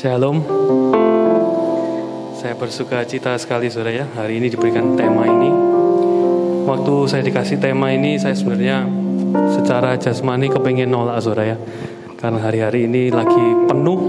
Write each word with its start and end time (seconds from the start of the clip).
Shalom. 0.00 0.40
Saya 2.32 2.56
bersuka 2.56 3.04
cita 3.04 3.36
sekali 3.36 3.68
saudara 3.68 4.00
ya 4.00 4.08
hari 4.16 4.40
ini 4.40 4.48
diberikan 4.48 4.96
tema 4.96 5.28
ini. 5.28 5.52
Waktu 6.64 7.04
saya 7.04 7.20
dikasih 7.20 7.60
tema 7.60 7.92
ini 7.92 8.16
saya 8.16 8.32
sebenarnya 8.32 8.88
secara 9.52 10.00
jasmani 10.00 10.48
kepengen 10.48 10.88
nolak 10.88 11.20
saudara 11.20 11.52
ya. 11.52 11.56
Karena 12.16 12.40
hari-hari 12.40 12.88
ini 12.88 13.12
lagi 13.12 13.44
penuh. 13.68 14.00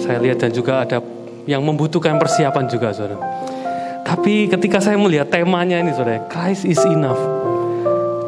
Saya 0.00 0.24
lihat 0.24 0.40
dan 0.40 0.56
juga 0.56 0.80
ada 0.80 1.04
yang 1.44 1.60
membutuhkan 1.60 2.16
persiapan 2.16 2.64
juga 2.64 2.96
saudara. 2.96 3.20
Tapi 4.08 4.48
ketika 4.48 4.80
saya 4.80 4.96
melihat 4.96 5.28
temanya 5.28 5.84
ini 5.84 5.92
saudara, 5.92 6.24
Christ 6.32 6.64
is 6.64 6.80
enough. 6.88 7.20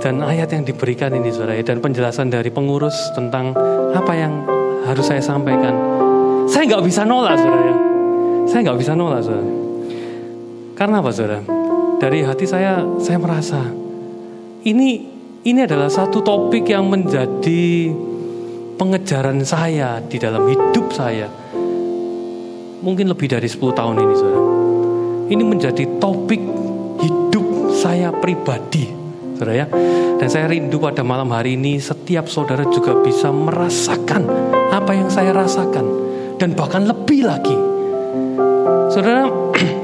Dan 0.04 0.20
ayat 0.20 0.52
yang 0.52 0.68
diberikan 0.68 1.08
ini 1.16 1.32
saudara 1.32 1.56
dan 1.56 1.80
penjelasan 1.80 2.28
dari 2.28 2.52
pengurus 2.52 3.16
tentang 3.16 3.56
apa 3.96 4.12
yang 4.12 4.44
harus 4.84 5.08
saya 5.08 5.24
sampaikan. 5.24 5.95
Saya 6.46 6.62
nggak 6.70 6.84
bisa 6.86 7.02
nolak 7.02 7.34
saudara 7.34 7.62
ya. 7.66 7.76
Saya 8.46 8.60
nggak 8.70 8.78
bisa 8.78 8.92
nolak 8.94 9.20
saudara. 9.26 9.50
Karena 10.78 10.96
apa 11.02 11.10
saudara? 11.10 11.40
Dari 11.96 12.18
hati 12.22 12.44
saya, 12.46 12.84
saya 13.02 13.18
merasa 13.18 13.60
ini 14.66 14.88
ini 15.46 15.60
adalah 15.62 15.90
satu 15.90 16.22
topik 16.22 16.66
yang 16.70 16.90
menjadi 16.90 17.90
pengejaran 18.78 19.42
saya 19.42 19.98
di 20.02 20.18
dalam 20.18 20.46
hidup 20.46 20.90
saya. 20.90 21.26
Mungkin 22.82 23.10
lebih 23.10 23.26
dari 23.26 23.48
10 23.50 23.62
tahun 23.74 23.96
ini 23.98 24.14
saudara. 24.14 24.42
Ini 25.26 25.42
menjadi 25.42 25.84
topik 25.98 26.42
hidup 27.02 27.74
saya 27.74 28.14
pribadi 28.14 28.86
saudara 29.34 29.54
ya. 29.54 29.66
Dan 30.16 30.28
saya 30.30 30.46
rindu 30.46 30.78
pada 30.78 31.02
malam 31.02 31.28
hari 31.34 31.58
ini 31.58 31.82
setiap 31.82 32.30
saudara 32.30 32.62
juga 32.70 32.94
bisa 33.02 33.28
merasakan 33.34 34.22
apa 34.70 34.92
yang 34.94 35.10
saya 35.10 35.34
rasakan 35.34 36.05
dan 36.36 36.52
bahkan 36.52 36.84
lebih 36.84 37.24
lagi. 37.24 37.56
Saudara, 38.92 39.28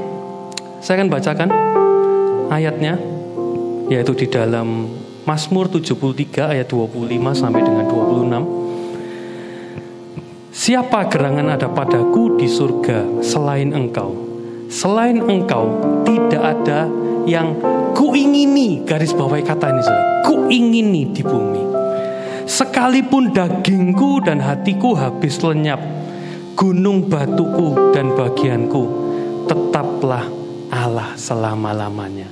saya 0.83 0.95
akan 1.01 1.09
bacakan 1.09 1.49
ayatnya 2.53 2.97
yaitu 3.91 4.15
di 4.15 4.27
dalam 4.31 4.87
Mazmur 5.23 5.71
73 5.71 6.51
ayat 6.55 6.67
25 6.67 7.09
sampai 7.35 7.61
dengan 7.63 7.85
26. 7.87 8.63
Siapa 10.53 11.09
gerangan 11.09 11.59
ada 11.59 11.67
padaku 11.67 12.37
di 12.39 12.47
surga 12.47 13.23
selain 13.25 13.73
engkau? 13.73 14.13
Selain 14.69 15.19
engkau 15.19 15.69
tidak 16.07 16.43
ada 16.43 16.87
yang 17.23 17.55
kuingini 17.95 18.83
garis 18.83 19.15
bawahi 19.15 19.43
kata 19.43 19.71
ini 19.71 19.81
saudara. 19.81 20.23
Kuingini 20.23 21.01
di 21.11 21.23
bumi. 21.23 21.63
Sekalipun 22.43 23.31
dagingku 23.31 24.23
dan 24.27 24.43
hatiku 24.43 24.93
habis 24.93 25.39
lenyap, 25.39 25.79
gunung 26.53 27.09
batuku 27.09 27.93
dan 27.93 28.13
bagianku 28.13 28.83
tetaplah 29.49 30.25
Allah 30.73 31.13
selama-lamanya. 31.17 32.29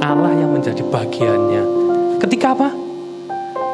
Allah 0.00 0.32
yang 0.36 0.52
menjadi 0.52 0.84
bagiannya. 0.84 1.62
Ketika 2.20 2.52
apa? 2.52 2.68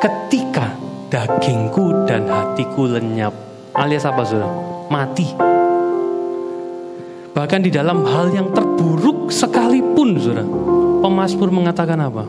Ketika 0.00 0.66
dagingku 1.10 2.06
dan 2.06 2.26
hatiku 2.30 2.86
lenyap. 2.86 3.34
Alias 3.74 4.06
apa 4.06 4.22
saudara? 4.22 4.50
Mati. 4.90 5.26
Bahkan 7.30 7.60
di 7.62 7.70
dalam 7.70 8.02
hal 8.06 8.30
yang 8.34 8.50
terburuk 8.54 9.30
sekalipun 9.30 10.18
saudara. 10.18 10.46
Pemasmur 11.02 11.50
mengatakan 11.50 11.98
apa? 11.98 12.24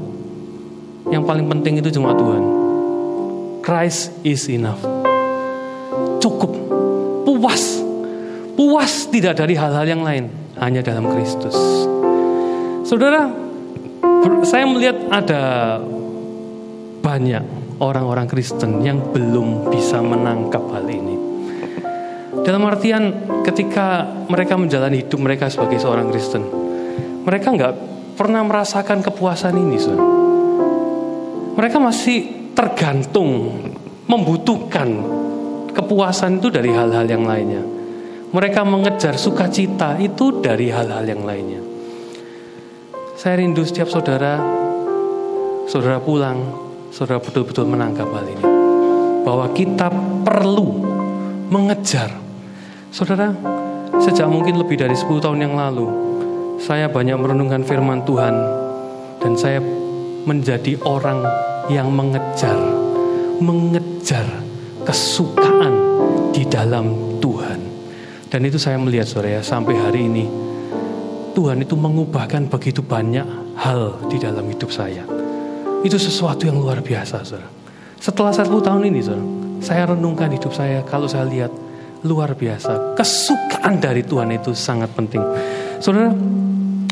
Yang 1.09 1.23
paling 1.25 1.45
penting 1.49 1.77
itu 1.81 1.89
cuma 1.93 2.13
Tuhan. 2.17 2.43
Christ 3.61 4.13
is 4.25 4.49
enough. 4.49 4.81
Cukup. 6.21 6.53
Puas. 7.31 7.79
Puas 8.59 9.07
tidak 9.07 9.39
dari 9.39 9.55
hal-hal 9.55 9.87
yang 9.87 10.03
lain. 10.03 10.27
Hanya 10.59 10.83
dalam 10.83 11.07
Kristus. 11.15 11.55
Saudara, 12.83 13.31
saya 14.43 14.67
melihat 14.67 14.99
ada 15.07 15.79
banyak 16.99 17.39
orang-orang 17.79 18.27
Kristen 18.27 18.83
yang 18.83 18.99
belum 19.15 19.71
bisa 19.71 20.03
menangkap 20.03 20.59
hal 20.75 20.83
ini. 20.91 21.15
Dalam 22.43 22.67
artian 22.67 23.15
ketika 23.47 24.03
mereka 24.27 24.59
menjalani 24.59 24.99
hidup 24.99 25.23
mereka 25.23 25.47
sebagai 25.47 25.79
seorang 25.79 26.11
Kristen, 26.11 26.43
mereka 27.23 27.47
nggak 27.55 27.73
pernah 28.19 28.43
merasakan 28.43 28.99
kepuasan 28.99 29.55
ini, 29.55 29.77
saudara. 29.79 30.03
Mereka 31.55 31.77
masih 31.79 32.51
tergantung, 32.51 33.55
membutuhkan 34.03 34.89
kepuasan 35.71 36.39
itu 36.39 36.47
dari 36.51 36.71
hal-hal 36.71 37.07
yang 37.07 37.23
lainnya. 37.23 37.63
Mereka 38.31 38.63
mengejar 38.63 39.19
sukacita 39.19 39.99
itu 39.99 40.39
dari 40.39 40.71
hal-hal 40.71 41.03
yang 41.03 41.27
lainnya. 41.27 41.59
Saya 43.19 43.43
rindu 43.43 43.61
setiap 43.67 43.91
saudara, 43.91 44.39
saudara 45.67 45.99
pulang, 45.99 46.39
saudara 46.95 47.19
betul-betul 47.19 47.67
menangkap 47.67 48.07
hal 48.07 48.23
ini. 48.23 48.45
Bahwa 49.27 49.51
kita 49.51 49.91
perlu 50.23 50.67
mengejar. 51.51 52.07
Saudara, 52.91 53.35
sejak 53.99 54.31
mungkin 54.31 54.57
lebih 54.57 54.79
dari 54.79 54.95
10 54.95 55.19
tahun 55.19 55.43
yang 55.43 55.59
lalu, 55.59 55.87
saya 56.57 56.87
banyak 56.87 57.19
merenungkan 57.19 57.67
firman 57.67 58.07
Tuhan 58.07 58.35
dan 59.19 59.33
saya 59.35 59.59
menjadi 60.23 60.79
orang 60.87 61.21
yang 61.67 61.91
mengejar, 61.91 62.57
mengejar 63.43 64.50
kesukaan 64.85 65.73
di 66.31 66.43
dalam 66.47 67.17
Tuhan. 67.19 67.59
Dan 68.31 68.47
itu 68.47 68.55
saya 68.55 68.79
melihat 68.79 69.07
saudara 69.07 69.39
ya, 69.39 69.41
sampai 69.43 69.75
hari 69.75 70.07
ini 70.07 70.25
Tuhan 71.35 71.63
itu 71.63 71.75
mengubahkan 71.75 72.47
begitu 72.47 72.83
banyak 72.83 73.27
hal 73.59 74.07
di 74.07 74.17
dalam 74.19 74.47
hidup 74.47 74.71
saya. 74.71 75.03
Itu 75.81 75.97
sesuatu 75.99 76.47
yang 76.47 76.59
luar 76.59 76.79
biasa 76.79 77.23
saudara. 77.23 77.49
Setelah 78.01 78.33
satu 78.33 78.59
tahun 78.63 78.87
ini 78.91 78.99
saudara, 79.03 79.25
saya 79.61 79.83
renungkan 79.93 80.31
hidup 80.33 80.51
saya 80.55 80.81
kalau 80.87 81.05
saya 81.05 81.27
lihat 81.27 81.51
luar 82.01 82.33
biasa. 82.33 82.97
Kesukaan 82.97 83.77
dari 83.77 84.01
Tuhan 84.01 84.33
itu 84.33 84.57
sangat 84.57 84.89
penting. 84.97 85.21
Saudara, 85.77 86.09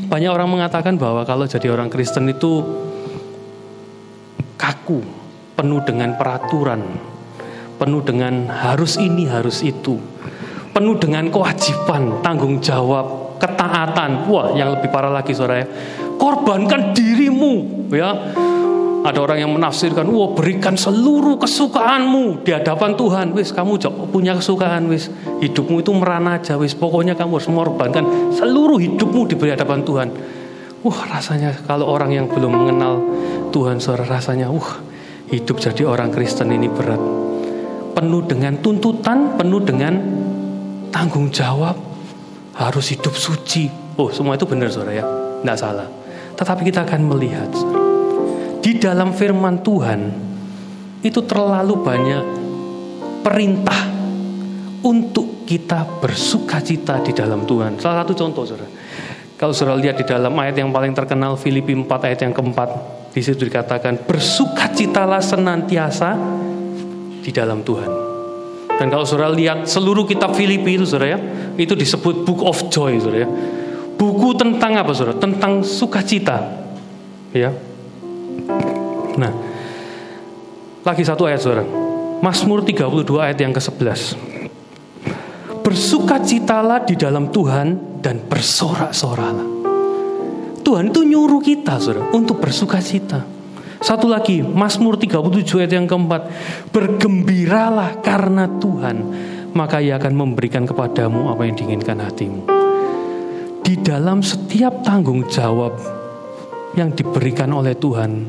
banyak 0.09 0.31
orang 0.31 0.49
mengatakan 0.49 0.97
bahwa 0.97 1.21
kalau 1.25 1.45
jadi 1.45 1.69
orang 1.69 1.89
Kristen 1.89 2.29
itu 2.29 2.61
kaku, 4.57 5.01
penuh 5.53 5.81
dengan 5.85 6.17
peraturan, 6.17 6.81
penuh 7.79 8.03
dengan 8.03 8.51
harus 8.51 8.99
ini, 8.99 9.23
harus 9.25 9.63
itu, 9.63 9.95
penuh 10.75 10.99
dengan 10.99 11.31
kewajiban, 11.31 12.19
tanggung 12.19 12.59
jawab, 12.59 13.39
ketaatan. 13.39 14.27
Wah, 14.27 14.51
yang 14.51 14.75
lebih 14.75 14.91
parah 14.91 15.09
lagi 15.09 15.31
saudara 15.31 15.63
ya, 15.63 15.67
korbankan 16.19 16.91
dirimu, 16.91 17.87
ya. 17.95 18.11
Ada 18.99 19.15
orang 19.15 19.39
yang 19.39 19.55
menafsirkan, 19.55 20.03
wah 20.11 20.35
berikan 20.35 20.75
seluruh 20.75 21.39
kesukaanmu 21.39 22.43
di 22.43 22.51
hadapan 22.51 22.99
Tuhan. 22.99 23.31
Wis, 23.31 23.55
kamu 23.55 23.79
punya 24.11 24.35
kesukaan, 24.35 24.91
wis. 24.91 25.07
Hidupmu 25.39 25.79
itu 25.79 25.95
merana 25.95 26.35
aja, 26.35 26.59
wis. 26.59 26.75
Pokoknya 26.75 27.15
kamu 27.15 27.39
harus 27.39 27.47
mengorbankan 27.47 28.35
seluruh 28.35 28.75
hidupmu 28.75 29.23
di 29.31 29.39
hadapan 29.39 29.87
Tuhan. 29.87 30.07
Wah, 30.83 30.99
rasanya 31.15 31.55
kalau 31.63 31.87
orang 31.87 32.11
yang 32.11 32.27
belum 32.27 32.51
mengenal 32.51 32.99
Tuhan, 33.55 33.79
saudara 33.79 34.19
rasanya, 34.19 34.51
wah, 34.51 34.83
hidup 35.31 35.63
jadi 35.63 35.87
orang 35.87 36.11
Kristen 36.11 36.51
ini 36.51 36.67
berat. 36.67 36.99
Penuh 37.95 38.21
dengan 38.23 38.57
tuntutan, 38.63 39.35
penuh 39.35 39.59
dengan 39.59 39.93
tanggung 40.89 41.29
jawab, 41.29 41.75
harus 42.55 42.85
hidup 42.91 43.15
suci. 43.15 43.67
Oh, 43.99 44.11
semua 44.11 44.35
itu 44.39 44.47
benar, 44.47 44.71
saudara 44.71 44.99
ya, 44.99 45.05
tidak 45.43 45.57
salah. 45.59 45.87
Tetapi 46.35 46.61
kita 46.63 46.87
akan 46.87 47.01
melihat, 47.07 47.51
di 48.63 48.79
dalam 48.79 49.11
firman 49.11 49.59
Tuhan 49.59 49.99
itu 51.03 51.19
terlalu 51.23 51.75
banyak 51.79 52.23
perintah 53.23 53.81
untuk 54.83 55.43
kita 55.43 55.99
bersuka 55.99 56.63
cita 56.63 57.03
di 57.03 57.11
dalam 57.11 57.43
Tuhan. 57.43 57.79
Salah 57.79 58.03
satu 58.03 58.13
contoh, 58.15 58.43
saudara. 58.47 58.69
Kalau 59.39 59.55
saudara 59.55 59.79
lihat 59.79 59.95
di 59.95 60.05
dalam 60.07 60.35
ayat 60.35 60.59
yang 60.59 60.71
paling 60.71 60.91
terkenal 60.91 61.39
Filipi 61.39 61.71
4 61.71 61.87
ayat 61.87 62.19
yang 62.27 62.35
keempat, 62.35 62.69
di 63.15 63.21
situ 63.23 63.47
dikatakan 63.47 64.03
bersukacitalah 64.03 65.23
senantiasa 65.23 66.19
di 67.29 67.31
dalam 67.31 67.61
Tuhan. 67.61 68.09
Dan 68.81 68.89
kalau 68.89 69.05
saudara 69.05 69.29
lihat 69.29 69.69
seluruh 69.69 70.09
kitab 70.09 70.33
Filipi 70.33 70.81
itu 70.81 70.89
saudara 70.89 71.13
ya, 71.13 71.19
itu 71.61 71.77
disebut 71.77 72.25
book 72.25 72.41
of 72.41 72.57
joy 72.73 72.97
saudara 72.97 73.23
ya. 73.23 73.29
Buku 73.93 74.33
tentang 74.33 74.81
apa 74.81 74.89
saudara? 74.97 75.13
Tentang 75.21 75.61
sukacita. 75.61 76.65
Ya, 77.29 77.53
Nah, 79.19 79.31
lagi 80.87 81.03
satu 81.03 81.27
ayat 81.27 81.43
saudara. 81.43 81.67
Mazmur 82.19 82.63
32 82.63 83.19
ayat 83.19 83.37
yang 83.39 83.51
ke-11. 83.51 84.15
Bersukacitalah 85.59 86.87
di 86.87 86.95
dalam 86.95 87.31
Tuhan 87.31 87.99
dan 87.99 88.23
bersorak-soralah. 88.27 89.59
Tuhan 90.63 90.91
itu 90.91 91.01
nyuruh 91.03 91.43
kita 91.43 91.79
saudara 91.79 92.11
untuk 92.15 92.39
bersukacita. 92.39 93.38
Satu 93.79 94.11
lagi, 94.11 94.43
Mazmur 94.43 94.99
37 94.99 95.63
ayat 95.63 95.73
yang 95.73 95.87
keempat. 95.87 96.21
Bergembiralah 96.75 98.03
karena 98.03 98.45
Tuhan 98.59 98.97
maka 99.53 99.81
ia 99.81 99.97
akan 99.97 100.13
memberikan 100.13 100.65
kepadamu 100.65 101.33
apa 101.33 101.41
yang 101.45 101.55
diinginkan 101.57 101.97
hatimu. 102.01 102.41
Di 103.65 103.77
dalam 103.81 104.21
setiap 104.25 104.81
tanggung 104.81 105.25
jawab 105.29 105.77
yang 106.73 106.93
diberikan 106.93 107.53
oleh 107.53 107.77
Tuhan, 107.77 108.25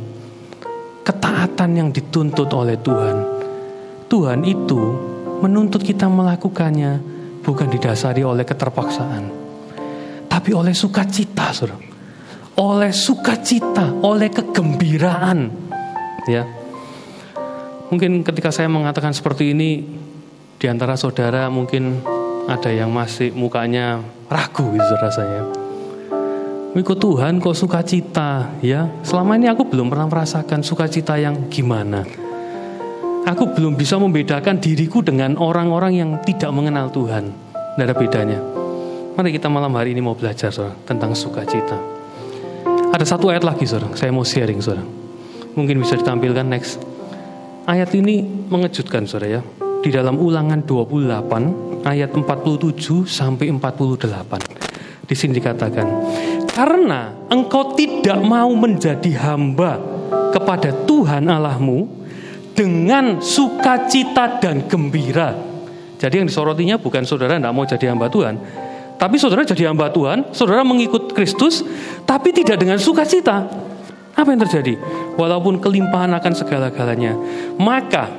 ketaatan 1.05 1.71
yang 1.77 1.89
dituntut 1.93 2.49
oleh 2.53 2.77
Tuhan, 2.81 3.17
Tuhan 4.09 4.41
itu 4.45 4.81
menuntut 5.41 5.81
kita 5.81 6.09
melakukannya 6.09 7.01
bukan 7.41 7.69
didasari 7.73 8.21
oleh 8.21 8.45
keterpaksaan, 8.45 9.25
tapi 10.29 10.51
oleh 10.53 10.77
sukacita, 10.77 11.53
saudara. 11.57 11.90
Oleh 12.61 12.93
sukacita, 12.93 13.89
oleh 14.05 14.29
kegembiraan, 14.29 15.49
ya. 16.29 16.45
Mungkin 17.89 18.21
ketika 18.21 18.53
saya 18.53 18.69
mengatakan 18.69 19.17
seperti 19.17 19.57
ini, 19.57 19.81
di 20.61 20.67
antara 20.69 20.93
saudara 21.01 21.49
mungkin 21.49 22.05
ada 22.45 22.69
yang 22.69 22.93
masih 22.93 23.33
mukanya 23.33 24.05
ragu 24.29 24.77
gitu 24.77 24.95
rasanya. 25.01 25.49
Ikut 26.77 27.01
Tuhan 27.01 27.41
kok 27.41 27.57
sukacita 27.57 28.53
ya. 28.61 28.93
Selama 29.03 29.41
ini 29.41 29.49
aku 29.49 29.65
belum 29.65 29.89
pernah 29.89 30.07
merasakan 30.07 30.61
sukacita 30.61 31.17
yang 31.17 31.49
gimana. 31.49 32.05
Aku 33.25 33.57
belum 33.57 33.75
bisa 33.75 33.97
membedakan 33.97 34.61
diriku 34.61 35.01
dengan 35.01 35.41
orang-orang 35.41 35.97
yang 35.97 36.11
tidak 36.29 36.53
mengenal 36.53 36.93
Tuhan. 36.93 37.33
Tidak 37.75 37.85
ada 37.89 37.97
bedanya. 37.97 38.39
Mari 39.17 39.33
kita 39.33 39.49
malam 39.49 39.73
hari 39.75 39.97
ini 39.97 40.05
mau 40.05 40.15
belajar 40.15 40.53
tentang 40.85 41.17
sukacita. 41.17 42.00
Ada 42.91 43.07
satu 43.07 43.31
ayat 43.31 43.47
lagi 43.47 43.71
saudara, 43.71 43.95
saya 43.95 44.11
mau 44.11 44.27
sharing 44.27 44.59
saudara. 44.59 44.83
Mungkin 45.55 45.79
bisa 45.79 45.95
ditampilkan 45.95 46.43
next. 46.43 46.83
Ayat 47.63 47.95
ini 47.95 48.27
mengejutkan 48.51 49.07
saudara 49.07 49.39
ya. 49.39 49.43
Di 49.81 49.95
dalam 49.95 50.19
ulangan 50.19 50.59
28 50.67 51.87
ayat 51.87 52.11
47 52.11 53.07
sampai 53.07 53.47
48. 53.47 55.07
Di 55.07 55.15
sini 55.15 55.39
dikatakan, 55.39 55.87
karena 56.51 57.15
engkau 57.31 57.79
tidak 57.79 58.19
mau 58.27 58.51
menjadi 58.59 59.15
hamba 59.23 59.79
kepada 60.35 60.75
Tuhan 60.87 61.31
Allahmu 61.31 61.87
dengan 62.59 63.23
sukacita 63.23 64.43
dan 64.43 64.67
gembira. 64.67 65.35
Jadi 65.95 66.23
yang 66.23 66.27
disorotinya 66.27 66.75
bukan 66.75 67.07
saudara 67.07 67.39
tidak 67.39 67.55
mau 67.55 67.63
jadi 67.63 67.95
hamba 67.95 68.11
Tuhan, 68.11 68.35
tapi 69.01 69.17
saudara 69.17 69.49
jadi 69.49 69.73
hamba 69.73 69.89
Tuhan, 69.89 70.29
saudara 70.37 70.61
mengikut 70.61 71.17
Kristus, 71.17 71.65
tapi 72.05 72.37
tidak 72.37 72.61
dengan 72.61 72.77
sukacita. 72.77 73.49
Apa 74.13 74.29
yang 74.29 74.45
terjadi? 74.45 74.77
Walaupun 75.17 75.57
kelimpahan 75.57 76.13
akan 76.21 76.33
segala-galanya, 76.37 77.17
maka 77.57 78.13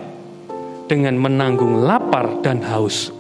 dengan 0.90 1.22
menanggung 1.22 1.86
lapar 1.86 2.42
dan 2.42 2.66
haus, 2.66 3.14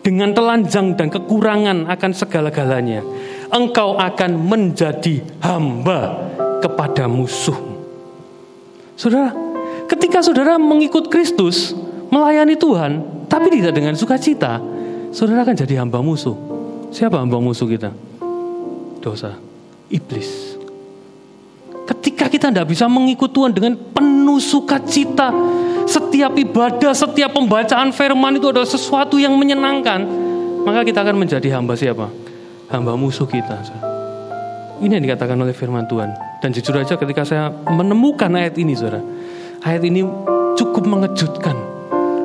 dengan 0.00 0.32
telanjang 0.32 0.96
dan 0.96 1.12
kekurangan 1.12 1.84
akan 1.84 2.12
segala-galanya, 2.16 3.04
engkau 3.52 4.00
akan 4.00 4.32
menjadi 4.40 5.20
hamba 5.44 6.32
kepada 6.64 7.04
musuh. 7.04 7.60
Saudara, 8.96 9.36
ketika 9.92 10.24
saudara 10.24 10.56
mengikut 10.56 11.12
Kristus, 11.12 11.76
melayani 12.08 12.56
Tuhan, 12.56 13.28
tapi 13.28 13.52
tidak 13.52 13.76
dengan 13.76 13.92
sukacita, 13.92 14.72
saudara 15.12 15.46
akan 15.46 15.56
jadi 15.56 15.84
hamba 15.84 16.00
musuh. 16.02 16.34
Siapa 16.92 17.20
hamba 17.20 17.38
musuh 17.38 17.68
kita? 17.68 17.92
Dosa, 18.98 19.38
iblis. 19.92 20.58
Ketika 21.86 22.26
kita 22.26 22.50
tidak 22.50 22.68
bisa 22.68 22.90
mengikut 22.90 23.30
Tuhan 23.30 23.52
dengan 23.52 23.76
penuh 23.76 24.40
sukacita, 24.40 25.30
setiap 25.86 26.34
ibadah, 26.34 26.96
setiap 26.96 27.36
pembacaan 27.36 27.92
firman 27.92 28.38
itu 28.38 28.48
adalah 28.50 28.68
sesuatu 28.68 29.18
yang 29.20 29.34
menyenangkan, 29.36 30.00
maka 30.66 30.86
kita 30.86 31.04
akan 31.04 31.16
menjadi 31.20 31.48
hamba 31.58 31.74
siapa? 31.74 32.22
hamba 32.72 32.96
musuh 32.96 33.28
kita. 33.28 33.60
Ini 34.80 34.98
yang 34.98 35.04
dikatakan 35.04 35.36
oleh 35.36 35.52
firman 35.52 35.84
Tuhan. 35.86 36.10
Dan 36.40 36.50
jujur 36.50 36.74
aja 36.74 36.96
ketika 36.96 37.22
saya 37.22 37.52
menemukan 37.68 38.32
ayat 38.32 38.56
ini, 38.58 38.74
saudara, 38.74 39.04
ayat 39.62 39.84
ini 39.84 40.02
cukup 40.56 40.88
mengejutkan. 40.88 41.54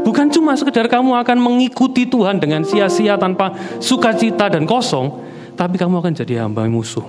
Bukan 0.08 0.32
cuma 0.32 0.56
sekedar 0.56 0.88
kamu 0.88 1.20
akan 1.20 1.36
mengikuti 1.36 2.08
Tuhan 2.08 2.40
dengan 2.40 2.64
sia-sia 2.64 3.20
tanpa 3.20 3.52
sukacita 3.84 4.48
dan 4.48 4.64
kosong, 4.64 5.12
tapi 5.60 5.76
kamu 5.76 6.00
akan 6.00 6.16
jadi 6.16 6.48
hamba 6.48 6.64
musuh. 6.72 7.04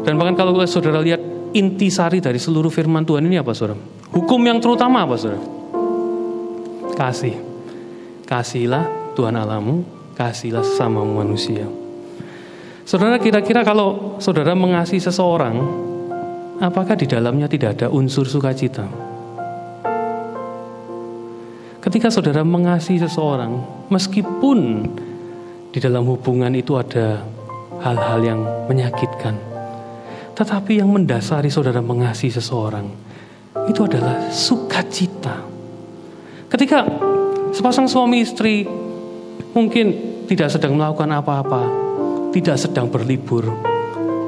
Dan 0.00 0.16
bahkan 0.16 0.32
kalau 0.32 0.56
saudara 0.64 1.04
lihat 1.04 1.20
intisari 1.52 2.24
dari 2.24 2.40
seluruh 2.40 2.72
firman 2.72 3.04
Tuhan 3.04 3.28
ini 3.28 3.36
apa 3.36 3.52
saudara? 3.52 3.76
Hukum 4.16 4.40
yang 4.48 4.64
terutama 4.64 5.04
apa 5.04 5.20
saudara? 5.20 5.44
Kasih. 6.96 7.36
Kasihilah 8.24 9.12
Tuhan 9.12 9.36
Allahmu, 9.36 9.84
kasihlah 10.16 10.64
sesama 10.64 11.04
manusia. 11.04 11.68
Saudara 12.88 13.20
kira-kira 13.20 13.60
kalau 13.60 14.16
saudara 14.24 14.56
mengasihi 14.56 15.04
seseorang, 15.04 15.60
apakah 16.64 16.96
di 16.96 17.04
dalamnya 17.04 17.44
tidak 17.44 17.76
ada 17.76 17.92
unsur 17.92 18.24
sukacita? 18.24 19.11
Ketika 21.82 22.14
saudara 22.14 22.46
mengasihi 22.46 23.02
seseorang, 23.02 23.58
meskipun 23.90 24.86
di 25.74 25.82
dalam 25.82 26.06
hubungan 26.06 26.54
itu 26.54 26.78
ada 26.78 27.26
hal-hal 27.82 28.22
yang 28.22 28.40
menyakitkan, 28.70 29.34
tetapi 30.38 30.78
yang 30.78 30.94
mendasari 30.94 31.50
saudara 31.50 31.82
mengasihi 31.82 32.38
seseorang 32.38 32.86
itu 33.66 33.82
adalah 33.82 34.30
sukacita. 34.30 35.42
Ketika 36.46 36.86
sepasang 37.50 37.90
suami 37.90 38.22
istri 38.22 38.62
mungkin 39.50 39.86
tidak 40.30 40.54
sedang 40.54 40.78
melakukan 40.78 41.10
apa-apa, 41.18 41.66
tidak 42.30 42.62
sedang 42.62 42.94
berlibur, 42.94 43.50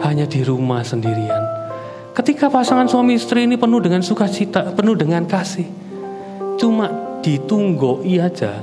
hanya 0.02 0.26
di 0.26 0.42
rumah 0.42 0.82
sendirian. 0.82 1.46
Ketika 2.18 2.50
pasangan 2.50 2.90
suami 2.90 3.14
istri 3.14 3.46
ini 3.46 3.54
penuh 3.54 3.78
dengan 3.78 4.02
sukacita, 4.02 4.74
penuh 4.74 4.98
dengan 4.98 5.22
kasih, 5.22 5.70
cuma 6.58 7.13
ditunggoi 7.24 8.20
aja, 8.20 8.60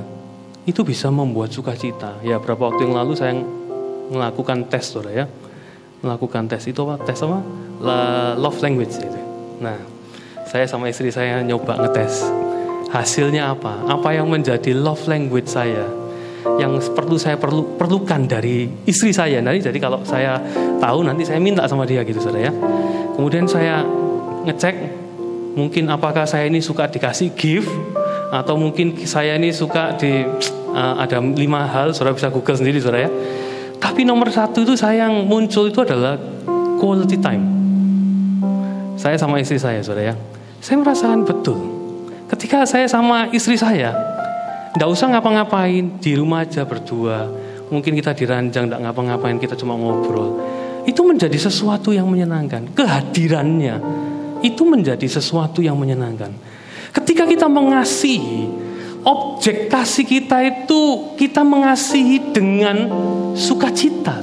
itu 0.62 0.86
bisa 0.86 1.10
membuat 1.10 1.50
sukacita. 1.50 2.22
Ya 2.22 2.38
berapa 2.38 2.70
waktu 2.70 2.86
yang 2.86 2.94
lalu 2.94 3.18
saya 3.18 3.34
melakukan 4.06 4.70
tes, 4.70 4.94
saudara 4.94 5.26
ya, 5.26 5.26
melakukan 6.06 6.46
tes 6.46 6.62
itu 6.70 6.78
apa? 6.86 7.02
Tes 7.02 7.18
apa? 7.26 7.42
love 8.38 8.62
language 8.62 8.94
itu. 9.02 9.20
Nah, 9.58 9.74
saya 10.46 10.70
sama 10.70 10.86
istri 10.86 11.10
saya 11.10 11.42
nyoba 11.42 11.82
ngetes. 11.82 12.22
Hasilnya 12.94 13.50
apa? 13.50 13.82
Apa 13.90 14.14
yang 14.14 14.30
menjadi 14.30 14.70
love 14.70 15.10
language 15.10 15.50
saya? 15.50 16.02
yang 16.42 16.74
perlu 16.82 17.14
saya 17.14 17.38
perlu 17.38 17.78
perlukan 17.78 18.26
dari 18.26 18.66
istri 18.82 19.14
saya. 19.14 19.38
Nanti 19.38 19.62
jadi 19.62 19.78
kalau 19.78 20.02
saya 20.02 20.42
tahu 20.82 21.06
nanti 21.06 21.22
saya 21.22 21.38
minta 21.38 21.66
sama 21.70 21.86
dia 21.86 22.02
gitu 22.02 22.18
saudara 22.18 22.50
ya. 22.50 22.52
Kemudian 23.14 23.46
saya 23.46 23.86
ngecek 24.42 24.74
mungkin 25.54 25.86
apakah 25.86 26.26
saya 26.26 26.50
ini 26.50 26.58
suka 26.58 26.90
dikasih 26.90 27.30
gift 27.38 27.70
atau 28.32 28.56
mungkin 28.56 28.96
saya 29.04 29.36
ini 29.36 29.52
suka 29.52 29.92
di 30.00 30.24
uh, 30.72 30.94
ada 30.96 31.20
lima 31.20 31.68
hal 31.68 31.92
saudara 31.92 32.16
bisa 32.16 32.32
google 32.32 32.56
sendiri 32.56 32.80
saudara 32.80 33.04
ya. 33.06 33.10
Tapi 33.76 34.08
nomor 34.08 34.32
satu 34.32 34.64
itu 34.64 34.72
saya 34.72 35.04
yang 35.04 35.28
muncul 35.28 35.68
itu 35.68 35.84
adalah 35.84 36.16
quality 36.80 37.20
time. 37.20 37.44
Saya 38.96 39.20
sama 39.20 39.36
istri 39.36 39.60
saya 39.60 39.84
saudara 39.84 40.10
ya. 40.10 40.14
Saya 40.64 40.80
merasakan 40.80 41.28
betul 41.28 41.60
ketika 42.32 42.64
saya 42.64 42.88
sama 42.88 43.28
istri 43.36 43.60
saya 43.60 43.92
tidak 44.72 44.88
usah 44.88 45.12
ngapa-ngapain, 45.12 46.00
di 46.00 46.16
rumah 46.16 46.48
aja 46.48 46.64
berdua. 46.64 47.28
Mungkin 47.68 47.92
kita 47.92 48.16
diranjang, 48.16 48.72
tidak 48.72 48.80
ngapa-ngapain, 48.80 49.36
kita 49.36 49.52
cuma 49.52 49.76
ngobrol. 49.76 50.40
Itu 50.88 51.04
menjadi 51.04 51.36
sesuatu 51.36 51.92
yang 51.92 52.08
menyenangkan. 52.08 52.72
Kehadirannya 52.72 53.76
itu 54.40 54.64
menjadi 54.64 55.04
sesuatu 55.04 55.60
yang 55.60 55.76
menyenangkan. 55.76 56.32
Ketika 56.92 57.24
kita 57.24 57.48
mengasihi, 57.48 58.48
objek 59.02 59.72
kasih 59.72 60.04
kita 60.04 60.44
itu 60.44 61.16
kita 61.16 61.40
mengasihi 61.40 62.32
dengan 62.32 62.88
sukacita. 63.34 64.20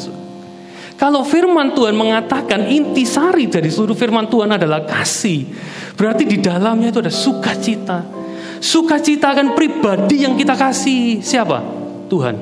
Kalau 1.00 1.24
firman 1.24 1.74
Tuhan 1.74 1.96
mengatakan 1.96 2.68
intisari 2.68 3.48
dari 3.48 3.72
seluruh 3.72 3.96
firman 3.96 4.28
Tuhan 4.28 4.54
adalah 4.54 4.84
kasih, 4.84 5.48
berarti 5.96 6.28
di 6.28 6.38
dalamnya 6.44 6.92
itu 6.92 7.00
ada 7.00 7.12
sukacita 7.12 8.20
Sukacita 8.60 9.32
akan 9.32 9.56
pribadi 9.56 10.28
yang 10.28 10.36
kita 10.36 10.54
kasih. 10.60 11.24
Siapa? 11.24 11.64
Tuhan. 12.12 12.36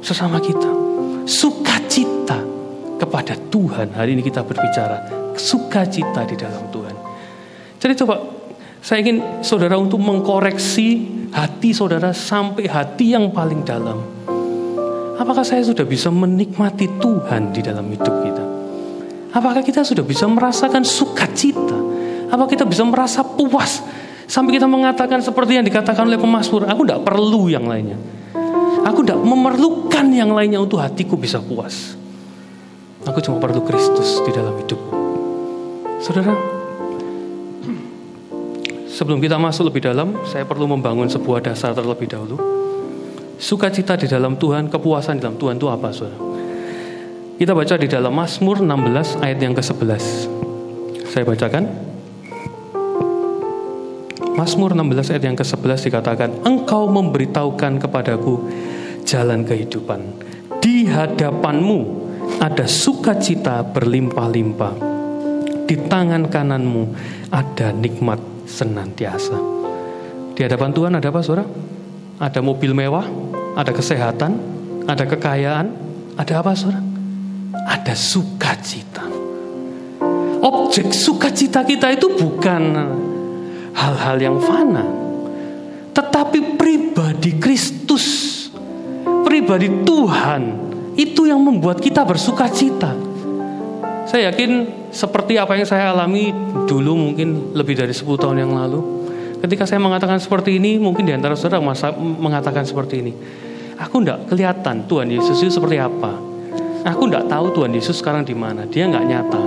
Sesama 0.00 0.40
kita. 0.40 0.68
Sukacita 1.28 2.40
kepada 2.96 3.36
Tuhan. 3.52 3.92
Hari 3.92 4.16
ini 4.16 4.24
kita 4.24 4.40
berbicara. 4.40 5.04
Sukacita 5.36 6.24
di 6.24 6.36
dalam 6.40 6.64
Tuhan. 6.72 6.96
Jadi 7.76 7.92
coba 8.00 8.24
saya 8.82 8.98
ingin 9.06 9.40
saudara 9.46 9.78
untuk 9.78 10.02
mengkoreksi 10.02 11.08
hati 11.30 11.70
saudara 11.70 12.10
sampai 12.10 12.66
hati 12.66 13.14
yang 13.14 13.30
paling 13.30 13.62
dalam. 13.62 14.02
Apakah 15.16 15.46
saya 15.46 15.62
sudah 15.62 15.86
bisa 15.86 16.10
menikmati 16.10 16.98
Tuhan 16.98 17.54
di 17.54 17.62
dalam 17.62 17.86
hidup 17.86 18.16
kita? 18.26 18.44
Apakah 19.32 19.62
kita 19.62 19.86
sudah 19.86 20.02
bisa 20.02 20.26
merasakan 20.26 20.82
sukacita? 20.82 21.78
Apakah 22.28 22.50
kita 22.50 22.66
bisa 22.66 22.82
merasa 22.82 23.22
puas 23.22 23.80
Sampai 24.32 24.56
kita 24.56 24.64
mengatakan 24.64 25.20
seperti 25.20 25.60
yang 25.60 25.66
dikatakan 25.68 26.08
oleh 26.08 26.16
pemazmur, 26.16 26.64
aku 26.64 26.88
tidak 26.88 27.04
perlu 27.04 27.52
yang 27.52 27.68
lainnya. 27.68 28.00
Aku 28.88 29.04
tidak 29.04 29.20
memerlukan 29.20 30.08
yang 30.08 30.32
lainnya 30.32 30.56
untuk 30.56 30.80
hatiku 30.80 31.20
bisa 31.20 31.36
puas. 31.36 31.92
Aku 33.04 33.20
cuma 33.20 33.36
perlu 33.36 33.60
Kristus 33.60 34.24
di 34.24 34.32
dalam 34.32 34.56
hidupku. 34.56 34.96
Saudara, 36.00 36.32
sebelum 38.92 39.18
kita 39.18 39.40
masuk 39.40 39.72
lebih 39.72 39.88
dalam, 39.88 40.20
saya 40.28 40.44
perlu 40.44 40.68
membangun 40.68 41.08
sebuah 41.08 41.40
dasar 41.40 41.72
terlebih 41.72 42.12
dahulu. 42.12 42.36
Sukacita 43.40 43.98
di 43.98 44.06
dalam 44.06 44.38
Tuhan, 44.38 44.70
kepuasan 44.70 45.18
di 45.18 45.26
dalam 45.26 45.40
Tuhan 45.40 45.58
itu 45.58 45.66
apa, 45.66 45.88
saudara? 45.90 46.14
Kita 47.40 47.58
baca 47.58 47.74
di 47.74 47.88
dalam 47.90 48.12
Mazmur 48.14 48.62
16 48.62 49.18
ayat 49.18 49.38
yang 49.42 49.56
ke-11. 49.56 50.04
Saya 51.10 51.24
bacakan. 51.26 51.64
Mazmur 54.38 54.78
16 54.78 55.10
ayat 55.10 55.24
yang 55.26 55.34
ke-11 55.34 55.90
dikatakan, 55.90 56.30
Engkau 56.46 56.86
memberitahukan 56.86 57.82
kepadaku 57.82 58.46
jalan 59.02 59.42
kehidupan. 59.42 60.00
Di 60.62 60.86
hadapanmu 60.86 61.80
ada 62.38 62.70
sukacita 62.70 63.66
berlimpah-limpah. 63.66 64.74
Di 65.66 65.74
tangan 65.90 66.30
kananmu 66.30 66.94
ada 67.34 67.74
nikmat 67.74 68.31
senantiasa. 68.46 69.38
Di 70.32 70.40
hadapan 70.44 70.70
Tuhan 70.72 70.92
ada 70.96 71.08
apa 71.12 71.20
saudara? 71.20 71.46
Ada 72.22 72.40
mobil 72.40 72.72
mewah, 72.72 73.04
ada 73.58 73.72
kesehatan, 73.74 74.32
ada 74.86 75.04
kekayaan, 75.04 75.66
ada 76.16 76.32
apa 76.40 76.54
saudara? 76.56 76.80
Ada 77.68 77.92
sukacita. 77.92 79.04
Objek 80.42 80.90
sukacita 80.90 81.62
kita 81.62 81.94
itu 81.94 82.10
bukan 82.18 82.62
hal-hal 83.76 84.16
yang 84.18 84.36
fana, 84.42 84.82
tetapi 85.94 86.58
pribadi 86.58 87.38
Kristus, 87.38 88.06
pribadi 89.22 89.70
Tuhan 89.86 90.42
itu 90.96 91.28
yang 91.28 91.40
membuat 91.40 91.78
kita 91.78 92.02
bersuka 92.02 92.48
cita. 92.50 92.92
Saya 94.12 94.28
yakin 94.28 94.68
seperti 94.92 95.40
apa 95.40 95.56
yang 95.56 95.64
saya 95.64 95.88
alami 95.88 96.36
dulu 96.68 96.92
mungkin 97.00 97.56
lebih 97.56 97.80
dari 97.80 97.96
10 97.96 98.04
tahun 98.20 98.44
yang 98.44 98.52
lalu. 98.52 99.08
Ketika 99.40 99.64
saya 99.64 99.80
mengatakan 99.80 100.20
seperti 100.20 100.60
ini, 100.60 100.76
mungkin 100.76 101.08
di 101.08 101.16
antara 101.16 101.32
saudara 101.32 101.64
masa, 101.64 101.96
mengatakan 101.96 102.68
seperti 102.68 103.00
ini. 103.00 103.16
Aku 103.80 104.04
tidak 104.04 104.28
kelihatan 104.28 104.84
Tuhan 104.84 105.08
Yesus 105.08 105.40
itu 105.40 105.56
seperti 105.56 105.80
apa. 105.80 106.12
Aku 106.84 107.08
tidak 107.08 107.24
tahu 107.32 107.56
Tuhan 107.56 107.72
Yesus 107.72 108.04
sekarang 108.04 108.20
di 108.28 108.36
mana. 108.36 108.68
Dia 108.68 108.84
nggak 108.84 109.06
nyata. 109.08 109.44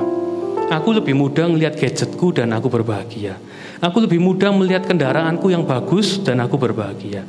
Aku 0.82 0.98
lebih 0.98 1.14
mudah 1.14 1.46
melihat 1.46 1.78
gadgetku 1.78 2.34
dan 2.34 2.50
aku 2.50 2.66
berbahagia. 2.66 3.38
Aku 3.86 4.02
lebih 4.02 4.18
mudah 4.18 4.50
melihat 4.50 4.90
kendaraanku 4.90 5.46
yang 5.54 5.62
bagus 5.62 6.18
dan 6.26 6.42
aku 6.42 6.58
berbahagia. 6.58 7.22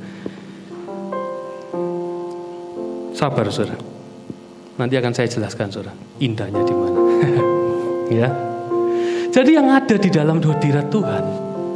Sabar, 3.12 3.44
saudara. 3.52 3.76
Nanti 4.80 4.96
akan 4.96 5.12
saya 5.12 5.28
jelaskan 5.28 5.68
saudara, 5.68 5.92
indahnya 6.16 6.64
di 6.64 6.72
mana. 6.72 7.05
ya. 8.18 8.28
Jadi 9.32 9.50
yang 9.52 9.68
ada 9.68 9.96
di 10.00 10.08
dalam 10.08 10.40
hadirat 10.40 10.88
Tuhan 10.88 11.24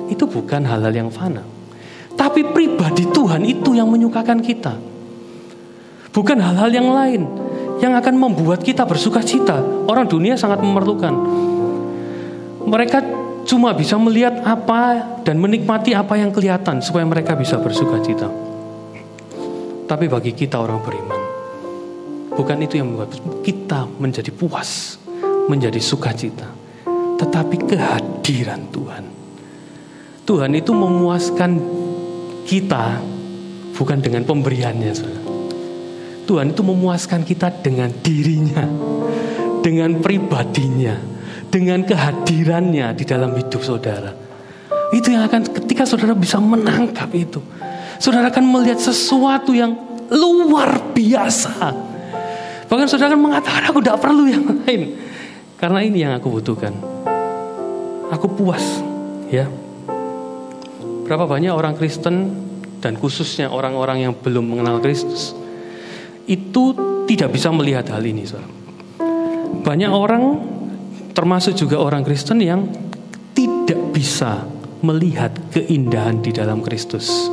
itu 0.08 0.24
bukan 0.24 0.64
hal-hal 0.64 0.92
yang 0.92 1.10
fana. 1.12 1.44
Tapi 2.16 2.44
pribadi 2.52 3.08
Tuhan 3.08 3.44
itu 3.44 3.76
yang 3.76 3.88
menyukakan 3.88 4.40
kita. 4.40 4.76
Bukan 6.10 6.38
hal-hal 6.40 6.70
yang 6.72 6.88
lain 6.90 7.22
yang 7.80 7.96
akan 7.96 8.14
membuat 8.16 8.60
kita 8.60 8.84
bersuka 8.84 9.24
cita. 9.24 9.60
Orang 9.88 10.08
dunia 10.08 10.36
sangat 10.36 10.60
memerlukan. 10.60 11.14
Mereka 12.64 12.98
cuma 13.48 13.72
bisa 13.72 13.96
melihat 13.96 14.40
apa 14.44 15.16
dan 15.24 15.40
menikmati 15.40 15.96
apa 15.96 16.20
yang 16.20 16.28
kelihatan 16.28 16.84
supaya 16.84 17.08
mereka 17.08 17.36
bisa 17.36 17.56
bersuka 17.56 18.00
cita. 18.04 18.28
Tapi 19.88 20.06
bagi 20.06 20.30
kita 20.36 20.60
orang 20.60 20.78
beriman, 20.86 21.20
Bukan 22.30 22.62
itu 22.62 22.78
yang 22.78 22.94
membuat 22.94 23.10
kita 23.42 23.90
menjadi 23.98 24.30
puas, 24.30 24.99
menjadi 25.46 25.80
sukacita. 25.80 26.48
Tetapi 27.20 27.56
kehadiran 27.68 28.68
Tuhan. 28.72 29.04
Tuhan 30.24 30.50
itu 30.56 30.72
memuaskan 30.72 31.50
kita 32.44 33.00
bukan 33.76 33.98
dengan 34.00 34.24
pemberiannya. 34.24 34.92
Tuhan 36.24 36.54
itu 36.54 36.62
memuaskan 36.62 37.26
kita 37.26 37.50
dengan 37.60 37.90
dirinya, 38.00 38.62
dengan 39.60 39.98
pribadinya, 39.98 40.94
dengan 41.50 41.82
kehadirannya 41.82 42.94
di 42.94 43.04
dalam 43.04 43.34
hidup 43.34 43.60
saudara. 43.60 44.14
Itu 44.94 45.10
yang 45.10 45.26
akan 45.26 45.50
ketika 45.50 45.86
saudara 45.86 46.14
bisa 46.14 46.38
menangkap 46.38 47.10
itu. 47.12 47.42
Saudara 47.98 48.32
akan 48.32 48.46
melihat 48.48 48.80
sesuatu 48.80 49.52
yang 49.52 49.76
luar 50.08 50.94
biasa 50.94 51.90
Bahkan 52.70 52.86
saudara 52.86 53.18
kan 53.18 53.20
mengatakan 53.20 53.62
aku 53.66 53.82
tidak 53.82 53.98
perlu 53.98 54.30
yang 54.30 54.46
lain. 54.62 54.94
Karena 55.60 55.84
ini 55.84 56.00
yang 56.00 56.16
aku 56.16 56.40
butuhkan. 56.40 56.72
Aku 58.08 58.32
puas. 58.32 58.80
Ya. 59.28 59.44
Berapa 61.04 61.28
banyak 61.28 61.52
orang 61.52 61.76
Kristen 61.76 62.32
dan 62.80 62.96
khususnya 62.96 63.52
orang-orang 63.52 64.08
yang 64.08 64.12
belum 64.16 64.56
mengenal 64.56 64.80
Kristus 64.80 65.36
itu 66.24 66.72
tidak 67.04 67.36
bisa 67.36 67.52
melihat 67.52 67.84
hal 67.92 68.00
ini. 68.00 68.24
Saudara. 68.24 68.48
Banyak 69.60 69.92
orang 69.92 70.24
termasuk 71.12 71.60
juga 71.60 71.76
orang 71.76 72.08
Kristen 72.08 72.40
yang 72.40 72.64
tidak 73.36 73.92
bisa 73.92 74.48
melihat 74.80 75.36
keindahan 75.52 76.24
di 76.24 76.32
dalam 76.32 76.64
Kristus. 76.64 77.28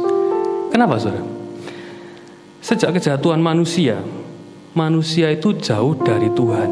Kenapa 0.67 0.99
saudara? 0.99 1.23
Sejak 2.59 2.99
kejatuhan 2.99 3.39
manusia, 3.39 4.03
manusia 4.75 5.31
itu 5.31 5.55
jauh 5.55 5.95
dari 5.95 6.27
Tuhan. 6.35 6.69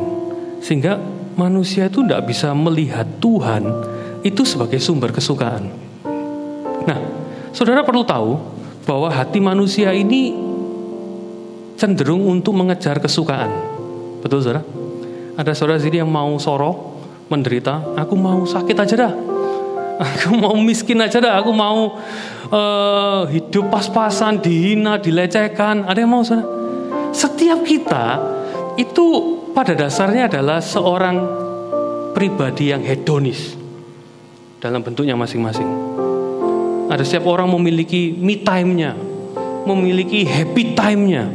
Sehingga 0.59 1.14
manusia 1.35 1.91
itu 1.91 2.03
tidak 2.03 2.27
bisa 2.27 2.51
melihat 2.55 3.05
Tuhan 3.19 3.63
itu 4.25 4.41
sebagai 4.47 4.79
sumber 4.81 5.11
kesukaan. 5.11 5.69
Nah, 6.87 6.99
saudara 7.51 7.85
perlu 7.85 8.01
tahu 8.07 8.39
bahwa 8.87 9.11
hati 9.11 9.43
manusia 9.43 9.91
ini 9.93 10.33
cenderung 11.75 12.25
untuk 12.25 12.55
mengejar 12.55 12.97
kesukaan. 13.03 13.51
Betul 14.23 14.41
saudara? 14.41 14.63
Ada 15.35 15.51
saudara 15.51 15.77
sini 15.77 15.99
yang 15.99 16.09
mau 16.09 16.31
soro, 16.39 16.95
menderita, 17.27 17.93
aku 17.99 18.15
mau 18.15 18.47
sakit 18.47 18.77
aja 18.79 18.95
dah. 18.95 19.13
Aku 19.95 20.35
mau 20.35 20.55
miskin 20.59 20.99
aja 20.99 21.23
dah, 21.23 21.39
aku 21.39 21.51
mau 21.55 21.99
uh, 22.51 23.23
hidup 23.31 23.71
pas-pasan, 23.71 24.39
dihina, 24.43 24.99
dilecehkan. 24.99 25.87
Ada 25.87 26.03
yang 26.03 26.11
mau 26.11 26.23
saudara? 26.23 26.47
Setiap 27.15 27.63
kita 27.63 28.19
itu 28.75 29.34
pada 29.55 29.71
dasarnya 29.71 30.27
adalah 30.27 30.59
seorang 30.59 31.15
pribadi 32.11 32.75
yang 32.75 32.83
hedonis 32.83 33.55
dalam 34.59 34.83
bentuknya 34.83 35.15
masing-masing. 35.15 35.65
Ada 36.91 37.07
setiap 37.07 37.31
orang 37.31 37.47
memiliki 37.47 38.11
me 38.11 38.43
time-nya, 38.43 38.99
memiliki 39.63 40.27
happy 40.27 40.75
time-nya. 40.75 41.31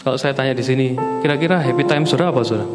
Kalau 0.00 0.16
saya 0.16 0.32
tanya 0.32 0.56
di 0.56 0.64
sini, 0.64 0.96
kira-kira 1.20 1.60
happy 1.60 1.84
time 1.84 2.08
saudara 2.08 2.32
apa 2.32 2.40
saudara? 2.42 2.66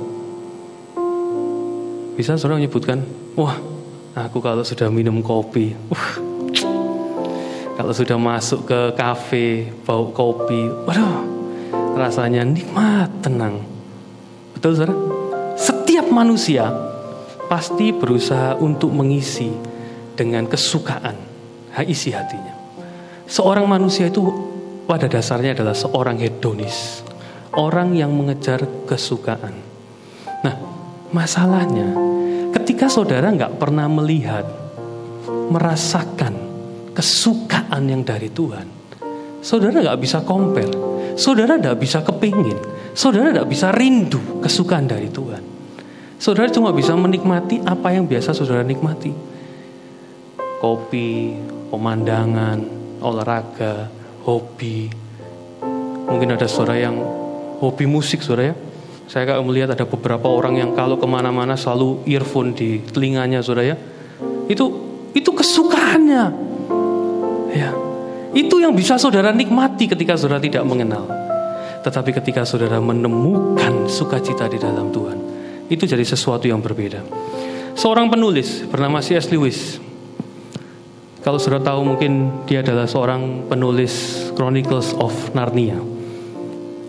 Bisa 2.15 2.37
saudara 2.37 2.61
menyebutkan? 2.61 3.01
Wah, 3.33 3.57
aku 4.13 4.39
kalau 4.39 4.61
sudah 4.61 4.87
minum 4.93 5.19
kopi, 5.25 5.73
uh, 5.73 6.09
kalau 7.75 7.91
sudah 7.91 8.15
masuk 8.15 8.65
ke 8.69 8.79
kafe, 8.95 9.73
bau 9.83 10.09
kopi, 10.15 10.69
waduh, 10.87 11.21
rasanya 11.99 12.47
nikmat, 12.47 13.11
tenang. 13.19 13.76
Betul 14.57 14.73
saudara? 14.73 14.97
Setiap 15.53 16.09
manusia 16.09 16.65
pasti 17.45 17.93
berusaha 17.93 18.57
untuk 18.57 18.89
mengisi 18.89 19.53
dengan 20.17 20.49
kesukaan 20.49 21.13
isi 21.85 22.09
hatinya. 22.09 22.57
Seorang 23.29 23.69
manusia 23.69 24.09
itu 24.09 24.25
pada 24.89 25.05
dasarnya 25.05 25.53
adalah 25.53 25.77
seorang 25.77 26.17
hedonis. 26.17 27.05
Orang 27.53 27.93
yang 27.93 28.09
mengejar 28.17 28.65
kesukaan. 28.89 29.53
Nah, 30.41 30.55
masalahnya 31.13 31.93
ketika 32.57 32.89
saudara 32.89 33.29
nggak 33.29 33.61
pernah 33.61 33.85
melihat, 33.85 34.45
merasakan 35.53 36.33
kesukaan 36.97 37.85
yang 37.85 38.01
dari 38.01 38.33
Tuhan, 38.33 38.65
saudara 39.41 39.85
nggak 39.85 40.01
bisa 40.01 40.21
compare 40.25 40.97
Saudara 41.17 41.57
tidak 41.57 41.81
bisa 41.81 42.05
kepingin, 42.05 42.61
saudara 42.97 43.29
tidak 43.29 43.45
bisa 43.45 43.69
rindu 43.69 44.41
kesukaan 44.41 44.89
dari 44.89 45.13
Tuhan. 45.13 45.45
Saudara 46.17 46.49
cuma 46.49 46.73
bisa 46.73 46.97
menikmati 46.97 47.61
apa 47.61 47.93
yang 47.93 48.09
biasa 48.09 48.33
saudara 48.33 48.65
nikmati. 48.65 49.13
Kopi, 50.57 51.37
pemandangan, 51.69 52.57
olahraga, 52.97 53.85
hobi. 54.25 54.89
Mungkin 56.09 56.33
ada 56.33 56.49
saudara 56.49 56.81
yang 56.81 56.97
hobi 57.61 57.85
musik 57.85 58.25
saudara 58.25 58.49
ya. 58.49 58.55
Saya 59.05 59.29
kalau 59.29 59.45
melihat 59.45 59.77
ada 59.77 59.85
beberapa 59.85 60.25
orang 60.25 60.57
yang 60.57 60.73
kalau 60.73 60.97
ke 60.97 61.05
mana-mana 61.05 61.53
selalu 61.53 62.01
earphone 62.09 62.57
di 62.57 62.81
telinganya 62.81 63.45
saudara 63.45 63.71
ya. 63.71 63.77
Itu 64.49 64.65
itu 65.13 65.29
kesukaannya. 65.29 66.25
Ya. 67.53 67.69
Itu 68.33 68.57
yang 68.57 68.73
bisa 68.73 68.97
saudara 68.97 69.29
nikmati 69.29 69.85
ketika 69.85 70.17
saudara 70.17 70.41
tidak 70.41 70.65
mengenal. 70.65 71.26
Tetapi 71.83 72.09
ketika 72.15 72.43
saudara 72.43 72.81
menemukan 72.81 73.85
sukacita 73.85 74.49
di 74.49 74.57
dalam 74.57 74.89
Tuhan, 74.89 75.17
itu 75.67 75.83
jadi 75.83 76.03
sesuatu 76.03 76.47
yang 76.47 76.63
berbeda. 76.63 77.03
Seorang 77.77 78.09
penulis 78.09 78.65
bernama 78.65 79.03
C.S. 79.03 79.29
Lewis. 79.29 79.77
Kalau 81.21 81.37
saudara 81.37 81.75
tahu 81.75 81.83
mungkin 81.83 82.43
dia 82.47 82.63
adalah 82.63 82.87
seorang 82.87 83.45
penulis 83.51 84.25
Chronicles 84.33 84.95
of 84.95 85.13
Narnia. 85.35 85.77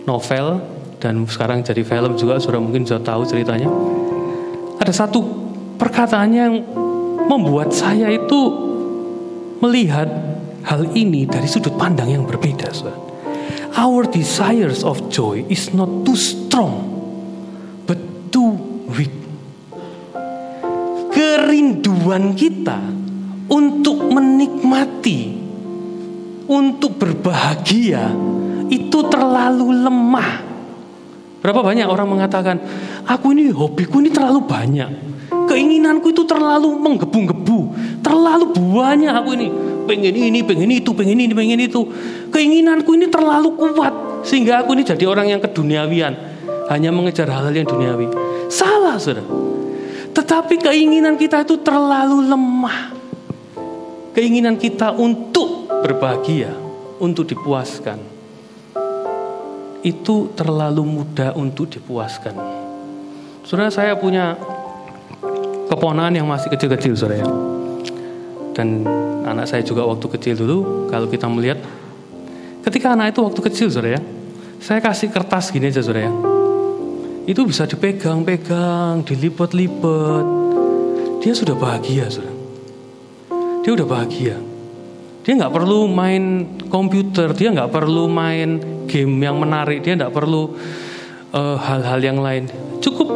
Novel 0.06 0.62
dan 1.02 1.26
sekarang 1.28 1.60
jadi 1.60 1.82
film 1.84 2.16
juga 2.16 2.40
saudara 2.40 2.62
mungkin 2.62 2.86
sudah 2.86 3.02
tahu 3.02 3.26
ceritanya. 3.26 3.68
Ada 4.78 5.04
satu 5.04 5.20
perkataannya 5.76 6.38
yang 6.38 6.56
membuat 7.28 7.74
saya 7.74 8.08
itu 8.14 8.40
melihat 9.58 10.06
hal 10.64 10.86
ini 10.94 11.26
dari 11.26 11.50
sudut 11.50 11.74
pandang 11.74 12.08
yang 12.08 12.24
berbeda. 12.24 12.70
Saudara. 12.70 13.07
Our 13.78 14.10
desires 14.10 14.82
of 14.82 15.06
joy 15.06 15.46
is 15.46 15.70
not 15.70 16.02
too 16.02 16.18
strong, 16.18 16.82
but 17.86 17.94
too 18.34 18.58
weak. 18.90 19.14
Kerinduan 21.14 22.34
kita 22.34 22.74
untuk 23.46 24.02
menikmati, 24.10 25.30
untuk 26.50 26.98
berbahagia, 26.98 28.10
itu 28.66 28.98
terlalu 29.06 29.70
lemah. 29.86 30.42
Berapa 31.38 31.62
banyak 31.62 31.86
orang 31.86 32.18
mengatakan, 32.18 32.58
aku 33.06 33.30
ini 33.30 33.54
hobiku 33.54 34.02
ini 34.02 34.10
terlalu 34.10 34.42
banyak. 34.42 34.90
Keinginanku 35.46 36.10
itu 36.10 36.26
terlalu 36.26 36.74
menggebu-gebu. 36.82 37.58
Terlalu 38.02 38.58
banyak 38.58 39.14
aku 39.14 39.30
ini 39.38 39.67
pengen 39.88 40.12
ini, 40.12 40.44
pengen 40.44 40.68
itu, 40.68 40.92
pengen 40.92 41.16
ini, 41.16 41.32
pengen 41.32 41.64
itu. 41.64 41.80
Keinginanku 42.28 42.92
ini 42.92 43.08
terlalu 43.08 43.56
kuat 43.56 44.20
sehingga 44.28 44.60
aku 44.60 44.76
ini 44.76 44.84
jadi 44.84 45.08
orang 45.08 45.32
yang 45.32 45.40
keduniawian, 45.40 46.12
hanya 46.68 46.92
mengejar 46.92 47.24
hal-hal 47.32 47.56
yang 47.56 47.64
duniawi. 47.64 48.12
Salah, 48.52 49.00
Saudara. 49.00 49.24
Tetapi 50.12 50.60
keinginan 50.60 51.16
kita 51.16 51.48
itu 51.48 51.56
terlalu 51.64 52.28
lemah. 52.28 52.92
Keinginan 54.12 54.60
kita 54.60 54.92
untuk 54.92 55.70
berbahagia, 55.70 56.52
untuk 57.00 57.24
dipuaskan. 57.24 57.96
Itu 59.80 60.34
terlalu 60.34 60.82
mudah 60.82 61.32
untuk 61.38 61.70
dipuaskan. 61.70 62.34
Saudara 63.46 63.70
saya 63.72 63.94
punya 63.96 64.34
keponakan 65.70 66.18
yang 66.18 66.26
masih 66.26 66.50
kecil-kecil, 66.50 66.98
Saudara 66.98 67.22
ya 67.22 67.57
dan 68.58 68.82
anak 69.22 69.46
saya 69.46 69.62
juga 69.62 69.86
waktu 69.86 70.10
kecil 70.18 70.34
dulu 70.34 70.90
kalau 70.90 71.06
kita 71.06 71.30
melihat 71.30 71.62
ketika 72.66 72.98
anak 72.98 73.14
itu 73.14 73.22
waktu 73.22 73.38
kecil 73.46 73.70
saudara 73.70 73.94
ya 73.94 74.02
saya 74.58 74.82
kasih 74.82 75.14
kertas 75.14 75.54
gini 75.54 75.70
aja 75.70 75.78
saudara 75.78 76.10
ya. 76.10 76.12
Itu 77.28 77.46
bisa 77.46 77.70
dipegang-pegang 77.70 79.06
dilipat-lipat 79.06 80.26
dia 81.22 81.32
sudah 81.38 81.54
bahagia 81.54 82.10
saudara 82.10 82.34
dia 83.62 83.70
udah 83.78 83.86
bahagia. 83.86 84.36
Dia 85.22 85.36
nggak 85.36 85.54
perlu 85.54 85.86
main 85.86 86.56
komputer 86.66 87.30
dia 87.38 87.54
nggak 87.54 87.70
perlu 87.70 88.10
main 88.10 88.58
game 88.90 89.14
yang 89.22 89.38
menarik 89.38 89.86
dia 89.86 89.94
nggak 89.94 90.10
perlu 90.10 90.50
eh, 91.30 91.56
hal-hal 91.62 92.00
uh, 92.00 92.06
yang 92.10 92.18
lain. 92.18 92.50
Cukup 92.82 93.06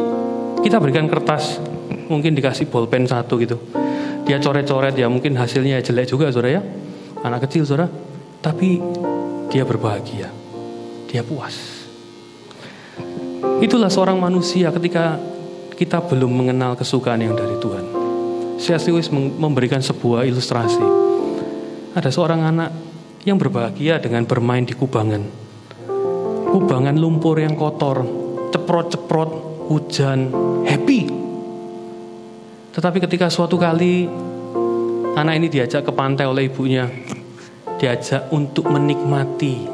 kita 0.63 0.79
berikan 0.79 1.11
kertas 1.11 1.59
mungkin 2.07 2.31
dikasih 2.31 2.71
bolpen 2.71 3.03
satu 3.03 3.35
gitu 3.41 3.82
dia 4.23 4.39
coret-coret 4.39 4.95
ya 4.95 5.11
mungkin 5.11 5.35
hasilnya 5.35 5.83
jelek 5.83 6.07
juga 6.07 6.31
saudara 6.31 6.59
ya. 6.59 6.61
Anak 7.23 7.47
kecil 7.47 7.67
saudara. 7.67 7.91
Tapi 8.39 8.79
dia 9.51 9.67
berbahagia. 9.67 10.31
Dia 11.11 11.23
puas. 11.23 11.83
Itulah 13.59 13.91
seorang 13.91 14.19
manusia 14.19 14.71
ketika 14.71 15.19
kita 15.75 15.99
belum 16.03 16.31
mengenal 16.31 16.79
kesukaan 16.79 17.19
yang 17.19 17.35
dari 17.35 17.59
Tuhan. 17.59 17.85
C.S. 18.59 18.87
Lewis 18.87 19.11
memberikan 19.11 19.83
sebuah 19.83 20.23
ilustrasi. 20.23 20.83
Ada 21.91 22.07
seorang 22.07 22.47
anak 22.47 22.71
yang 23.27 23.35
berbahagia 23.35 23.99
dengan 23.99 24.23
bermain 24.23 24.63
di 24.63 24.71
kubangan. 24.71 25.23
Kubangan 26.53 26.95
lumpur 26.95 27.43
yang 27.43 27.59
kotor 27.59 28.07
ceprot-ceprot 28.53 29.29
hujan 29.67 30.29
happy 30.63 31.22
tetapi 32.73 32.97
ketika 33.05 33.29
suatu 33.29 33.53
kali 33.61 34.09
anak 35.13 35.33
ini 35.37 35.47
diajak 35.47 35.85
ke 35.85 35.93
pantai 35.93 36.25
oleh 36.25 36.49
ibunya, 36.49 36.89
diajak 37.77 38.33
untuk 38.33 38.65
menikmati 38.65 39.69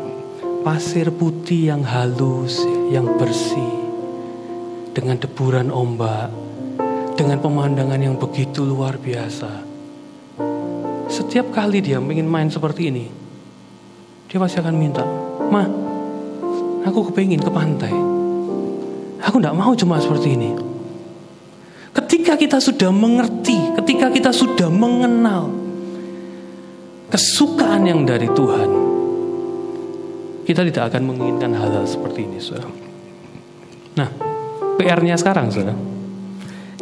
pasir 0.67 1.07
putih 1.15 1.71
yang 1.71 1.88
halus, 1.88 2.59
yang 2.91 3.15
bersih, 3.15 3.71
dengan 4.91 5.15
deburan 5.15 5.71
ombak, 5.71 6.27
dengan 7.15 7.39
pemandangan 7.39 8.03
yang 8.03 8.19
begitu 8.19 8.67
luar 8.67 8.99
biasa. 8.99 9.63
Setiap 11.07 11.55
kali 11.55 11.79
dia 11.79 12.03
ingin 12.03 12.27
main 12.27 12.51
seperti 12.51 12.91
ini, 12.91 13.07
dia 14.27 14.38
pasti 14.43 14.59
akan 14.59 14.75
minta, 14.75 15.07
Ma, 15.47 15.63
aku 16.83 17.09
kepingin 17.09 17.39
ke 17.39 17.47
pantai. 17.47 17.95
Aku 19.23 19.39
tidak 19.39 19.55
mau 19.55 19.71
cuma 19.71 20.03
seperti 20.03 20.35
ini. 20.35 20.78
Ketika 21.89 22.38
kita 22.38 22.62
sudah 22.62 22.93
mengerti, 22.93 23.73
ketika 23.82 24.13
kita 24.13 24.30
sudah 24.30 24.69
mengenal 24.69 25.49
kesukaan 27.10 27.89
yang 27.89 28.06
dari 28.06 28.30
Tuhan, 28.30 28.69
kita 30.45 30.62
tidak 30.69 30.93
akan 30.93 31.02
menginginkan 31.10 31.54
hal-hal 31.58 31.86
seperti 31.89 32.30
ini, 32.30 32.38
saudara. 32.38 32.69
Nah, 33.97 34.10
PR-nya 34.78 35.17
sekarang, 35.17 35.49
saudara, 35.49 35.73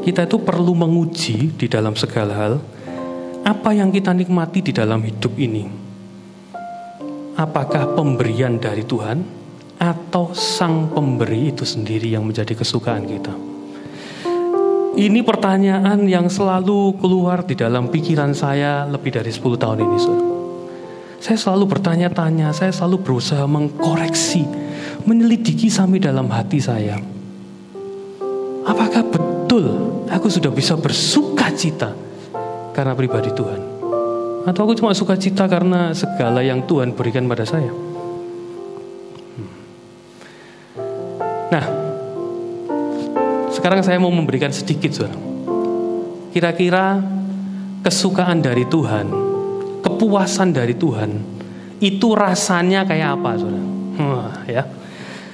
kita 0.04 0.28
itu 0.28 0.38
perlu 0.44 0.76
menguji 0.76 1.56
di 1.56 1.68
dalam 1.72 1.96
segala 1.96 2.34
hal 2.36 2.54
apa 3.48 3.72
yang 3.72 3.92
kita 3.96 4.12
nikmati 4.12 4.60
di 4.60 4.76
dalam 4.76 5.00
hidup 5.04 5.34
ini. 5.40 5.64
Apakah 7.40 7.96
pemberian 7.96 8.60
dari 8.60 8.84
Tuhan 8.84 9.24
atau 9.80 10.36
sang 10.36 10.92
pemberi 10.92 11.56
itu 11.56 11.64
sendiri 11.64 12.12
yang 12.12 12.28
menjadi 12.28 12.58
kesukaan 12.58 13.08
kita? 13.08 13.57
Ini 14.98 15.22
pertanyaan 15.22 16.10
yang 16.10 16.26
selalu 16.26 16.98
keluar 16.98 17.46
di 17.46 17.54
dalam 17.54 17.86
pikiran 17.86 18.34
saya 18.34 18.82
lebih 18.90 19.14
dari 19.14 19.30
10 19.30 19.46
tahun 19.54 19.86
ini, 19.86 19.98
saudara. 20.02 20.34
Saya 21.22 21.38
selalu 21.38 21.70
bertanya-tanya, 21.70 22.50
saya 22.50 22.74
selalu 22.74 23.06
berusaha 23.06 23.46
mengkoreksi, 23.46 24.42
menyelidiki 25.06 25.70
sampai 25.70 26.02
dalam 26.02 26.26
hati 26.34 26.58
saya. 26.58 26.98
Apakah 28.66 29.06
betul 29.06 29.70
aku 30.10 30.34
sudah 30.34 30.50
bisa 30.50 30.74
bersuka 30.74 31.54
cita 31.54 31.94
karena 32.74 32.98
pribadi 32.98 33.30
Tuhan? 33.30 33.62
Atau 34.50 34.66
aku 34.66 34.74
cuma 34.82 34.98
suka 34.98 35.14
cita 35.14 35.46
karena 35.46 35.94
segala 35.94 36.42
yang 36.42 36.66
Tuhan 36.66 36.98
berikan 36.98 37.30
pada 37.30 37.46
saya? 37.46 37.70
Hmm. 37.70 39.50
Nah, 41.54 41.77
sekarang 43.58 43.82
saya 43.82 43.98
mau 43.98 44.14
memberikan 44.14 44.54
sedikit, 44.54 44.94
saudara. 44.94 45.18
Kira-kira 46.30 47.02
kesukaan 47.82 48.46
dari 48.46 48.70
Tuhan, 48.70 49.10
kepuasan 49.82 50.54
dari 50.54 50.78
Tuhan, 50.78 51.18
itu 51.82 52.14
rasanya 52.14 52.86
kayak 52.86 53.18
apa, 53.18 53.32
saudara? 53.42 53.66
Wah, 53.98 54.38
ya. 54.46 54.62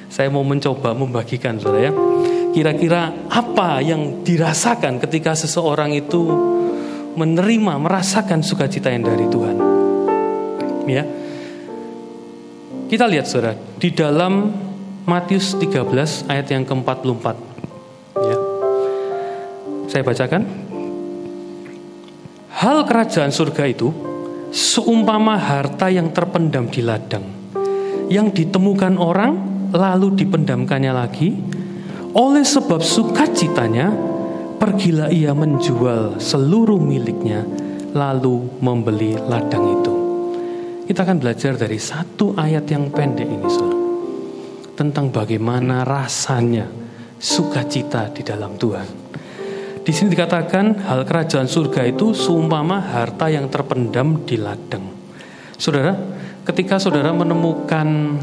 Saya 0.07 0.31
mau 0.31 0.47
mencoba 0.47 0.95
membagikan, 0.95 1.59
saudara 1.59 1.91
ya. 1.91 1.93
Kira-kira 2.55 3.11
apa 3.27 3.83
yang 3.83 4.23
dirasakan 4.23 5.03
ketika 5.03 5.35
seseorang 5.35 5.91
itu 5.91 6.23
menerima, 7.19 7.75
merasakan 7.75 8.39
sukacita 8.39 8.87
yang 8.87 9.03
dari 9.03 9.27
Tuhan? 9.27 9.55
Ya. 10.87 11.03
Kita 12.87 13.03
lihat 13.03 13.27
saudara, 13.27 13.59
di 13.75 13.91
dalam 13.91 14.47
Matius 15.03 15.59
13 15.59 16.31
ayat 16.31 16.47
yang 16.47 16.63
ke-44. 16.63 17.52
Saya 19.93 20.01
bacakan. 20.01 20.41
Hal 22.49 22.81
kerajaan 22.89 23.29
surga 23.29 23.69
itu 23.69 23.93
seumpama 24.49 25.37
harta 25.37 25.85
yang 25.93 26.09
terpendam 26.09 26.65
di 26.65 26.81
ladang, 26.81 27.21
yang 28.09 28.33
ditemukan 28.33 28.97
orang 28.97 29.37
lalu 29.69 30.17
dipendamkannya 30.17 30.89
lagi. 30.97 31.37
Oleh 32.17 32.41
sebab 32.41 32.81
sukacitanya, 32.81 33.93
pergilah 34.57 35.13
ia 35.13 35.29
menjual 35.37 36.17
seluruh 36.17 36.81
miliknya, 36.81 37.45
lalu 37.93 38.49
membeli 38.65 39.13
ladang 39.13 39.77
itu. 39.77 39.93
Kita 40.89 41.05
akan 41.05 41.21
belajar 41.21 41.53
dari 41.53 41.77
satu 41.77 42.33
ayat 42.33 42.65
yang 42.65 42.89
pendek 42.89 43.29
ini, 43.29 43.45
saudara, 43.45 43.77
tentang 44.73 45.13
bagaimana 45.13 45.85
rasanya 45.85 46.65
sukacita 47.21 48.09
di 48.09 48.25
dalam 48.25 48.57
Tuhan. 48.57 49.03
Di 49.83 49.91
sini 49.91 50.15
dikatakan 50.15 50.87
hal 50.87 51.03
kerajaan 51.03 51.43
surga 51.43 51.83
itu 51.83 52.15
seumpama 52.15 52.79
harta 52.79 53.27
yang 53.27 53.51
terpendam 53.51 54.23
di 54.23 54.39
ladang. 54.39 54.87
Saudara, 55.59 55.91
ketika 56.47 56.79
saudara 56.79 57.11
menemukan 57.11 58.15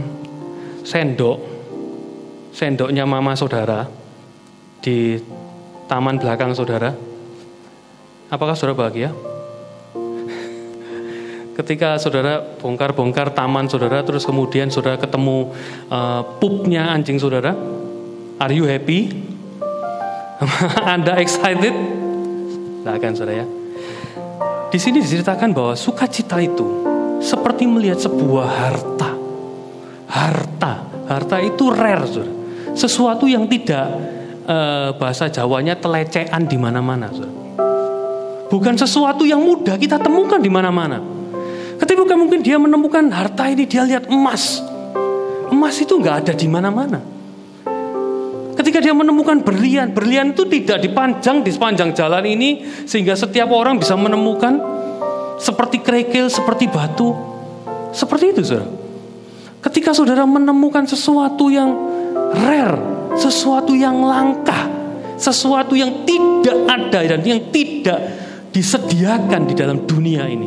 sendok, 0.81 1.37
sendoknya 2.57 3.05
mama 3.05 3.37
saudara 3.37 3.85
di 4.81 5.21
taman 5.85 6.17
belakang 6.17 6.57
saudara, 6.57 6.97
apakah 8.33 8.57
saudara 8.57 8.81
bahagia? 8.81 9.13
Ketika 11.61 12.01
saudara 12.01 12.41
bongkar-bongkar 12.57 13.37
taman 13.37 13.69
saudara, 13.69 14.01
terus 14.01 14.25
kemudian 14.25 14.73
saudara 14.73 14.97
ketemu 14.97 15.53
uh, 15.93 16.25
pupnya 16.41 16.89
anjing 16.89 17.21
saudara, 17.21 17.53
are 18.41 18.55
you 18.57 18.65
happy? 18.65 19.29
Anda 20.95 21.21
excited? 21.21 21.75
Nah 22.81 22.97
kan 22.97 23.13
saudara 23.13 23.45
ya. 23.45 23.47
Di 24.71 24.79
sini 24.79 25.03
diceritakan 25.03 25.53
bahwa 25.53 25.75
sukacita 25.77 26.39
itu 26.41 26.65
seperti 27.21 27.69
melihat 27.69 28.01
sebuah 28.01 28.47
harta. 28.49 29.11
Harta, 30.11 30.73
harta 31.07 31.37
itu 31.39 31.71
rare, 31.71 32.07
saudara. 32.09 32.35
Sesuatu 32.75 33.27
yang 33.27 33.47
tidak 33.51 33.87
uh, 34.47 34.91
bahasa 34.97 35.29
Jawanya 35.29 35.77
telecehan 35.77 36.47
di 36.49 36.57
mana-mana, 36.57 37.11
saudara. 37.13 37.37
Bukan 38.51 38.75
sesuatu 38.75 39.23
yang 39.23 39.39
mudah 39.39 39.79
kita 39.79 40.03
temukan 40.03 40.41
di 40.43 40.51
mana-mana. 40.51 40.99
Ketika 41.79 42.19
mungkin 42.19 42.43
dia 42.43 42.59
menemukan 42.59 43.07
harta 43.15 43.47
ini, 43.47 43.67
dia 43.69 43.87
lihat 43.87 44.11
emas. 44.11 44.59
Emas 45.51 45.79
itu 45.79 45.95
nggak 45.95 46.27
ada 46.27 46.33
di 46.35 46.51
mana-mana. 46.51 47.20
Ketika 48.71 48.87
dia 48.87 48.95
menemukan 48.95 49.43
berlian, 49.43 49.91
berlian 49.91 50.31
itu 50.31 50.47
tidak 50.47 50.79
dipanjang 50.79 51.43
di 51.43 51.51
sepanjang 51.51 51.91
jalan 51.91 52.23
ini 52.23 52.63
sehingga 52.87 53.19
setiap 53.19 53.51
orang 53.51 53.83
bisa 53.83 53.99
menemukan 53.99 54.63
seperti 55.43 55.83
kerikil, 55.83 56.31
seperti 56.31 56.71
batu. 56.71 57.11
Seperti 57.91 58.31
itu, 58.31 58.47
Saudara. 58.47 58.71
Ketika 59.59 59.91
Saudara 59.91 60.23
menemukan 60.23 60.87
sesuatu 60.87 61.51
yang 61.51 61.67
rare, 62.31 62.79
sesuatu 63.19 63.75
yang 63.75 64.07
langka, 64.07 64.71
sesuatu 65.19 65.75
yang 65.75 66.07
tidak 66.07 66.55
ada 66.71 67.03
dan 67.11 67.27
yang 67.27 67.51
tidak 67.51 67.99
disediakan 68.55 69.51
di 69.51 69.55
dalam 69.59 69.83
dunia 69.83 70.31
ini. 70.31 70.47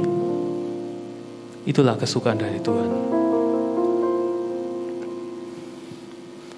Itulah 1.68 2.00
kesukaan 2.00 2.40
dari 2.40 2.64
Tuhan. 2.64 2.90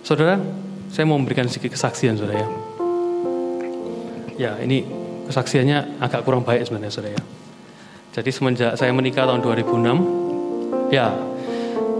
Saudara, 0.05 0.64
saya 0.95 1.03
mau 1.03 1.19
memberikan 1.19 1.43
sedikit 1.51 1.75
kesaksian, 1.75 2.15
saudara 2.15 2.39
ya. 2.39 2.47
Ya, 4.39 4.51
ini 4.63 4.87
kesaksiannya 5.27 5.99
agak 5.99 6.23
kurang 6.23 6.47
baik 6.47 6.63
sebenarnya, 6.63 6.87
saudara 6.87 7.19
ya. 7.19 7.23
Jadi 8.15 8.29
semenjak 8.31 8.79
saya 8.79 8.95
menikah 8.95 9.27
tahun 9.27 9.43
2006, 9.43 10.95
ya 10.95 11.11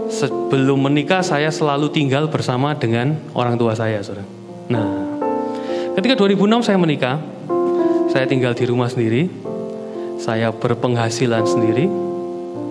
sebelum 0.08 0.80
menikah 0.80 1.20
saya 1.20 1.52
selalu 1.52 1.92
tinggal 1.92 2.32
bersama 2.32 2.72
dengan 2.72 3.20
orang 3.36 3.60
tua 3.60 3.76
saya, 3.76 4.00
saudara. 4.00 4.24
Nah, 4.72 4.88
ketika 6.00 6.16
2006 6.16 6.64
saya 6.64 6.80
menikah, 6.80 7.20
saya 8.08 8.24
tinggal 8.24 8.56
di 8.56 8.64
rumah 8.64 8.88
sendiri, 8.88 9.28
saya 10.16 10.48
berpenghasilan 10.56 11.44
sendiri, 11.44 11.84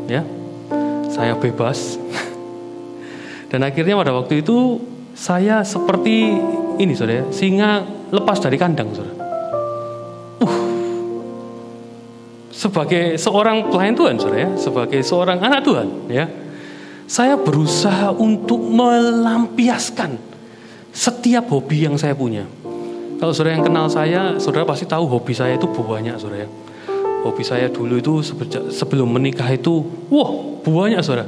ya 0.09 0.25
saya 1.13 1.37
bebas 1.37 1.95
dan 3.53 3.61
akhirnya 3.61 3.95
pada 3.95 4.11
waktu 4.11 4.41
itu 4.41 4.81
saya 5.15 5.63
seperti 5.63 6.35
ini 6.75 6.91
saudara 6.91 7.31
singa 7.31 7.87
lepas 8.11 8.37
dari 8.43 8.59
kandang 8.59 8.91
saudara. 8.91 9.15
Uh. 10.43 10.57
Sebagai 12.51 13.15
seorang 13.15 13.71
pelayan 13.71 13.95
Tuhan 13.95 14.19
saudara 14.19 14.39
ya. 14.43 14.49
Sebagai 14.59 14.99
seorang 15.01 15.39
anak 15.39 15.63
Tuhan 15.63 15.87
ya. 16.11 16.27
Saya 17.07 17.39
berusaha 17.39 18.11
untuk 18.11 18.59
melampiaskan 18.59 20.17
setiap 20.91 21.47
hobi 21.47 21.87
yang 21.87 21.95
saya 21.95 22.17
punya. 22.17 22.43
Kalau 23.15 23.31
saudara 23.31 23.55
yang 23.55 23.63
kenal 23.63 23.87
saya 23.87 24.35
saudara 24.35 24.67
pasti 24.67 24.83
tahu 24.83 25.07
hobi 25.07 25.31
saya 25.31 25.55
itu 25.55 25.69
banyak 25.69 26.19
saudara 26.19 26.43
ya. 26.43 26.49
Hobi 27.23 27.41
saya 27.41 27.71
dulu 27.71 27.97
itu 27.97 28.21
sebelum 28.69 29.09
menikah 29.09 29.49
itu, 29.49 29.81
wah 30.13 30.29
banyak 30.61 31.01
saudara. 31.01 31.25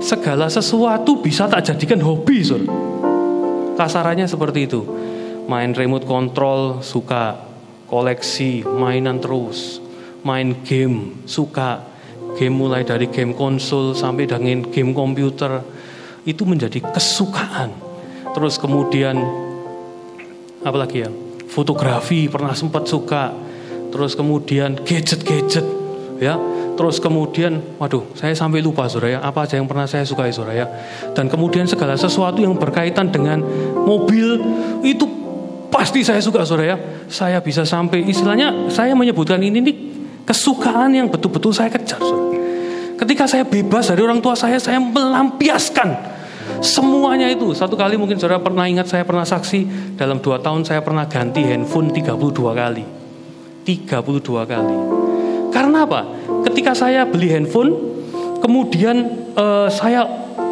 Segala 0.00 0.48
sesuatu 0.48 1.20
bisa 1.20 1.48
tak 1.48 1.64
jadikan 1.64 2.00
hobi 2.00 2.44
saudara. 2.44 2.95
Kasarannya 3.76 4.24
seperti 4.24 4.64
itu. 4.64 4.80
Main 5.46 5.76
remote 5.76 6.08
control 6.08 6.80
suka, 6.82 7.38
koleksi, 7.86 8.66
mainan 8.66 9.22
terus, 9.22 9.78
main 10.26 10.58
game 10.66 11.22
suka, 11.28 11.86
game 12.34 12.56
mulai 12.56 12.82
dari 12.82 13.06
game 13.12 13.36
konsol 13.36 13.94
sampai 13.94 14.26
dengan 14.26 14.66
game 14.72 14.90
komputer 14.90 15.62
itu 16.26 16.42
menjadi 16.42 16.82
kesukaan. 16.82 17.70
Terus 18.34 18.58
kemudian 18.58 19.22
apalagi 20.66 21.06
ya? 21.06 21.10
Fotografi 21.46 22.26
pernah 22.26 22.52
sempat 22.58 22.90
suka, 22.90 23.30
terus 23.94 24.18
kemudian 24.18 24.76
gadget-gadget 24.82 25.64
ya 26.18 26.55
terus 26.76 27.00
kemudian 27.00 27.58
waduh 27.80 28.04
saya 28.12 28.36
sampai 28.36 28.60
lupa 28.60 28.86
saudara 28.86 29.16
ya 29.16 29.20
apa 29.24 29.48
aja 29.48 29.56
yang 29.56 29.66
pernah 29.66 29.88
saya 29.88 30.04
sukai 30.04 30.30
saudara 30.30 30.54
ya 30.54 30.66
dan 31.16 31.26
kemudian 31.26 31.64
segala 31.64 31.96
sesuatu 31.96 32.38
yang 32.38 32.54
berkaitan 32.54 33.08
dengan 33.08 33.40
mobil 33.82 34.38
itu 34.84 35.08
pasti 35.72 36.04
saya 36.04 36.20
suka 36.20 36.44
saudara 36.44 36.76
ya 36.76 36.78
saya 37.08 37.40
bisa 37.40 37.64
sampai 37.64 38.04
istilahnya 38.04 38.68
saya 38.68 38.92
menyebutkan 38.92 39.40
ini 39.40 39.58
nih 39.64 39.76
kesukaan 40.28 40.92
yang 40.92 41.08
betul-betul 41.08 41.50
saya 41.50 41.72
kejar 41.72 41.98
saudara 41.98 42.36
ketika 43.00 43.24
saya 43.24 43.44
bebas 43.44 43.88
dari 43.88 44.04
orang 44.04 44.20
tua 44.20 44.36
saya 44.36 44.60
saya 44.60 44.80
melampiaskan 44.80 46.16
semuanya 46.60 47.28
itu. 47.28 47.52
Satu 47.52 47.74
kali 47.76 47.98
mungkin 47.98 48.16
saudara 48.16 48.40
pernah 48.40 48.64
ingat 48.68 48.88
saya 48.88 49.04
pernah 49.04 49.26
saksi 49.26 49.94
dalam 49.98 50.22
dua 50.22 50.40
tahun 50.40 50.64
saya 50.64 50.80
pernah 50.80 51.04
ganti 51.08 51.42
handphone 51.44 51.92
32 51.92 52.16
kali. 52.54 52.84
32 53.66 54.46
kali. 54.46 55.05
Karena 55.56 55.88
apa? 55.88 56.04
Ketika 56.44 56.76
saya 56.76 57.08
beli 57.08 57.32
handphone, 57.32 57.72
kemudian 58.44 59.08
uh, 59.32 59.72
saya 59.72 60.04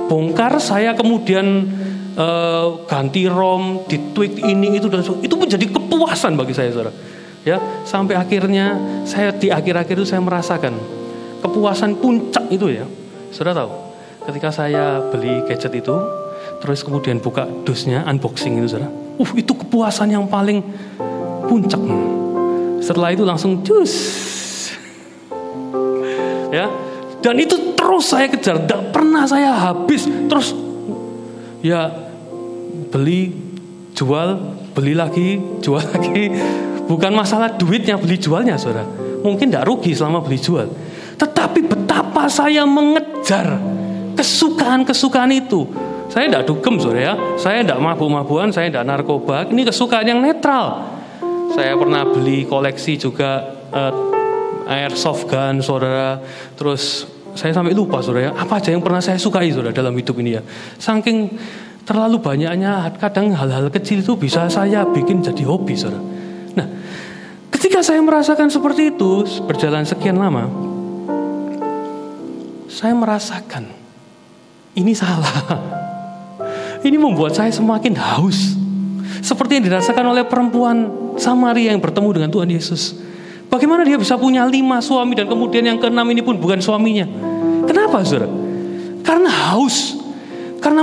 bongkar, 0.09 0.57
saya 0.65 0.97
kemudian 0.97 1.69
uh, 2.17 2.89
ganti 2.89 3.29
ROM, 3.29 3.85
ditweak 3.85 4.41
ini 4.41 4.81
itu 4.81 4.89
dan 4.89 5.05
itu 5.05 5.37
menjadi 5.37 5.69
kepuasan 5.69 6.41
bagi 6.41 6.57
saya, 6.57 6.73
saudara. 6.73 6.97
Ya, 7.45 7.61
sampai 7.85 8.17
akhirnya 8.17 8.81
saya 9.05 9.29
di 9.37 9.53
akhir-akhir 9.53 10.01
itu 10.01 10.09
saya 10.09 10.25
merasakan 10.25 10.73
kepuasan 11.45 12.01
puncak 12.01 12.49
itu 12.49 12.73
ya. 12.73 12.89
Saudara 13.29 13.61
tahu, 13.69 13.71
ketika 14.33 14.49
saya 14.57 15.05
beli 15.13 15.45
gadget 15.45 15.85
itu, 15.85 15.93
terus 16.65 16.81
kemudian 16.81 17.21
buka 17.21 17.45
dusnya, 17.69 18.09
unboxing 18.09 18.57
itu, 18.57 18.73
saudara. 18.73 18.89
Uh, 19.21 19.33
itu 19.37 19.53
kepuasan 19.53 20.17
yang 20.17 20.25
paling 20.25 20.65
puncak. 21.45 21.85
Setelah 22.81 23.13
itu 23.13 23.29
langsung 23.29 23.61
cus. 23.61 23.93
Ya. 26.55 26.71
Dan 27.19 27.41
itu 27.41 27.75
terus 27.75 28.13
saya 28.13 28.31
kejar, 28.31 28.63
tidak 28.63 28.95
pernah 28.95 29.27
saya 29.27 29.57
habis. 29.57 30.07
Terus 30.07 30.55
ya 31.65 31.89
beli, 32.95 33.35
jual, 33.97 34.39
beli 34.77 34.95
lagi, 34.95 35.41
jual 35.59 35.83
lagi. 35.95 36.31
Bukan 36.85 37.17
masalah 37.17 37.57
duitnya 37.57 37.97
beli 37.97 38.21
jualnya, 38.21 38.61
saudara. 38.61 38.85
Mungkin 39.25 39.49
tidak 39.49 39.65
rugi 39.65 39.97
selama 39.97 40.21
beli 40.21 40.37
jual. 40.37 40.69
Tetapi 41.17 41.65
betapa 41.65 42.29
saya 42.29 42.69
mengejar 42.69 43.57
kesukaan-kesukaan 44.15 45.33
itu. 45.33 45.65
Saya 46.13 46.29
tidak 46.29 46.45
dugem, 46.45 46.77
saudara 46.77 47.01
ya. 47.01 47.15
Saya 47.41 47.65
tidak 47.65 47.81
mabuk-mabuan, 47.81 48.53
saya 48.53 48.69
tidak 48.69 48.85
narkoba. 48.85 49.49
Ini 49.49 49.65
kesukaan 49.65 50.05
yang 50.05 50.21
netral. 50.21 50.93
Saya 51.57 51.73
pernah 51.73 52.05
beli 52.05 52.45
koleksi 52.45 53.01
juga 53.01 53.49
uh, 53.73 54.24
airsoft 54.69 55.29
gun, 55.29 55.61
saudara. 55.61 56.21
Terus 56.57 57.09
saya 57.35 57.51
sampai 57.51 57.75
lupa, 57.75 58.01
saudara. 58.01 58.33
Apa 58.35 58.63
aja 58.63 58.71
yang 58.71 58.83
pernah 58.85 59.03
saya 59.03 59.19
sukai, 59.19 59.51
saudara, 59.51 59.75
dalam 59.75 59.95
hidup 59.95 60.17
ini 60.21 60.39
ya. 60.39 60.43
Saking 60.79 61.35
terlalu 61.85 62.21
banyaknya, 62.21 62.95
kadang 62.97 63.35
hal-hal 63.35 63.69
kecil 63.69 64.01
itu 64.01 64.15
bisa 64.17 64.49
saya 64.49 64.87
bikin 64.89 65.21
jadi 65.21 65.45
hobi, 65.45 65.75
saudara. 65.77 66.03
Nah, 66.55 66.67
ketika 67.53 67.85
saya 67.85 68.01
merasakan 68.01 68.49
seperti 68.49 68.95
itu, 68.95 69.27
berjalan 69.45 69.85
sekian 69.85 70.17
lama, 70.17 70.49
saya 72.71 72.95
merasakan 72.97 73.85
ini 74.75 74.93
salah. 74.95 75.35
Ini 76.85 77.01
membuat 77.01 77.33
saya 77.33 77.49
semakin 77.49 77.97
haus. 77.97 78.61
Seperti 79.25 79.57
yang 79.57 79.73
dirasakan 79.73 80.05
oleh 80.05 80.21
perempuan 80.29 80.85
Samaria 81.17 81.73
yang 81.73 81.81
bertemu 81.81 82.09
dengan 82.13 82.29
Tuhan 82.29 82.51
Yesus. 82.53 83.01
Bagaimana 83.49 83.87
dia 83.87 83.95
bisa 83.95 84.19
punya 84.19 84.43
lima 84.49 84.83
suami 84.83 85.15
dan 85.15 85.31
kemudian 85.31 85.63
yang 85.63 85.79
keenam 85.79 86.07
ini 86.11 86.21
pun 86.25 86.37
bukan 86.41 86.59
suaminya? 86.59 87.07
Kenapa 87.65 88.03
saudara? 88.03 88.29
Karena 89.05 89.31
haus. 89.31 89.95
Karena 90.59 90.81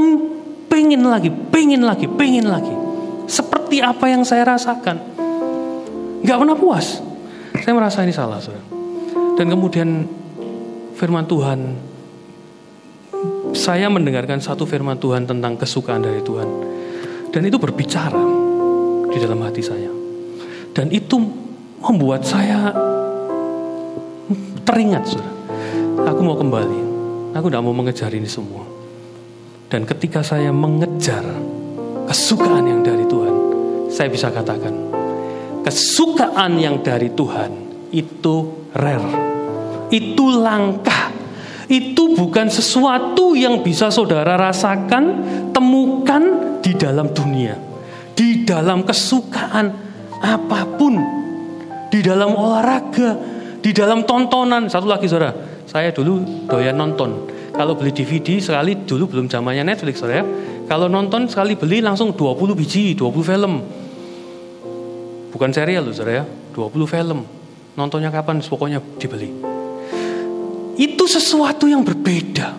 pengen 0.69 1.03
lagi, 1.03 1.29
pengen 1.29 1.81
lagi, 1.83 2.05
pengen 2.05 2.47
lagi. 2.47 2.73
Seperti 3.27 3.81
apa 3.81 4.07
yang 4.07 4.21
saya 4.23 4.45
rasakan. 4.45 4.97
Nggak 6.21 6.37
pernah 6.37 6.55
puas. 6.55 7.01
Saya 7.59 7.73
merasa 7.75 8.05
ini 8.05 8.13
salah, 8.13 8.39
saudara. 8.39 8.63
Dan 9.35 9.49
kemudian 9.49 10.05
firman 10.95 11.25
Tuhan, 11.25 11.59
saya 13.57 13.89
mendengarkan 13.91 14.39
satu 14.39 14.63
firman 14.63 15.01
Tuhan 15.01 15.27
tentang 15.27 15.57
kesukaan 15.57 16.05
dari 16.05 16.21
Tuhan. 16.23 16.47
Dan 17.31 17.41
itu 17.47 17.57
berbicara 17.57 18.21
di 19.11 19.17
dalam 19.19 19.39
hati 19.43 19.63
saya. 19.63 19.91
Dan 20.71 20.87
itu 20.93 21.40
membuat 21.81 22.21
saya 22.21 22.71
teringat, 24.61 25.03
saudara. 25.09 25.33
Aku 26.13 26.21
mau 26.21 26.37
kembali. 26.37 26.79
Aku 27.35 27.47
tidak 27.49 27.63
mau 27.65 27.75
mengejar 27.75 28.11
ini 28.13 28.29
semua. 28.29 28.63
Dan 29.71 29.87
ketika 29.87 30.19
saya 30.19 30.51
mengejar 30.51 31.23
kesukaan 32.07 32.67
yang 32.67 32.83
dari 32.83 33.07
Tuhan, 33.07 33.35
saya 33.87 34.11
bisa 34.11 34.27
katakan, 34.27 34.75
kesukaan 35.63 36.59
yang 36.59 36.83
dari 36.83 37.07
Tuhan 37.15 37.51
itu 37.95 38.67
rare, 38.75 39.15
itu 39.87 40.25
langka, 40.43 41.11
itu 41.71 42.19
bukan 42.19 42.51
sesuatu 42.51 43.31
yang 43.31 43.63
bisa 43.63 43.87
saudara 43.87 44.35
rasakan, 44.35 45.03
temukan 45.55 46.59
di 46.59 46.75
dalam 46.75 47.07
dunia, 47.15 47.55
di 48.11 48.43
dalam 48.43 48.83
kesukaan 48.83 49.71
apa 50.19 50.67
pun, 50.75 51.20
di 51.91 51.99
dalam 51.99 52.31
olahraga, 52.31 53.19
di 53.59 53.75
dalam 53.75 54.07
tontonan. 54.07 54.71
Satu 54.71 54.87
lagi 54.87 55.11
saudara, 55.11 55.35
saya 55.67 55.91
dulu 55.91 56.47
doyan 56.47 56.79
nonton. 56.79 57.27
Kalau 57.51 57.75
beli 57.75 57.91
DVD 57.91 58.39
sekali 58.39 58.87
dulu 58.87 59.11
belum 59.11 59.27
zamannya 59.27 59.67
Netflix 59.67 59.99
saudara 59.99 60.23
ya. 60.23 60.25
Kalau 60.71 60.87
nonton 60.87 61.27
sekali 61.27 61.59
beli 61.59 61.83
langsung 61.83 62.15
20 62.15 62.55
biji, 62.55 62.95
20 62.95 63.27
film. 63.27 63.53
Bukan 65.35 65.49
serial 65.51 65.83
loh 65.83 65.91
saudara 65.91 66.23
ya, 66.23 66.25
20 66.55 66.87
film. 66.87 67.27
Nontonnya 67.75 68.07
kapan 68.07 68.39
pokoknya 68.39 68.79
dibeli. 68.95 69.35
Itu 70.79 71.11
sesuatu 71.11 71.67
yang 71.67 71.83
berbeda. 71.83 72.55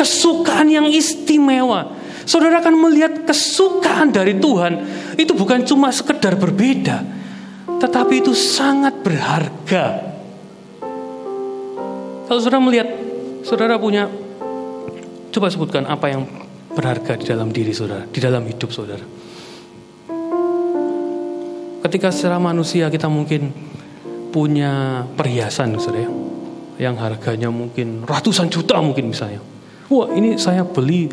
Kesukaan 0.00 0.72
yang 0.72 0.88
istimewa. 0.88 2.00
Saudara 2.24 2.64
akan 2.64 2.74
melihat 2.80 3.28
kesukaan 3.28 4.08
dari 4.08 4.40
Tuhan 4.40 4.72
itu 5.20 5.36
bukan 5.36 5.66
cuma 5.66 5.90
sekedar 5.90 6.38
berbeda, 6.38 7.02
tetapi 7.82 8.22
itu 8.22 8.30
sangat 8.30 9.02
berharga. 9.02 10.14
Kalau 12.30 12.38
saudara 12.38 12.62
melihat, 12.62 12.86
saudara 13.42 13.74
punya, 13.74 14.06
coba 15.34 15.50
sebutkan 15.50 15.90
apa 15.90 16.06
yang 16.14 16.22
berharga 16.78 17.18
di 17.18 17.26
dalam 17.26 17.50
diri 17.50 17.74
saudara, 17.74 18.06
di 18.06 18.22
dalam 18.22 18.46
hidup 18.46 18.70
saudara. 18.70 19.02
Ketika 21.82 22.14
secara 22.14 22.38
manusia 22.38 22.86
kita 22.86 23.10
mungkin 23.10 23.50
punya 24.30 25.02
perhiasan 25.18 25.74
saudara, 25.82 26.06
yang 26.78 26.94
harganya 27.02 27.50
mungkin 27.50 28.06
ratusan 28.06 28.46
juta 28.46 28.78
mungkin 28.78 29.10
misalnya. 29.10 29.42
Wah 29.90 30.06
ini 30.14 30.38
saya 30.38 30.62
beli 30.62 31.10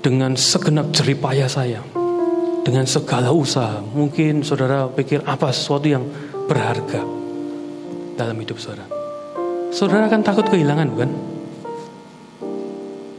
dengan 0.00 0.32
segenap 0.32 0.96
jeripaya 0.96 1.44
saya, 1.44 1.84
dengan 2.68 2.84
segala 2.84 3.32
usaha. 3.32 3.80
Mungkin 3.80 4.44
saudara 4.44 4.84
pikir 4.92 5.24
apa 5.24 5.48
sesuatu 5.48 5.88
yang 5.88 6.04
berharga 6.44 7.00
dalam 8.12 8.36
hidup 8.36 8.60
saudara. 8.60 8.84
Saudara 9.72 10.04
kan 10.12 10.20
takut 10.20 10.44
kehilangan 10.52 10.86
bukan? 10.92 11.10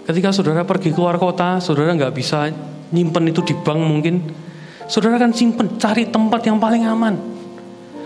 Ketika 0.06 0.30
saudara 0.30 0.62
pergi 0.70 0.94
keluar 0.94 1.18
kota, 1.18 1.58
saudara 1.58 1.98
nggak 1.98 2.14
bisa 2.14 2.54
nyimpen 2.94 3.34
itu 3.34 3.42
di 3.42 3.58
bank 3.58 3.82
mungkin. 3.82 4.22
Saudara 4.86 5.18
kan 5.18 5.34
simpen, 5.34 5.82
cari 5.82 6.10
tempat 6.10 6.46
yang 6.46 6.62
paling 6.62 6.86
aman. 6.86 7.18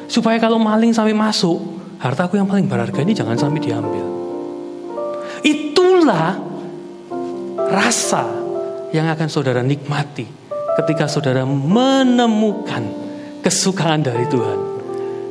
Supaya 0.08 0.40
kalau 0.40 0.60
maling 0.60 0.96
sampai 0.96 1.16
masuk, 1.16 1.60
hartaku 2.00 2.40
yang 2.40 2.48
paling 2.48 2.72
berharga 2.72 3.04
ini 3.04 3.16
jangan 3.16 3.36
sampai 3.36 3.60
diambil. 3.60 4.04
Itulah 5.44 6.40
rasa 7.72 8.32
yang 8.92 9.08
akan 9.12 9.28
saudara 9.32 9.64
nikmati 9.64 10.43
ketika 10.82 11.06
saudara 11.06 11.46
menemukan 11.46 12.82
kesukaan 13.46 14.02
dari 14.02 14.26
Tuhan. 14.30 14.60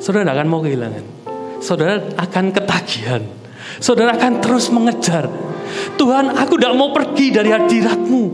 Saudara 0.02 0.35
akan 0.35 0.46
mau 0.50 0.62
kehilangan 0.62 1.22
saudara 1.62 2.02
akan 2.18 2.50
ketagihan. 2.50 3.22
Saudara 3.78 4.18
akan 4.18 4.42
terus 4.42 4.68
mengejar. 4.68 5.31
Tuhan, 5.96 6.35
aku 6.35 6.59
tidak 6.59 6.74
mau 6.74 6.90
pergi 6.90 7.31
dari 7.31 7.55
hadiratmu. 7.55 8.24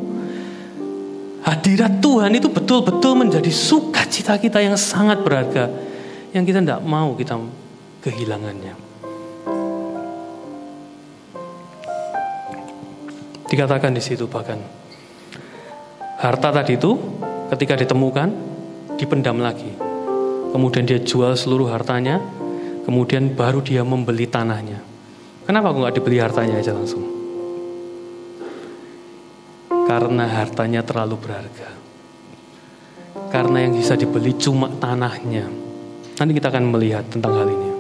Hadirat 1.44 2.02
Tuhan 2.02 2.32
itu 2.34 2.48
betul-betul 2.50 3.14
menjadi 3.14 3.52
sukacita 3.52 4.40
kita 4.40 4.58
yang 4.58 4.74
sangat 4.74 5.22
berharga. 5.22 5.70
Yang 6.32 6.44
kita 6.50 6.58
tidak 6.64 6.80
mau 6.82 7.14
kita 7.14 7.38
kehilangannya. 8.02 8.74
Dikatakan 13.48 13.96
di 13.96 14.02
situ 14.02 14.28
bahkan 14.28 14.60
harta 16.18 16.48
tadi 16.50 16.74
itu 16.74 16.98
ketika 17.54 17.78
ditemukan 17.78 18.28
dipendam 18.98 19.38
lagi. 19.38 19.70
Kemudian 20.48 20.88
dia 20.88 20.98
jual 21.00 21.36
seluruh 21.36 21.68
hartanya 21.70 22.18
Kemudian 22.88 23.36
baru 23.36 23.60
dia 23.60 23.84
membeli 23.84 24.24
tanahnya. 24.24 24.80
Kenapa 25.44 25.76
aku 25.76 25.84
nggak 25.84 26.00
dibeli 26.00 26.24
hartanya 26.24 26.56
aja 26.56 26.72
langsung? 26.72 27.04
Karena 29.84 30.24
hartanya 30.24 30.80
terlalu 30.80 31.20
berharga. 31.20 31.68
Karena 33.28 33.60
yang 33.60 33.76
bisa 33.76 33.92
dibeli 33.92 34.32
cuma 34.40 34.72
tanahnya. 34.72 35.44
Nanti 36.16 36.32
kita 36.32 36.48
akan 36.48 36.64
melihat 36.64 37.04
tentang 37.12 37.36
hal 37.36 37.48
ini. 37.52 37.70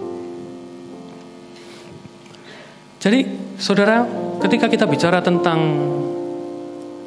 Jadi, 3.00 3.20
saudara, 3.56 4.04
ketika 4.44 4.68
kita 4.68 4.84
bicara 4.84 5.24
tentang 5.24 5.88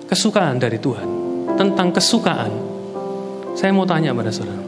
kesukaan 0.10 0.58
dari 0.58 0.82
Tuhan, 0.82 1.20
tentang 1.62 1.93
kesukaan, 1.93 2.50
saya 3.54 3.69
mau 3.69 3.86
tanya 3.86 4.17
pada 4.17 4.34
saudara, 4.34 4.65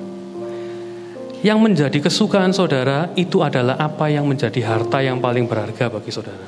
yang 1.41 1.57
menjadi 1.57 1.97
kesukaan 1.97 2.53
saudara 2.53 3.09
itu 3.17 3.41
adalah 3.41 3.81
apa 3.81 4.13
yang 4.13 4.29
menjadi 4.29 4.61
harta 4.61 5.01
yang 5.01 5.17
paling 5.17 5.49
berharga 5.49 5.89
bagi 5.89 6.13
saudara. 6.13 6.45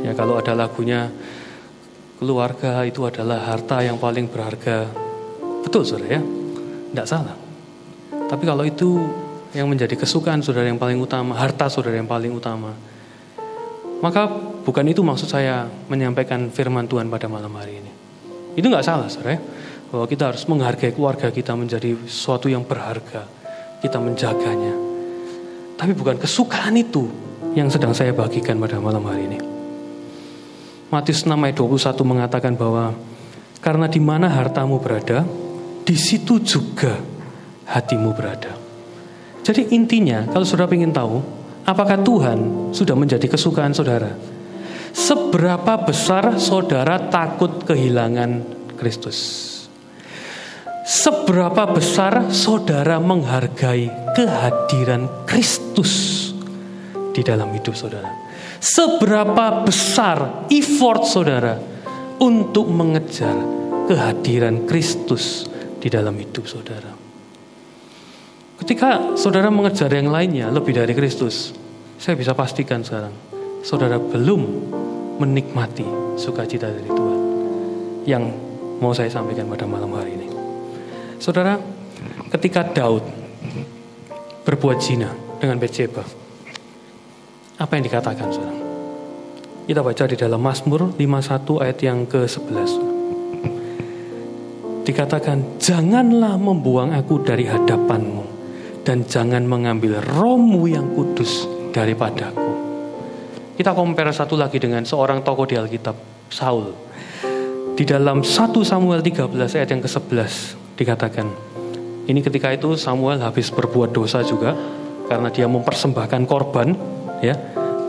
Ya 0.00 0.16
kalau 0.16 0.40
ada 0.40 0.56
lagunya 0.56 1.12
keluarga 2.16 2.88
itu 2.88 3.04
adalah 3.04 3.44
harta 3.44 3.84
yang 3.84 4.00
paling 4.00 4.32
berharga. 4.32 4.88
Betul 5.60 5.84
saudara 5.84 6.16
ya? 6.16 6.22
Tidak 6.88 7.06
salah. 7.06 7.36
Tapi 8.26 8.44
kalau 8.48 8.64
itu 8.64 8.96
yang 9.52 9.68
menjadi 9.68 9.92
kesukaan 9.92 10.40
saudara 10.40 10.72
yang 10.72 10.80
paling 10.80 10.96
utama, 10.96 11.36
harta 11.36 11.68
saudara 11.68 12.00
yang 12.00 12.08
paling 12.08 12.32
utama, 12.32 12.72
maka 14.00 14.24
bukan 14.64 14.88
itu 14.88 15.04
maksud 15.04 15.28
saya 15.28 15.68
menyampaikan 15.92 16.48
firman 16.48 16.88
Tuhan 16.88 17.12
pada 17.12 17.28
malam 17.28 17.52
hari 17.52 17.84
ini. 17.84 17.95
Itu 18.56 18.72
nggak 18.72 18.86
salah 18.86 19.06
saudara 19.12 19.36
ya 19.36 19.40
bahwa 19.92 20.06
kita 20.10 20.34
harus 20.34 20.42
menghargai 20.50 20.90
keluarga 20.96 21.30
kita 21.30 21.54
menjadi 21.54 21.94
sesuatu 22.08 22.50
yang 22.50 22.66
berharga 22.66 23.28
kita 23.84 24.00
menjaganya. 24.00 24.74
Tapi 25.76 25.92
bukan 25.92 26.16
kesukaan 26.16 26.74
itu 26.74 27.06
yang 27.52 27.68
sedang 27.68 27.92
saya 27.92 28.16
bagikan 28.16 28.56
pada 28.56 28.80
malam 28.80 29.04
hari 29.04 29.28
ini. 29.28 29.38
Matius 30.88 31.26
6 31.28 31.34
ayat 31.36 31.56
21 31.58 32.02
mengatakan 32.06 32.52
bahwa 32.56 32.96
karena 33.60 33.86
di 33.90 34.00
mana 34.00 34.30
hartamu 34.30 34.78
berada, 34.78 35.26
di 35.84 35.96
situ 35.98 36.40
juga 36.40 36.96
hatimu 37.66 38.14
berada. 38.14 38.54
Jadi 39.42 39.74
intinya 39.74 40.26
kalau 40.30 40.46
saudara 40.46 40.72
ingin 40.74 40.94
tahu 40.94 41.22
apakah 41.66 42.00
Tuhan 42.02 42.70
sudah 42.72 42.94
menjadi 42.94 43.26
kesukaan 43.26 43.74
saudara, 43.74 44.14
seberapa 44.96 45.76
besar 45.84 46.40
saudara 46.40 46.96
takut 47.12 47.68
kehilangan 47.68 48.40
Kristus? 48.80 49.52
seberapa 50.86 51.66
besar 51.66 52.30
saudara 52.30 53.02
menghargai 53.02 53.90
kehadiran 54.14 55.26
Kristus 55.26 56.30
di 57.10 57.26
dalam 57.26 57.50
hidup 57.50 57.74
saudara. 57.74 58.06
Seberapa 58.62 59.66
besar 59.66 60.46
effort 60.46 61.02
saudara 61.10 61.58
untuk 62.22 62.70
mengejar 62.70 63.34
kehadiran 63.90 64.64
Kristus 64.70 65.50
di 65.82 65.90
dalam 65.90 66.14
hidup 66.14 66.46
saudara. 66.46 66.94
Ketika 68.56 69.18
saudara 69.18 69.50
mengejar 69.52 69.90
yang 69.90 70.08
lainnya 70.08 70.48
lebih 70.54 70.72
dari 70.72 70.94
Kristus, 70.94 71.52
saya 71.98 72.14
bisa 72.16 72.32
pastikan 72.32 72.80
sekarang, 72.80 73.12
saudara 73.60 74.00
belum 74.00 74.42
menikmati 75.16 75.86
sukacita 76.20 76.68
dari 76.68 76.88
Tuhan 76.88 77.20
yang 78.06 78.22
mau 78.78 78.92
saya 78.92 79.08
sampaikan 79.08 79.48
pada 79.48 79.64
malam 79.64 79.90
hari 79.96 80.14
ini. 80.16 80.26
Saudara, 81.16 81.56
ketika 82.30 82.62
Daud 82.62 83.02
berbuat 84.44 84.78
zina 84.78 85.10
dengan 85.40 85.56
Betsheba, 85.56 86.04
apa 87.56 87.72
yang 87.72 87.84
dikatakan, 87.88 88.28
saudara? 88.28 88.56
Kita 89.66 89.82
baca 89.82 90.04
di 90.06 90.14
dalam 90.14 90.38
Mazmur 90.38 90.94
51 90.94 91.64
ayat 91.64 91.78
yang 91.82 92.06
ke-11. 92.06 92.94
dikatakan, 94.86 95.58
"Janganlah 95.58 96.38
membuang 96.38 96.94
aku 96.94 97.18
dari 97.26 97.42
hadapanmu 97.42 98.22
dan 98.86 99.02
jangan 99.02 99.42
mengambil 99.42 99.98
rohmu 99.98 100.70
yang 100.70 100.94
kudus 100.94 101.50
daripadaku." 101.74 102.65
Kita 103.56 103.72
compare 103.72 104.12
satu 104.12 104.36
lagi 104.36 104.60
dengan 104.60 104.84
seorang 104.84 105.24
tokoh 105.24 105.48
di 105.48 105.56
Alkitab, 105.56 105.96
Saul. 106.28 106.76
Di 107.72 107.88
dalam 107.88 108.20
1 108.20 108.52
Samuel 108.60 109.00
13 109.00 109.32
ayat 109.32 109.68
yang 109.72 109.80
ke-11 109.80 110.32
dikatakan, 110.76 111.24
ini 112.04 112.20
ketika 112.20 112.52
itu 112.52 112.76
Samuel 112.76 113.24
habis 113.24 113.48
berbuat 113.48 113.96
dosa 113.96 114.20
juga 114.20 114.52
karena 115.08 115.32
dia 115.32 115.48
mempersembahkan 115.48 116.28
korban 116.28 116.76
ya, 117.24 117.32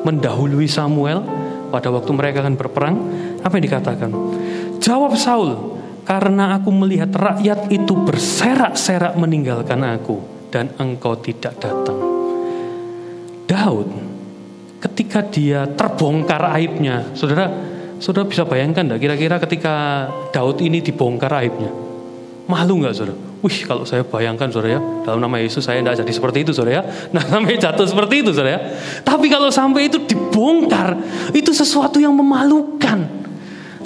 mendahului 0.07 0.71
Samuel 0.71 1.27
pada 1.67 1.91
waktu 1.91 2.15
mereka 2.15 2.47
akan 2.47 2.55
berperang. 2.55 2.95
Apa 3.43 3.59
yang 3.59 3.67
dikatakan? 3.67 4.09
Jawab 4.79 5.19
Saul, 5.19 5.51
karena 6.07 6.55
aku 6.55 6.71
melihat 6.71 7.11
rakyat 7.11 7.67
itu 7.75 7.91
berserak-serak 7.91 9.19
meninggalkan 9.19 9.83
aku 9.83 10.23
dan 10.47 10.71
engkau 10.79 11.19
tidak 11.19 11.59
datang. 11.59 11.99
Daud 13.51 14.06
ketika 14.77 15.25
dia 15.25 15.65
terbongkar 15.65 16.53
aibnya, 16.53 17.13
saudara, 17.17 17.49
saudara 17.97 18.29
bisa 18.29 18.45
bayangkan 18.45 18.85
tidak 18.85 18.99
kira-kira 19.01 19.35
ketika 19.41 19.75
Daud 20.29 20.61
ini 20.61 20.81
dibongkar 20.81 21.33
aibnya, 21.41 21.73
malu 22.45 22.81
nggak 22.81 22.93
saudara? 22.93 23.17
Wih, 23.37 23.69
kalau 23.69 23.85
saya 23.85 24.01
bayangkan 24.01 24.49
saudara 24.49 24.77
ya, 24.77 24.81
dalam 25.05 25.21
nama 25.21 25.37
Yesus 25.37 25.61
saya 25.61 25.77
tidak 25.85 26.01
jadi 26.01 26.11
seperti 26.13 26.37
itu 26.41 26.51
saudara 26.57 26.81
ya. 26.81 26.83
Nah, 27.13 27.21
sampai 27.21 27.53
jatuh 27.61 27.85
seperti 27.85 28.25
itu 28.25 28.33
saudara 28.33 28.57
ya. 28.57 28.59
Tapi 29.05 29.29
kalau 29.29 29.49
sampai 29.53 29.93
itu 29.93 30.01
dibongkar, 30.01 30.97
itu 31.37 31.53
sesuatu 31.53 32.01
yang 32.01 32.17
memalukan. 32.17 33.05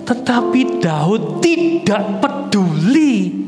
Tetapi 0.08 0.80
Daud 0.80 1.44
tidak 1.44 2.24
peduli. 2.24 3.44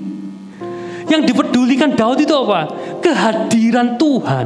Yang 1.07 1.21
dipedulikan 1.31 1.95
Daud 1.95 2.19
itu 2.19 2.35
apa? 2.35 2.67
Kehadiran 2.99 3.95
Tuhan, 3.95 4.45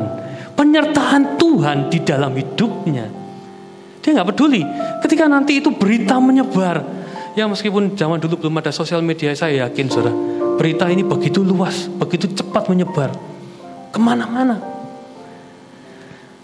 penyertaan 0.58 1.38
Tuhan 1.38 1.94
di 1.94 2.02
dalam 2.02 2.34
hidupnya. 2.34 3.06
Dia 4.02 4.10
nggak 4.18 4.30
peduli. 4.34 4.66
Ketika 5.06 5.30
nanti 5.30 5.62
itu 5.62 5.70
berita 5.72 6.18
menyebar, 6.18 6.82
ya 7.38 7.46
meskipun 7.46 7.94
zaman 7.94 8.18
dulu 8.18 8.42
belum 8.42 8.60
ada 8.60 8.74
sosial 8.74 9.06
media, 9.06 9.32
saya 9.38 9.70
yakin 9.70 9.86
saudara, 9.88 10.16
Berita 10.58 10.90
ini 10.90 11.06
begitu 11.06 11.46
luas, 11.46 11.86
begitu 11.86 12.26
cepat 12.34 12.66
menyebar 12.66 13.14
ke 13.94 14.00
mana-mana. 14.02 14.58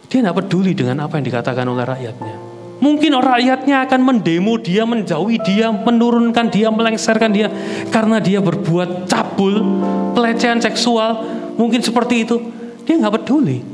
Dia 0.06 0.22
tidak 0.22 0.46
peduli 0.46 0.78
dengan 0.78 1.02
apa 1.10 1.18
yang 1.18 1.26
dikatakan 1.26 1.66
oleh 1.66 1.82
rakyatnya. 1.82 2.36
Mungkin 2.78 3.18
rakyatnya 3.18 3.90
akan 3.90 4.02
mendemo 4.06 4.62
dia, 4.62 4.86
menjauhi 4.86 5.42
dia, 5.42 5.74
menurunkan 5.74 6.46
dia, 6.54 6.70
melengsarkan 6.70 7.32
dia 7.34 7.50
karena 7.90 8.22
dia 8.22 8.38
berbuat 8.38 9.10
cabul, 9.10 9.82
pelecehan 10.14 10.62
seksual, 10.62 11.26
mungkin 11.58 11.82
seperti 11.82 12.30
itu. 12.30 12.38
Dia 12.86 13.02
nggak 13.02 13.18
peduli. 13.18 13.73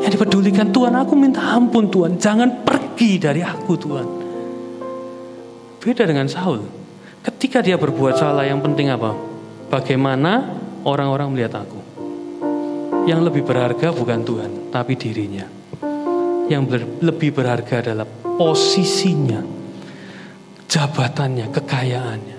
Yang 0.00 0.10
dipedulikan 0.16 0.72
Tuhan, 0.72 0.96
aku 0.96 1.12
minta 1.12 1.44
ampun 1.52 1.92
Tuhan, 1.92 2.16
jangan 2.16 2.64
pergi 2.64 3.20
dari 3.20 3.44
aku 3.44 3.72
Tuhan. 3.76 4.06
Beda 5.80 6.04
dengan 6.08 6.28
Saul. 6.28 6.60
Ketika 7.20 7.60
dia 7.60 7.76
berbuat 7.76 8.16
salah, 8.16 8.48
yang 8.48 8.64
penting 8.64 8.88
apa? 8.88 9.12
Bagaimana 9.68 10.56
orang-orang 10.88 11.36
melihat 11.36 11.64
aku? 11.64 11.80
Yang 13.04 13.20
lebih 13.32 13.42
berharga 13.44 13.92
bukan 13.92 14.20
Tuhan, 14.24 14.50
tapi 14.72 14.96
dirinya. 14.96 15.44
Yang 16.48 16.62
ber, 16.68 16.80
lebih 17.04 17.30
berharga 17.36 17.84
adalah 17.84 18.08
posisinya, 18.08 19.40
jabatannya, 20.64 21.46
kekayaannya. 21.52 22.38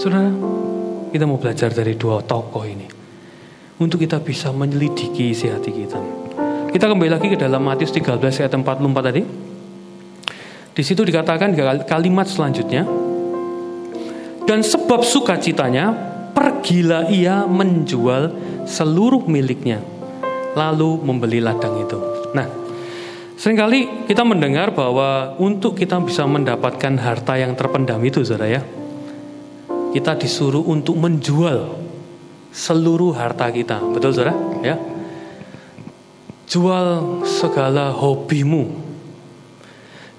Saudara, 0.00 0.32
kita 1.12 1.24
mau 1.28 1.36
belajar 1.36 1.68
dari 1.76 1.92
dua 1.96 2.24
tokoh 2.24 2.64
ini. 2.64 3.01
Untuk 3.82 3.98
kita 3.98 4.22
bisa 4.22 4.54
menyelidiki 4.54 5.34
isi 5.34 5.50
hati 5.50 5.74
kita. 5.74 5.98
Kita 6.70 6.86
kembali 6.86 7.10
lagi 7.10 7.26
ke 7.26 7.34
dalam 7.34 7.66
Matius 7.66 7.90
13 7.90 8.22
ayat 8.22 8.54
44 8.54 8.78
tadi. 9.02 9.26
Di 10.70 10.82
situ 10.86 11.02
dikatakan 11.02 11.50
kalimat 11.82 12.30
selanjutnya, 12.30 12.86
dan 14.46 14.62
sebab 14.62 15.02
sukacitanya, 15.02 15.90
pergilah 16.30 17.10
ia 17.10 17.42
menjual 17.42 18.30
seluruh 18.70 19.26
miliknya, 19.26 19.82
lalu 20.54 21.02
membeli 21.02 21.42
ladang 21.42 21.82
itu. 21.82 21.98
Nah, 22.38 22.46
sering 23.34 23.58
kali 23.58 24.06
kita 24.06 24.22
mendengar 24.22 24.70
bahwa 24.70 25.34
untuk 25.42 25.74
kita 25.74 25.98
bisa 26.06 26.22
mendapatkan 26.22 27.02
harta 27.02 27.34
yang 27.34 27.58
terpendam 27.58 27.98
itu, 28.06 28.22
saudara 28.22 28.46
ya, 28.46 28.62
kita 29.90 30.14
disuruh 30.14 30.62
untuk 30.70 30.94
menjual 31.02 31.81
seluruh 32.52 33.16
harta 33.16 33.48
kita, 33.48 33.80
betul 33.80 34.12
saudara? 34.12 34.36
Ya, 34.60 34.76
jual 36.52 37.24
segala 37.24 37.88
hobimu, 37.96 38.68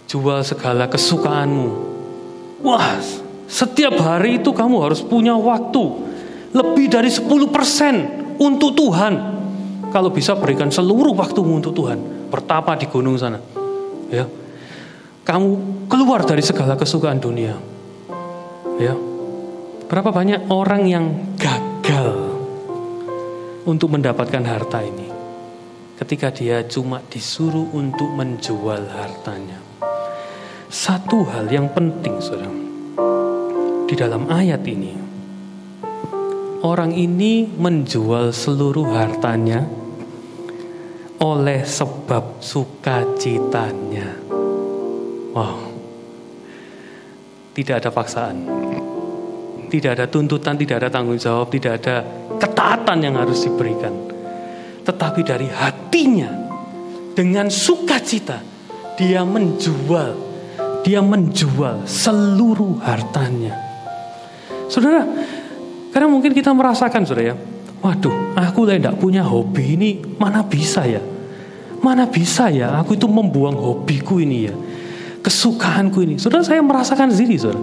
jual 0.10 0.42
segala 0.42 0.90
kesukaanmu. 0.90 1.94
Wah, 2.66 2.98
setiap 3.46 3.94
hari 4.02 4.42
itu 4.42 4.50
kamu 4.50 4.82
harus 4.82 5.06
punya 5.06 5.38
waktu 5.38 5.84
lebih 6.58 6.90
dari 6.90 7.14
10% 7.14 8.42
untuk 8.42 8.74
Tuhan. 8.74 9.14
Kalau 9.94 10.10
bisa 10.10 10.34
berikan 10.34 10.74
seluruh 10.74 11.14
waktumu 11.14 11.54
untuk 11.62 11.78
Tuhan. 11.78 12.30
Bertapa 12.34 12.74
di 12.74 12.90
gunung 12.90 13.14
sana. 13.14 13.38
Ya. 14.10 14.26
Kamu 15.22 15.86
keluar 15.86 16.26
dari 16.26 16.42
segala 16.42 16.74
kesukaan 16.74 17.22
dunia. 17.22 17.54
Ya. 18.82 18.98
Berapa 19.86 20.10
banyak 20.10 20.50
orang 20.50 20.90
yang 20.90 21.38
gagal 21.38 22.23
untuk 23.68 23.96
mendapatkan 23.96 24.44
harta 24.44 24.84
ini. 24.84 25.08
Ketika 26.00 26.34
dia 26.34 26.66
cuma 26.68 27.00
disuruh 27.08 27.70
untuk 27.72 28.12
menjual 28.12 28.90
hartanya. 28.92 29.62
Satu 30.68 31.24
hal 31.30 31.48
yang 31.54 31.70
penting, 31.70 32.18
saudara 32.18 32.64
di 33.94 34.02
dalam 34.02 34.26
ayat 34.26 34.66
ini, 34.66 34.98
orang 36.66 36.98
ini 36.98 37.46
menjual 37.46 38.34
seluruh 38.34 38.90
hartanya 38.90 39.70
oleh 41.22 41.62
sebab 41.62 42.42
sukacitanya. 42.42 44.18
Wow, 45.30 45.62
tidak 47.54 47.86
ada 47.86 47.90
paksaan, 47.94 48.38
tidak 49.74 49.98
ada 49.98 50.06
tuntutan, 50.06 50.54
tidak 50.54 50.86
ada 50.86 50.90
tanggung 50.94 51.18
jawab, 51.18 51.50
tidak 51.50 51.82
ada 51.82 52.06
ketaatan 52.38 52.98
yang 53.02 53.18
harus 53.18 53.42
diberikan, 53.42 53.90
tetapi 54.86 55.26
dari 55.26 55.50
hatinya 55.50 56.30
dengan 57.18 57.50
sukacita 57.50 58.38
dia 58.94 59.26
menjual, 59.26 60.14
dia 60.86 61.02
menjual 61.02 61.90
seluruh 61.90 62.78
hartanya 62.86 63.74
Saudara, 64.74 65.06
karena 65.94 66.10
mungkin 66.10 66.34
kita 66.34 66.50
merasakan 66.50 67.06
saudara 67.06 67.30
ya, 67.30 67.36
waduh, 67.78 68.34
aku 68.34 68.66
tidak 68.66 68.98
punya 68.98 69.22
hobi 69.22 69.78
ini, 69.78 69.90
mana 70.18 70.42
bisa 70.42 70.82
ya? 70.90 70.98
Mana 71.78 72.10
bisa 72.10 72.50
ya? 72.50 72.82
Aku 72.82 72.98
itu 72.98 73.06
membuang 73.06 73.54
hobiku 73.54 74.18
ini 74.18 74.50
ya, 74.50 74.56
kesukaanku 75.22 76.02
ini. 76.02 76.16
Saudara, 76.18 76.42
saya 76.42 76.66
merasakan 76.66 77.14
sendiri, 77.14 77.38
saudara. 77.38 77.62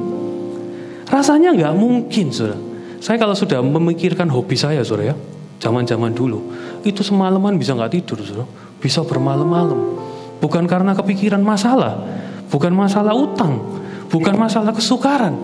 Rasanya 1.10 1.50
nggak 1.52 1.74
mungkin, 1.74 2.30
saudara. 2.30 2.58
Saya 3.02 3.18
kalau 3.18 3.34
sudah 3.34 3.58
memikirkan 3.58 4.30
hobi 4.30 4.54
saya, 4.54 4.86
saudara 4.86 5.12
ya, 5.12 5.16
zaman-zaman 5.58 6.14
dulu, 6.14 6.54
itu 6.86 7.02
semalaman 7.02 7.58
bisa 7.58 7.74
nggak 7.74 7.92
tidur, 7.98 8.22
saudara. 8.22 8.46
Bisa 8.78 9.02
bermalam-malam. 9.02 9.98
Bukan 10.40 10.64
karena 10.70 10.94
kepikiran 10.96 11.42
masalah, 11.42 12.00
bukan 12.48 12.72
masalah 12.72 13.12
utang, 13.12 13.60
bukan 14.08 14.38
masalah 14.38 14.72
kesukaran, 14.72 15.36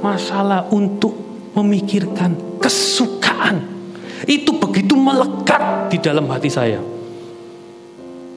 masalah 0.00 0.70
untuk 0.72 1.12
memikirkan 1.52 2.58
kesukaan. 2.62 3.60
Itu 4.24 4.56
begitu 4.56 4.96
melekat 4.96 5.92
di 5.92 5.98
dalam 6.00 6.30
hati 6.32 6.48
saya. 6.48 6.80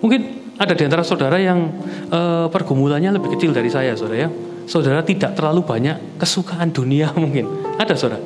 Mungkin 0.03 0.21
ada 0.59 0.73
di 0.75 0.83
antara 0.83 1.03
saudara 1.07 1.39
yang 1.39 1.71
e, 2.11 2.19
pergumulannya 2.51 3.15
lebih 3.15 3.39
kecil 3.39 3.55
dari 3.55 3.71
saya, 3.71 3.95
saudara 3.95 4.27
ya. 4.27 4.29
Saudara 4.65 5.05
tidak 5.05 5.37
terlalu 5.37 5.61
banyak 5.61 6.19
kesukaan 6.21 6.73
dunia 6.73 7.13
mungkin. 7.21 7.49
Ada 7.77 7.93
saudara. 7.97 8.21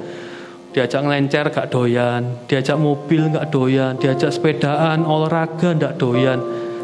Diajak 0.70 1.02
ngelencer 1.02 1.50
gak 1.50 1.74
doyan, 1.74 2.46
diajak 2.46 2.78
mobil 2.78 3.34
gak 3.34 3.50
doyan, 3.50 3.98
diajak 3.98 4.30
sepedaan, 4.30 5.02
olahraga 5.02 5.74
gak 5.74 5.98
doyan. 5.98 6.38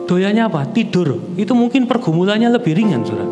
Doyannya 0.09 0.49
apa? 0.49 0.65
Tidur. 0.73 1.21
Itu 1.37 1.53
mungkin 1.53 1.85
pergumulannya 1.85 2.49
lebih 2.49 2.73
ringan, 2.73 3.05
saudara. 3.05 3.29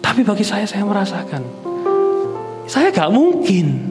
Tapi 0.00 0.24
bagi 0.24 0.42
saya, 0.42 0.64
saya 0.64 0.88
merasakan 0.88 1.70
saya 2.70 2.94
gak 2.94 3.10
mungkin 3.10 3.82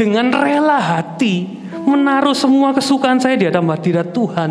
dengan 0.00 0.32
rela 0.32 0.80
hati 0.80 1.44
menaruh 1.84 2.32
semua 2.32 2.72
kesukaan 2.72 3.20
saya 3.20 3.36
di 3.36 3.44
hadapan 3.44 3.76
hadirat 3.76 4.16
Tuhan 4.16 4.50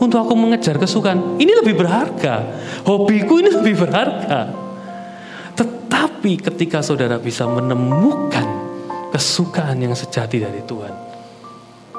untuk 0.00 0.24
aku 0.24 0.32
mengejar 0.32 0.80
kesukaan. 0.80 1.36
Ini 1.36 1.52
lebih 1.60 1.76
berharga. 1.76 2.48
Hobiku 2.88 3.44
ini 3.44 3.52
lebih 3.60 3.76
berharga. 3.84 4.65
Tetapi 6.26 6.42
ketika 6.42 6.82
saudara 6.82 7.22
bisa 7.22 7.46
menemukan 7.46 8.42
kesukaan 9.14 9.78
yang 9.78 9.94
sejati 9.94 10.42
dari 10.42 10.58
Tuhan, 10.66 10.90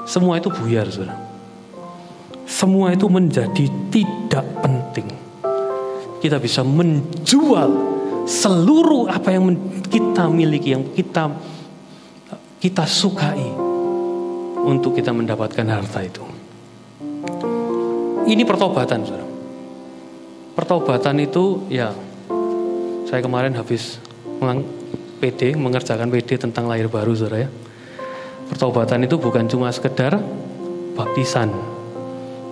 semua 0.04 0.36
itu 0.36 0.52
buyar, 0.52 0.84
saudara. 0.92 1.16
Semua 2.44 2.92
itu 2.92 3.08
menjadi 3.08 3.72
tidak 3.88 4.44
penting. 4.60 5.08
Kita 6.20 6.44
bisa 6.44 6.60
menjual 6.60 7.72
seluruh 8.28 9.08
apa 9.08 9.32
yang 9.32 9.56
kita 9.88 10.28
miliki, 10.28 10.76
yang 10.76 10.84
kita 10.92 11.32
kita 12.60 12.84
sukai 12.84 13.48
untuk 14.68 14.92
kita 15.00 15.16
mendapatkan 15.16 15.72
harta 15.72 16.04
itu. 16.04 16.28
Ini 18.28 18.44
pertobatan, 18.44 19.08
saudara. 19.08 19.24
Pertobatan 20.52 21.16
itu 21.16 21.64
ya 21.72 21.96
saya 23.08 23.24
kemarin 23.24 23.56
habis 23.56 24.04
PD, 25.18 25.58
mengerjakan 25.58 26.14
PD 26.14 26.38
tentang 26.38 26.70
lahir 26.70 26.88
baru, 26.88 27.18
saudara 27.18 27.46
ya. 27.46 27.50
Pertobatan 28.48 29.04
itu 29.04 29.18
bukan 29.20 29.50
cuma 29.50 29.74
sekedar 29.74 30.16
baptisan, 30.96 31.52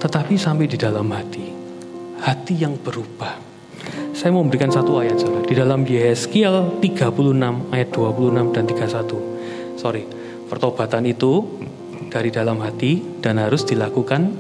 tetapi 0.02 0.36
sampai 0.36 0.66
di 0.68 0.76
dalam 0.76 1.08
hati. 1.14 1.46
Hati 2.20 2.54
yang 2.58 2.76
berubah. 2.82 3.38
Saya 4.12 4.34
mau 4.34 4.42
memberikan 4.42 4.74
satu 4.74 4.98
ayat, 4.98 5.22
saudara. 5.22 5.46
Di 5.46 5.56
dalam 5.56 5.86
Yeskiel 5.86 6.82
36 6.82 7.70
ayat 7.70 7.90
26 7.94 8.56
dan 8.56 8.64
31. 8.66 9.78
Sorry, 9.78 10.04
pertobatan 10.50 11.06
itu 11.06 11.46
dari 12.10 12.34
dalam 12.34 12.64
hati 12.66 13.22
dan 13.22 13.38
harus 13.38 13.68
dilakukan 13.68 14.34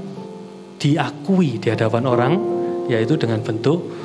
diakui 0.79 1.59
di 1.59 1.67
hadapan 1.71 2.03
orang 2.07 2.33
yaitu 2.87 3.17
dengan 3.17 3.41
bentuk 3.41 4.04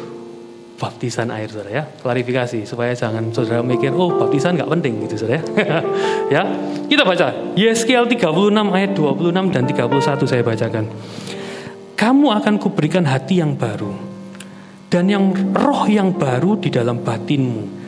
baptisan 0.81 1.29
air 1.29 1.53
saudara 1.53 1.71
ya. 1.71 1.85
Klarifikasi 1.85 2.65
supaya 2.65 2.97
jangan 2.97 3.29
saudara 3.37 3.61
mikir 3.61 3.93
oh 3.93 4.17
baptisan 4.17 4.57
nggak 4.57 4.71
penting 4.73 5.05
gitu 5.05 5.15
saudara 5.21 5.45
ya. 5.45 5.45
Ya. 6.41 6.43
Kita 6.89 7.05
baca. 7.05 7.55
Yeskiel 7.55 8.09
36 8.09 8.25
ayat 8.73 8.97
26 8.97 9.55
dan 9.55 9.63
31 9.69 10.25
saya 10.25 10.43
bacakan. 10.43 10.85
Kamu 12.01 12.27
akan 12.33 12.55
kuberikan 12.57 13.05
hati 13.05 13.45
yang 13.45 13.61
baru 13.61 13.93
dan 14.89 15.07
yang 15.07 15.31
roh 15.53 15.85
yang 15.85 16.17
baru 16.17 16.57
di 16.57 16.73
dalam 16.73 17.05
batinmu. 17.05 17.79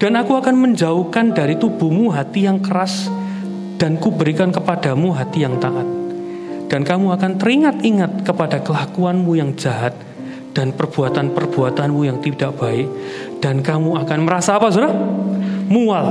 Dan 0.00 0.16
aku 0.16 0.32
akan 0.34 0.56
menjauhkan 0.56 1.36
dari 1.36 1.60
tubuhmu 1.60 2.10
hati 2.10 2.48
yang 2.48 2.58
keras 2.64 3.12
dan 3.76 4.00
kuberikan 4.00 4.48
kepadamu 4.48 5.12
hati 5.12 5.44
yang 5.44 5.60
taat. 5.60 5.84
Dan 6.72 6.82
kamu 6.88 7.14
akan 7.20 7.36
teringat-ingat 7.36 8.24
kepada 8.24 8.64
kelakuanmu 8.64 9.36
yang 9.36 9.52
jahat 9.60 9.92
dan 10.50 10.74
perbuatan-perbuatanmu 10.74 12.00
yang 12.06 12.18
tidak 12.18 12.58
baik 12.58 12.88
dan 13.38 13.62
kamu 13.62 14.02
akan 14.02 14.18
merasa 14.26 14.58
apa 14.58 14.70
saudara? 14.70 14.94
Mual 15.70 16.06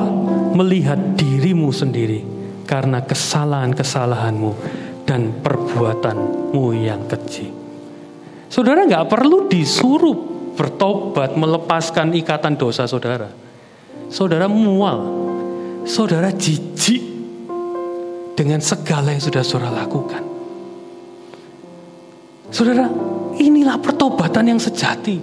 melihat 0.56 1.20
dirimu 1.20 1.70
sendiri 1.76 2.24
karena 2.64 3.04
kesalahan-kesalahanmu 3.04 4.52
dan 5.04 5.36
perbuatanmu 5.44 6.66
yang 6.80 7.04
kecil. 7.12 7.52
Saudara 8.50 8.88
nggak 8.88 9.10
perlu 9.12 9.52
disuruh 9.52 10.16
bertobat 10.58 11.36
melepaskan 11.36 12.16
ikatan 12.18 12.56
dosa 12.56 12.88
saudara. 12.90 13.30
Saudara 14.10 14.50
mual, 14.50 15.00
saudara 15.86 16.34
jijik 16.34 17.04
dengan 18.34 18.64
segala 18.64 19.14
yang 19.14 19.22
sudah 19.22 19.44
saudara 19.46 19.86
lakukan. 19.86 20.24
Saudara, 22.50 22.90
Inilah 23.40 23.80
pertobatan 23.80 24.52
yang 24.52 24.60
sejati. 24.60 25.16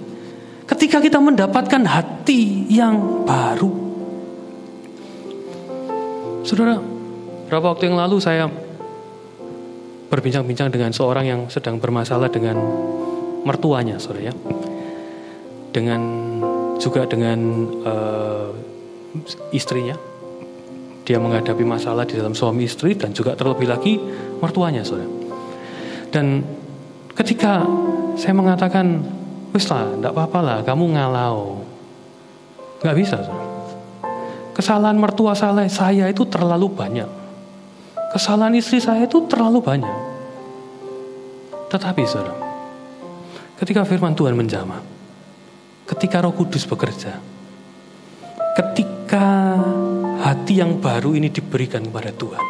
Ketika 0.67 0.99
kita 0.99 1.21
mendapatkan 1.21 1.85
hati 1.85 2.67
yang 2.67 3.23
baru. 3.23 3.71
Saudara, 6.43 6.81
berapa 7.47 7.71
waktu 7.71 7.87
yang 7.87 7.99
lalu 7.99 8.17
saya 8.19 8.49
berbincang-bincang 10.07 10.71
dengan 10.71 10.91
seorang 10.91 11.25
yang 11.27 11.41
sedang 11.51 11.77
bermasalah 11.79 12.31
dengan 12.31 12.57
mertuanya, 13.43 13.99
saudara 13.99 14.31
ya. 14.31 14.33
Dengan 15.71 16.01
juga 16.81 17.05
dengan 17.05 17.39
uh, 17.85 18.49
istrinya. 19.53 19.95
Dia 21.07 21.23
menghadapi 21.23 21.63
masalah 21.63 22.03
di 22.03 22.19
dalam 22.19 22.35
suami 22.35 22.67
istri 22.67 22.91
dan 22.99 23.15
juga 23.15 23.35
terlebih 23.39 23.67
lagi 23.71 23.95
mertuanya, 24.43 24.83
saudara. 24.83 25.07
Dan 26.11 26.43
ketika 27.15 27.63
saya 28.17 28.33
mengatakan, 28.33 29.05
wis 29.53 29.69
lah, 29.69 29.93
tidak 29.93 30.11
apa-apa 30.17 30.39
lah, 30.41 30.57
kamu 30.65 30.97
ngalau. 30.97 31.61
Gak 32.81 32.97
bisa. 32.97 33.21
Kesalahan 34.57 34.97
mertua 34.97 35.37
saya, 35.37 36.09
itu 36.09 36.25
terlalu 36.25 36.65
banyak. 36.73 37.05
Kesalahan 38.09 38.57
istri 38.57 38.81
saya 38.81 39.05
itu 39.05 39.21
terlalu 39.29 39.61
banyak. 39.61 39.97
Tetapi 41.69 42.01
saudara, 42.09 42.33
ketika 43.61 43.85
firman 43.85 44.17
Tuhan 44.17 44.33
menjamah, 44.33 44.81
ketika 45.85 46.25
roh 46.25 46.33
kudus 46.33 46.65
bekerja, 46.65 47.21
ketika 48.57 49.61
hati 50.25 50.57
yang 50.57 50.81
baru 50.81 51.13
ini 51.13 51.29
diberikan 51.29 51.85
kepada 51.85 52.09
Tuhan, 52.17 52.45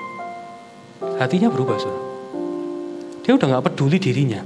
hatinya 1.19 1.51
berubah 1.51 1.75
saudara. 1.75 2.07
Dia 3.27 3.35
udah 3.35 3.47
gak 3.59 3.65
peduli 3.67 3.99
dirinya 3.99 4.39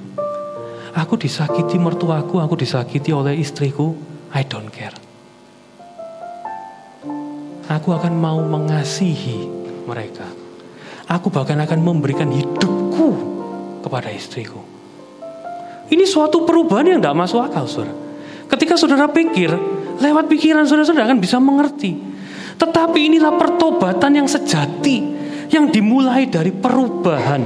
Aku 0.92 1.16
disakiti 1.16 1.80
mertuaku, 1.80 2.44
aku 2.44 2.60
disakiti 2.60 3.16
oleh 3.16 3.39
istriku. 3.39 3.96
I 4.36 4.44
don't 4.44 4.68
care. 4.72 4.96
Aku 7.72 7.96
akan 7.96 8.14
mau 8.20 8.39
mengasihi 8.44 9.48
mereka. 9.88 10.28
Aku 11.08 11.32
bahkan 11.32 11.60
akan 11.64 11.80
memberikan 11.80 12.28
hidupku 12.28 13.10
kepada 13.84 14.12
istriku. 14.12 14.60
Ini 15.92 16.04
suatu 16.08 16.44
perubahan 16.48 16.96
yang 16.96 17.00
tidak 17.04 17.16
masuk 17.16 17.44
akal, 17.44 17.68
saudara. 17.68 17.96
Ketika 18.48 18.76
saudara 18.76 19.08
pikir, 19.12 19.52
lewat 20.00 20.28
pikiran 20.28 20.64
saudara-saudara 20.68 21.08
akan 21.12 21.20
bisa 21.20 21.39
mengerti. 21.39 21.96
Tetapi 22.56 23.00
inilah 23.12 23.36
pertobatan 23.36 24.24
yang 24.24 24.28
sejati, 24.28 25.04
yang 25.52 25.68
dimulai 25.72 26.28
dari 26.28 26.52
perubahan 26.52 27.44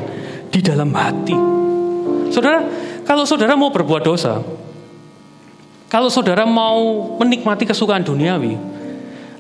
di 0.49 0.59
dalam 0.61 0.89
hati. 0.93 1.37
Saudara, 2.29 2.61
kalau 3.05 3.23
saudara 3.23 3.53
mau 3.53 3.69
berbuat 3.69 4.01
dosa, 4.01 4.41
kalau 5.93 6.09
saudara 6.09 6.43
mau 6.43 7.13
menikmati 7.21 7.69
kesukaan 7.69 8.01
duniawi, 8.01 8.57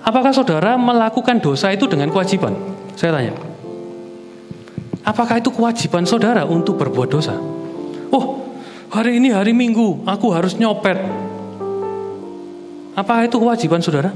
apakah 0.05 0.29
saudara 0.29 0.77
melakukan 0.77 1.41
dosa 1.41 1.73
itu 1.73 1.89
dengan 1.89 2.13
kewajiban? 2.13 2.53
Saya 2.93 3.17
tanya. 3.17 3.33
Apakah 5.01 5.41
itu 5.41 5.49
kewajiban 5.49 6.05
saudara 6.05 6.45
untuk 6.45 6.77
berbuat 6.77 7.09
dosa? 7.09 7.37
Oh, 8.13 8.45
hari 8.93 9.17
ini 9.17 9.33
hari 9.33 9.53
Minggu, 9.53 10.05
aku 10.05 10.29
harus 10.29 10.53
nyopet. 10.57 10.97
Apakah 12.93 13.25
itu 13.25 13.37
kewajiban 13.41 13.81
saudara? 13.81 14.13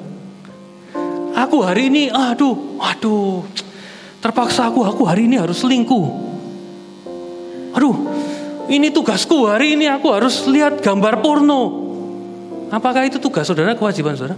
Aku 1.33 1.65
hari 1.65 1.89
ini, 1.89 2.13
aduh, 2.13 2.77
aduh, 2.77 3.41
terpaksa 4.21 4.69
aku, 4.69 4.85
aku 4.85 5.09
hari 5.09 5.25
ini 5.25 5.41
harus 5.41 5.61
selingkuh. 5.61 6.05
Aduh, 7.73 7.95
ini 8.69 8.93
tugasku 8.93 9.49
hari 9.49 9.73
ini 9.73 9.89
aku 9.89 10.13
harus 10.13 10.45
lihat 10.45 10.79
gambar 10.79 11.25
porno. 11.25 11.89
Apakah 12.69 13.01
itu 13.09 13.17
tugas 13.17 13.49
saudara, 13.49 13.73
kewajiban 13.73 14.13
saudara? 14.13 14.37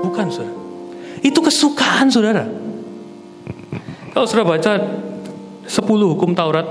Bukan 0.00 0.26
saudara. 0.32 0.56
Itu 1.20 1.44
kesukaan 1.44 2.08
saudara. 2.08 2.48
Kalau 4.12 4.24
saudara 4.24 4.56
baca 4.56 4.72
10 5.68 6.12
hukum 6.16 6.32
Taurat, 6.32 6.64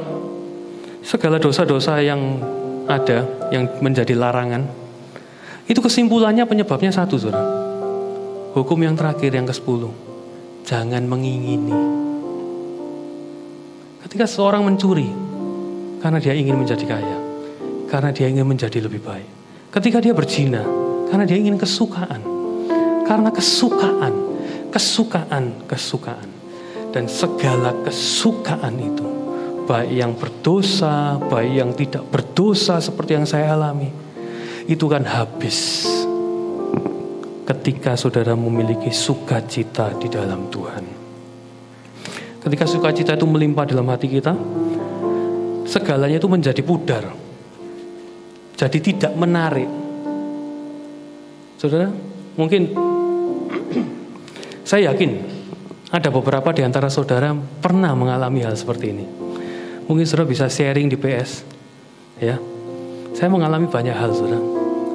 segala 1.05 1.37
dosa-dosa 1.37 2.01
yang 2.01 2.41
ada, 2.89 3.29
yang 3.53 3.69
menjadi 3.79 4.17
larangan, 4.17 4.65
itu 5.69 5.79
kesimpulannya 5.79 6.49
penyebabnya 6.49 6.89
satu 6.89 7.15
saudara. 7.21 7.45
Hukum 8.57 8.81
yang 8.83 8.97
terakhir 8.97 9.31
yang 9.31 9.47
ke-10. 9.47 9.87
Jangan 10.65 11.05
mengingini. 11.07 11.71
Ketika 14.03 14.27
seorang 14.27 14.67
mencuri, 14.67 15.30
karena 16.01 16.17
dia 16.17 16.33
ingin 16.33 16.57
menjadi 16.57 16.85
kaya, 16.89 17.17
karena 17.85 18.09
dia 18.09 18.25
ingin 18.25 18.43
menjadi 18.49 18.81
lebih 18.81 19.05
baik. 19.05 19.29
Ketika 19.69 20.01
dia 20.01 20.17
berzina, 20.17 20.65
karena 21.07 21.23
dia 21.29 21.37
ingin 21.37 21.55
kesukaan, 21.61 22.19
karena 23.05 23.29
kesukaan, 23.29 24.13
kesukaan, 24.73 25.45
kesukaan, 25.69 26.29
dan 26.89 27.05
segala 27.05 27.71
kesukaan 27.85 28.75
itu, 28.81 29.07
baik 29.69 29.91
yang 29.93 30.11
berdosa, 30.17 31.21
baik 31.21 31.51
yang 31.53 31.71
tidak 31.77 32.03
berdosa 32.09 32.81
seperti 32.81 33.15
yang 33.15 33.29
saya 33.29 33.53
alami, 33.53 33.93
itu 34.65 34.85
kan 34.89 35.05
habis 35.05 35.85
ketika 37.45 37.93
saudara 37.93 38.33
memiliki 38.33 38.89
sukacita 38.89 39.93
di 40.01 40.09
dalam 40.09 40.49
Tuhan. 40.49 40.85
Ketika 42.41 42.65
sukacita 42.65 43.13
itu 43.13 43.29
melimpah 43.29 43.69
dalam 43.69 43.85
hati 43.93 44.09
kita, 44.09 44.33
segalanya 45.71 46.19
itu 46.19 46.27
menjadi 46.27 46.59
pudar. 46.59 47.07
Jadi 48.59 48.77
tidak 48.83 49.15
menarik. 49.15 49.71
Saudara, 51.55 51.87
mungkin 52.35 52.67
Saya 54.71 54.93
yakin 54.93 55.11
ada 55.91 56.07
beberapa 56.07 56.55
di 56.55 56.63
antara 56.63 56.87
saudara 56.87 57.35
pernah 57.35 57.91
mengalami 57.91 58.39
hal 58.47 58.55
seperti 58.55 58.85
ini. 58.95 59.05
Mungkin 59.83 60.07
saudara 60.07 60.31
bisa 60.31 60.47
sharing 60.47 60.87
di 60.87 60.95
PS. 60.95 61.43
Ya. 62.23 62.39
Saya 63.11 63.27
mengalami 63.27 63.67
banyak 63.67 63.91
hal 63.91 64.15
saudara. 64.15 64.39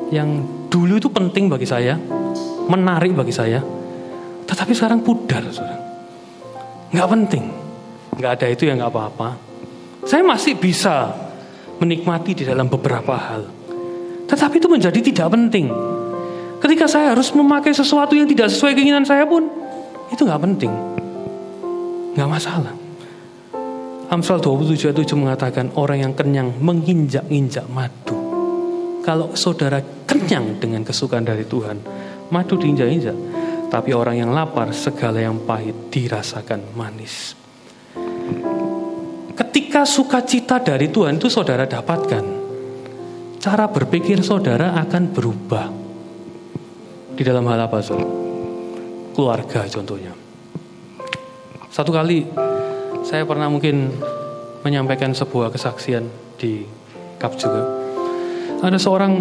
Yang 0.08 0.48
dulu 0.72 0.96
itu 0.96 1.12
penting 1.12 1.52
bagi 1.52 1.68
saya, 1.68 2.00
menarik 2.72 3.12
bagi 3.12 3.36
saya. 3.36 3.60
Tetapi 4.48 4.72
sekarang 4.72 5.04
pudar 5.04 5.44
saudara. 5.52 5.76
Nggak 6.96 7.08
penting. 7.12 7.44
Nggak 8.16 8.32
ada 8.40 8.46
itu 8.48 8.62
ya 8.64 8.80
nggak 8.80 8.92
apa-apa. 8.96 9.45
Saya 10.06 10.22
masih 10.22 10.54
bisa 10.54 11.10
menikmati 11.82 12.30
di 12.38 12.46
dalam 12.46 12.70
beberapa 12.70 13.18
hal. 13.18 13.42
Tetapi 14.30 14.62
itu 14.62 14.70
menjadi 14.70 15.02
tidak 15.02 15.34
penting. 15.34 15.66
Ketika 16.62 16.86
saya 16.86 17.10
harus 17.10 17.34
memakai 17.34 17.74
sesuatu 17.74 18.14
yang 18.14 18.30
tidak 18.30 18.54
sesuai 18.54 18.78
keinginan 18.78 19.02
saya 19.02 19.26
pun, 19.26 19.50
itu 20.14 20.22
nggak 20.22 20.42
penting. 20.46 20.70
Nggak 22.14 22.30
masalah. 22.30 22.74
Amsal 24.06 24.38
27 24.38 24.94
7 24.94 25.18
mengatakan 25.18 25.74
orang 25.74 25.98
yang 26.06 26.12
kenyang 26.14 26.54
menginjak-injak 26.62 27.66
madu. 27.66 28.14
Kalau 29.02 29.34
saudara 29.34 29.82
kenyang 30.06 30.62
dengan 30.62 30.86
kesukaan 30.86 31.26
dari 31.26 31.42
Tuhan, 31.42 31.82
madu 32.30 32.54
diinjak-injak. 32.54 33.18
Tapi 33.66 33.90
orang 33.90 34.22
yang 34.22 34.30
lapar, 34.30 34.70
segala 34.70 35.18
yang 35.18 35.42
pahit 35.42 35.90
dirasakan 35.90 36.78
manis. 36.78 37.45
Ketika 39.36 39.84
sukacita 39.84 40.56
dari 40.64 40.88
Tuhan 40.88 41.20
itu 41.20 41.28
saudara 41.28 41.68
dapatkan, 41.68 42.24
cara 43.36 43.68
berpikir 43.68 44.24
saudara 44.24 44.72
akan 44.80 45.12
berubah. 45.12 45.68
Di 47.12 47.20
dalam 47.20 47.44
hal 47.52 47.68
apa, 47.68 47.84
saudara? 47.84 48.08
Keluarga 49.12 49.68
contohnya. 49.68 50.16
Satu 51.68 51.92
kali 51.92 52.24
saya 53.04 53.28
pernah 53.28 53.52
mungkin 53.52 53.92
menyampaikan 54.64 55.12
sebuah 55.12 55.52
kesaksian 55.52 56.08
di 56.40 56.64
KAP 57.20 57.32
juga. 57.36 57.60
Ada 58.64 58.80
seorang 58.80 59.12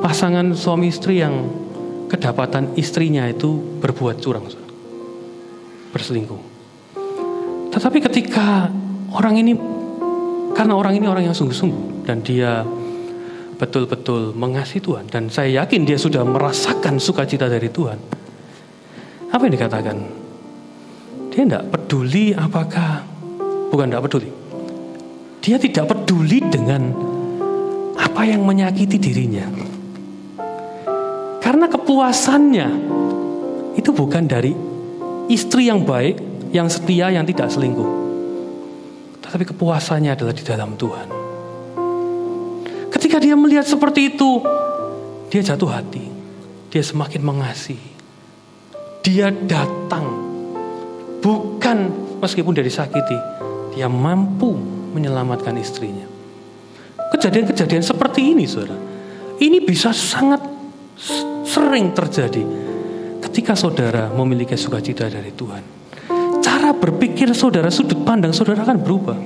pasangan 0.00 0.56
suami 0.56 0.88
istri 0.88 1.20
yang 1.20 1.44
kedapatan 2.08 2.72
istrinya 2.80 3.28
itu 3.28 3.80
berbuat 3.84 4.24
curang, 4.24 4.48
berselingkuh. 5.92 6.42
Tetapi 7.76 7.98
ketika 8.08 8.72
orang 9.14 9.34
ini, 9.38 9.52
karena 10.54 10.74
orang 10.74 10.98
ini 10.98 11.06
orang 11.06 11.24
yang 11.30 11.36
sungguh-sungguh 11.36 12.06
dan 12.06 12.20
dia 12.20 12.66
betul-betul 13.54 14.34
mengasihi 14.34 14.82
Tuhan 14.82 15.06
dan 15.06 15.30
saya 15.30 15.62
yakin 15.62 15.86
dia 15.86 15.94
sudah 15.94 16.26
merasakan 16.26 16.98
sukacita 16.98 17.46
dari 17.46 17.70
Tuhan. 17.70 17.98
Apa 19.30 19.40
yang 19.46 19.54
dikatakan? 19.54 19.96
Dia 21.34 21.42
tidak 21.42 21.64
peduli 21.70 22.30
apakah, 22.34 23.02
bukan 23.70 23.90
tidak 23.90 24.04
peduli. 24.06 24.30
Dia 25.42 25.56
tidak 25.58 25.90
peduli 25.90 26.38
dengan 26.46 26.94
apa 27.98 28.22
yang 28.22 28.46
menyakiti 28.46 28.98
dirinya. 28.98 29.46
Karena 31.42 31.66
kepuasannya 31.66 32.68
itu 33.74 33.90
bukan 33.90 34.24
dari 34.30 34.54
istri 35.26 35.66
yang 35.66 35.82
baik, 35.82 36.22
yang 36.54 36.70
setia, 36.70 37.10
yang 37.10 37.26
tidak 37.26 37.50
selingkuh. 37.50 38.03
Tetapi 39.34 39.50
kepuasannya 39.50 40.14
adalah 40.14 40.30
di 40.30 40.46
dalam 40.46 40.78
Tuhan. 40.78 41.10
Ketika 42.86 43.18
dia 43.18 43.34
melihat 43.34 43.66
seperti 43.66 44.14
itu, 44.14 44.38
dia 45.26 45.42
jatuh 45.42 45.74
hati. 45.74 46.06
Dia 46.70 46.78
semakin 46.78 47.18
mengasihi. 47.18 47.90
Dia 49.02 49.34
datang 49.34 50.06
bukan 51.18 51.78
meskipun 52.22 52.54
dari 52.54 52.70
sakiti, 52.70 53.18
dia 53.74 53.90
mampu 53.90 54.54
menyelamatkan 54.94 55.58
istrinya. 55.58 56.06
Kejadian-kejadian 57.18 57.82
seperti 57.82 58.38
ini, 58.38 58.46
saudara, 58.46 58.78
ini 59.42 59.58
bisa 59.66 59.90
sangat 59.90 60.46
sering 61.42 61.90
terjadi 61.90 62.46
ketika 63.18 63.58
saudara 63.58 64.14
memiliki 64.14 64.54
sukacita 64.54 65.10
dari 65.10 65.34
Tuhan. 65.34 65.83
Berpikir 66.84 67.32
saudara, 67.32 67.72
sudut 67.72 68.04
pandang 68.04 68.36
saudara 68.36 68.60
akan 68.60 68.76
berubah 68.76 69.16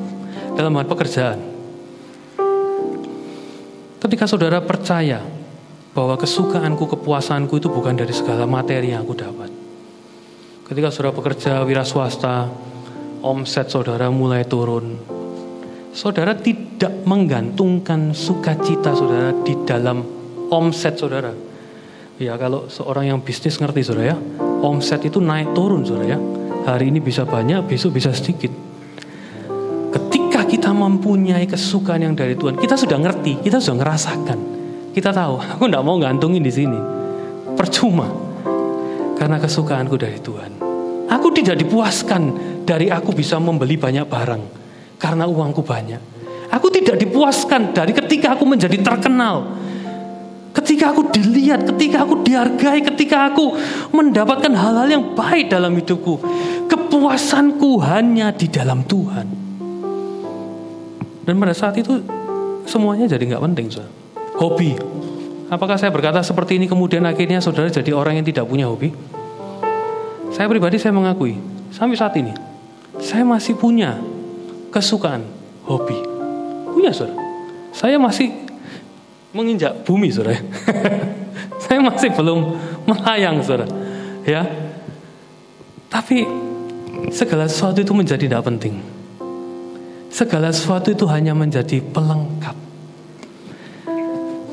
dalam 0.54 0.78
hal 0.78 0.86
pekerjaan. 0.86 1.42
Ketika 3.98 4.30
saudara 4.30 4.62
percaya 4.62 5.18
bahwa 5.90 6.14
kesukaanku, 6.14 6.86
kepuasanku 6.94 7.58
itu 7.58 7.66
bukan 7.66 7.98
dari 7.98 8.14
segala 8.14 8.46
materi 8.46 8.94
yang 8.94 9.02
aku 9.02 9.18
dapat 9.18 9.50
Ketika 10.70 10.94
saudara 10.94 11.16
bekerja 11.18 11.64
wira 11.66 11.82
swasta, 11.82 12.46
omset 13.26 13.72
saudara 13.74 14.06
mulai 14.06 14.46
turun. 14.46 15.00
Saudara 15.90 16.36
tidak 16.38 16.92
menggantungkan 17.08 18.14
sukacita 18.14 18.94
saudara 18.94 19.34
di 19.42 19.58
dalam 19.66 20.04
omset 20.52 20.94
saudara. 20.94 21.34
Ya 22.22 22.36
kalau 22.38 22.70
seorang 22.70 23.10
yang 23.10 23.18
bisnis 23.24 23.58
ngerti 23.58 23.82
saudara 23.82 24.12
ya, 24.12 24.16
omset 24.62 25.02
itu 25.08 25.18
naik 25.18 25.56
turun 25.56 25.82
saudara 25.88 26.14
ya. 26.14 26.37
Hari 26.68 26.92
ini 26.92 27.00
bisa 27.00 27.24
banyak, 27.24 27.64
besok 27.64 27.96
bisa 27.96 28.12
sedikit. 28.12 28.52
Ketika 29.88 30.44
kita 30.44 30.68
mempunyai 30.68 31.48
kesukaan 31.48 32.04
yang 32.04 32.12
dari 32.12 32.36
Tuhan, 32.36 32.60
kita 32.60 32.76
sudah 32.76 33.00
ngerti, 33.00 33.40
kita 33.40 33.56
sudah 33.56 33.80
ngerasakan. 33.80 34.38
Kita 34.92 35.08
tahu, 35.08 35.40
aku 35.40 35.64
tidak 35.64 35.80
mau 35.80 35.96
gantungin 35.96 36.44
di 36.44 36.52
sini. 36.52 36.76
Percuma 37.56 38.04
karena 39.16 39.40
kesukaanku 39.40 39.96
dari 39.96 40.20
Tuhan. 40.20 40.52
Aku 41.08 41.32
tidak 41.32 41.56
dipuaskan 41.56 42.36
dari 42.68 42.92
aku 42.92 43.16
bisa 43.16 43.40
membeli 43.40 43.80
banyak 43.80 44.04
barang 44.04 44.42
karena 45.00 45.24
uangku 45.24 45.64
banyak. 45.64 46.20
Aku 46.52 46.68
tidak 46.68 47.00
dipuaskan 47.00 47.72
dari 47.72 47.96
ketika 47.96 48.36
aku 48.36 48.44
menjadi 48.44 48.76
terkenal. 48.84 49.56
Ketika 50.56 50.90
aku 50.96 51.12
dilihat, 51.12 51.64
ketika 51.74 52.04
aku 52.04 52.24
dihargai, 52.24 52.80
ketika 52.82 53.30
aku 53.30 53.54
mendapatkan 53.92 54.52
hal-hal 54.52 54.88
yang 54.88 55.04
baik 55.12 55.52
dalam 55.52 55.76
hidupku. 55.76 56.18
Kepuasanku 56.68 57.80
hanya 57.84 58.32
di 58.32 58.48
dalam 58.48 58.84
Tuhan. 58.84 59.26
Dan 61.28 61.34
pada 61.36 61.52
saat 61.52 61.76
itu 61.76 62.00
semuanya 62.64 63.04
jadi 63.08 63.36
nggak 63.36 63.44
penting. 63.44 63.66
So. 63.68 63.84
Hobi, 64.38 64.72
Apakah 65.48 65.80
saya 65.80 65.88
berkata 65.88 66.20
seperti 66.20 66.60
ini 66.60 66.68
kemudian 66.68 67.00
akhirnya 67.08 67.40
saudara 67.40 67.72
jadi 67.72 67.96
orang 67.96 68.20
yang 68.20 68.26
tidak 68.28 68.44
punya 68.44 68.68
hobi? 68.68 68.92
Saya 70.28 70.44
pribadi 70.44 70.76
saya 70.76 70.92
mengakui 70.92 71.40
sampai 71.72 71.96
saat 71.96 72.12
ini 72.20 72.36
saya 73.00 73.24
masih 73.24 73.56
punya 73.56 73.96
kesukaan 74.68 75.24
hobi. 75.64 75.96
Punya 76.68 76.92
saudara. 76.92 77.16
Saya 77.72 77.96
masih 77.96 78.28
menginjak 79.32 79.84
bumi 79.84 80.08
saudara. 80.12 80.38
saya 81.64 81.78
masih 81.82 82.10
belum 82.14 82.56
melayang 82.88 83.42
saudara. 83.44 83.66
Ya. 84.24 84.44
Tapi 85.88 86.24
segala 87.12 87.48
sesuatu 87.48 87.80
itu 87.80 87.92
menjadi 87.96 88.28
tidak 88.28 88.44
penting. 88.44 88.80
Segala 90.08 90.52
sesuatu 90.52 90.92
itu 90.92 91.04
hanya 91.08 91.36
menjadi 91.36 91.80
pelengkap 91.80 92.68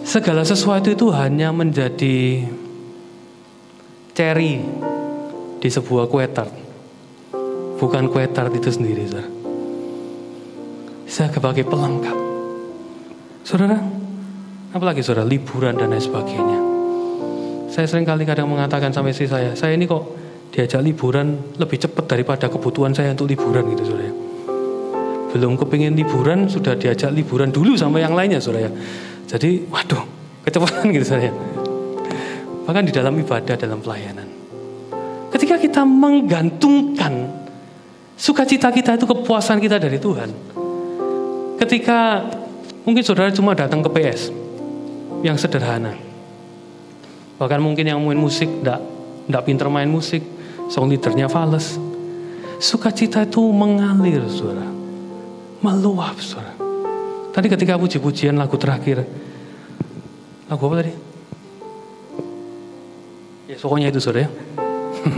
segala 0.06 0.46
sesuatu 0.46 0.94
itu 0.94 1.10
hanya 1.12 1.50
menjadi 1.50 2.46
cherry 4.16 4.62
di 5.60 5.68
sebuah 5.68 6.08
kue 6.08 6.24
tart. 6.30 6.54
Bukan 7.76 8.08
kue 8.08 8.24
tart 8.32 8.54
itu 8.56 8.72
sendiri, 8.72 9.10
saudara. 9.10 9.30
Saya 11.10 11.28
sebagai 11.34 11.66
pelengkap. 11.68 12.18
Saudara, 13.44 13.76
apalagi 14.76 15.00
saudara, 15.00 15.24
liburan 15.24 15.80
dan 15.80 15.88
lain 15.88 16.04
sebagainya. 16.04 16.60
Saya 17.72 17.88
sering 17.88 18.04
kali 18.04 18.28
kadang 18.28 18.52
mengatakan 18.52 18.92
sampai 18.92 19.16
istri 19.16 19.32
saya, 19.32 19.56
saya 19.56 19.72
ini 19.72 19.88
kok 19.88 20.04
diajak 20.52 20.84
liburan 20.84 21.56
lebih 21.56 21.80
cepat 21.80 22.12
daripada 22.12 22.52
kebutuhan 22.52 22.92
saya 22.92 23.16
untuk 23.16 23.32
liburan 23.32 23.64
gitu 23.72 23.84
saudara. 23.88 24.12
Belum 25.32 25.56
kepingin 25.56 25.96
liburan, 25.96 26.52
sudah 26.52 26.76
diajak 26.76 27.12
liburan 27.16 27.56
dulu 27.56 27.76
sama 27.80 28.04
yang 28.04 28.12
lainnya 28.12 28.44
saudara. 28.44 28.68
Jadi, 29.28 29.64
waduh, 29.72 30.04
kecepatan 30.44 30.92
gitu 30.96 31.08
saya. 31.08 31.32
Bahkan 32.68 32.84
di 32.84 32.92
dalam 32.92 33.16
ibadah, 33.16 33.56
dalam 33.56 33.80
pelayanan. 33.80 34.28
Ketika 35.32 35.60
kita 35.60 35.84
menggantungkan 35.84 37.32
sukacita 38.16 38.72
kita 38.72 38.96
itu 38.96 39.08
kepuasan 39.08 39.60
kita 39.60 39.76
dari 39.80 40.00
Tuhan. 40.00 40.30
Ketika 41.60 42.24
mungkin 42.88 43.04
saudara 43.04 43.32
cuma 43.36 43.52
datang 43.52 43.84
ke 43.84 43.92
PS 43.92 44.45
yang 45.26 45.42
sederhana. 45.42 45.98
Bahkan 47.42 47.58
mungkin 47.58 47.90
yang 47.90 47.98
main 47.98 48.22
musik 48.22 48.46
enggak, 48.46 48.78
enggak 49.26 49.44
pinter 49.44 49.68
main 49.74 49.90
musik, 49.90 50.22
song 50.70 50.94
leadernya 50.94 51.26
fales. 51.26 51.82
Sukacita 52.62 53.26
itu 53.26 53.42
mengalir, 53.52 54.22
saudara. 54.30 54.70
Meluap, 55.66 56.22
saudara. 56.22 56.54
Tadi 57.34 57.52
ketika 57.52 57.76
puji-pujian 57.76 58.38
lagu 58.38 58.56
terakhir, 58.56 59.04
lagu 60.48 60.62
apa 60.72 60.76
tadi? 60.80 60.94
Ya 63.52 63.58
pokoknya 63.60 63.92
itu 63.92 64.00
saudara 64.00 64.24
ya. 64.24 64.30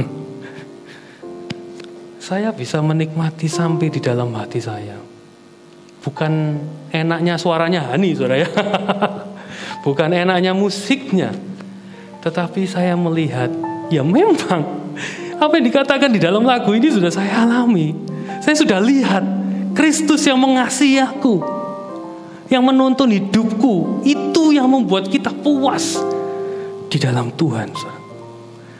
saya 2.27 2.49
bisa 2.55 2.81
menikmati 2.81 3.45
sampai 3.45 3.93
di 3.93 4.01
dalam 4.01 4.33
hati 4.33 4.57
saya. 4.57 4.97
Bukan 6.01 6.57
enaknya 6.89 7.37
suaranya 7.37 7.93
Hani, 7.93 8.17
saudara 8.17 8.41
ya. 8.41 8.49
Bukan 9.85 10.09
enaknya 10.13 10.51
musiknya. 10.55 11.33
Tetapi 12.21 12.67
saya 12.67 12.97
melihat, 12.97 13.47
ya 13.87 14.03
memang 14.03 14.65
apa 15.37 15.53
yang 15.61 15.65
dikatakan 15.69 16.09
di 16.09 16.17
dalam 16.17 16.41
lagu 16.41 16.73
ini 16.73 16.89
sudah 16.89 17.13
saya 17.13 17.45
alami. 17.45 17.93
Saya 18.41 18.57
sudah 18.57 18.79
lihat 18.81 19.23
Kristus 19.77 20.25
yang 20.25 20.41
mengasihi 20.41 20.97
aku. 20.97 21.39
Yang 22.49 22.63
menuntun 22.63 23.09
hidupku. 23.13 24.01
Itu 24.01 24.49
yang 24.49 24.65
membuat 24.65 25.07
kita 25.07 25.29
puas 25.29 25.99
di 26.89 26.97
dalam 26.97 27.29
Tuhan. 27.37 27.69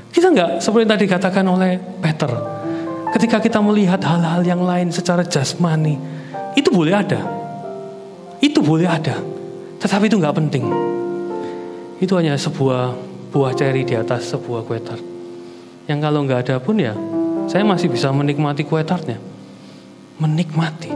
Kita 0.10 0.34
nggak 0.34 0.50
seperti 0.66 0.86
tadi 0.90 1.02
dikatakan 1.06 1.46
oleh 1.46 1.78
Peter. 1.78 2.32
Ketika 3.14 3.38
kita 3.38 3.62
melihat 3.62 4.02
hal-hal 4.02 4.42
yang 4.42 4.66
lain 4.66 4.90
secara 4.90 5.22
jasmani. 5.22 6.02
Itu 6.58 6.74
boleh 6.74 6.94
ada. 6.98 7.22
Itu 8.42 8.66
boleh 8.66 8.90
ada. 8.90 9.37
Tetapi 9.78 10.10
itu 10.10 10.18
nggak 10.18 10.36
penting. 10.38 10.64
Itu 12.02 12.18
hanya 12.18 12.38
sebuah 12.38 12.94
buah 13.34 13.54
ceri 13.54 13.86
di 13.86 13.94
atas 13.94 14.34
sebuah 14.34 14.66
kue 14.66 14.80
tart. 14.82 15.04
Yang 15.86 16.00
kalau 16.04 16.20
nggak 16.26 16.40
ada 16.48 16.56
pun 16.58 16.78
ya, 16.78 16.94
saya 17.48 17.64
masih 17.64 17.88
bisa 17.90 18.10
menikmati 18.10 18.66
kue 18.66 18.82
tartnya. 18.82 19.22
Menikmati. 20.18 20.92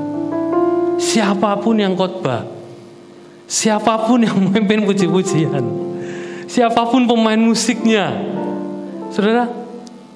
Siapa 1.02 1.58
pun 1.62 1.82
yang 1.82 1.98
khotbah, 1.98 2.46
siapa 3.50 4.06
pun 4.06 4.22
yang 4.22 4.38
memimpin 4.50 4.86
puji-pujian, 4.86 5.64
siapa 6.46 6.86
pun 6.90 7.10
pemain 7.10 7.40
musiknya, 7.42 8.14
saudara, 9.10 9.50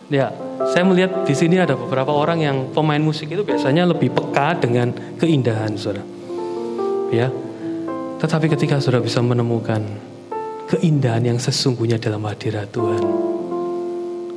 ya 0.09 0.30
saya 0.72 0.88
melihat 0.88 1.28
di 1.28 1.36
sini 1.36 1.59
ada 1.59 1.76
beberapa 1.76 2.16
orang 2.16 2.39
yang 2.41 2.57
pemain 2.72 3.01
musik 3.01 3.28
itu 3.28 3.43
biasanya 3.43 3.89
lebih 3.89 4.13
peka 4.13 4.55
dengan 4.57 4.93
keindahan, 5.20 5.76
saudara. 5.76 6.05
Ya, 7.13 7.30
tetapi 8.26 8.50
ketika 8.50 8.82
saudara 8.82 9.06
bisa 9.06 9.22
menemukan 9.22 9.86
keindahan 10.66 11.22
yang 11.22 11.38
sesungguhnya 11.38 12.02
dalam 12.02 12.26
hadirat 12.26 12.74
Tuhan. 12.74 13.06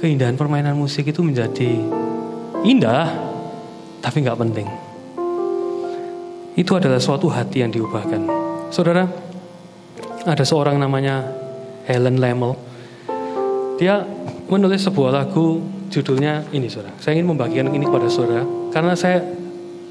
Keindahan 0.05 0.37
permainan 0.37 0.77
musik 0.77 1.09
itu 1.09 1.25
menjadi 1.25 1.73
indah, 2.69 3.09
tapi 4.05 4.21
nggak 4.21 4.37
penting. 4.45 4.69
Itu 6.53 6.77
adalah 6.77 7.01
suatu 7.01 7.33
hati 7.33 7.65
yang 7.65 7.73
diubahkan. 7.73 8.29
Saudara, 8.69 9.09
ada 10.29 10.45
seorang 10.45 10.77
namanya 10.77 11.25
Helen 11.89 12.21
Lemel. 12.21 12.61
Dia 13.81 14.05
menulis 14.53 14.85
sebuah 14.85 15.17
lagu 15.17 15.65
judulnya 15.89 16.45
ini 16.53 16.69
saudara. 16.69 16.93
Saya 17.01 17.17
ingin 17.17 17.33
membagikan 17.33 17.73
ini 17.73 17.89
kepada 17.89 18.13
saudara 18.13 18.45
karena 18.69 18.93
saya 18.93 19.25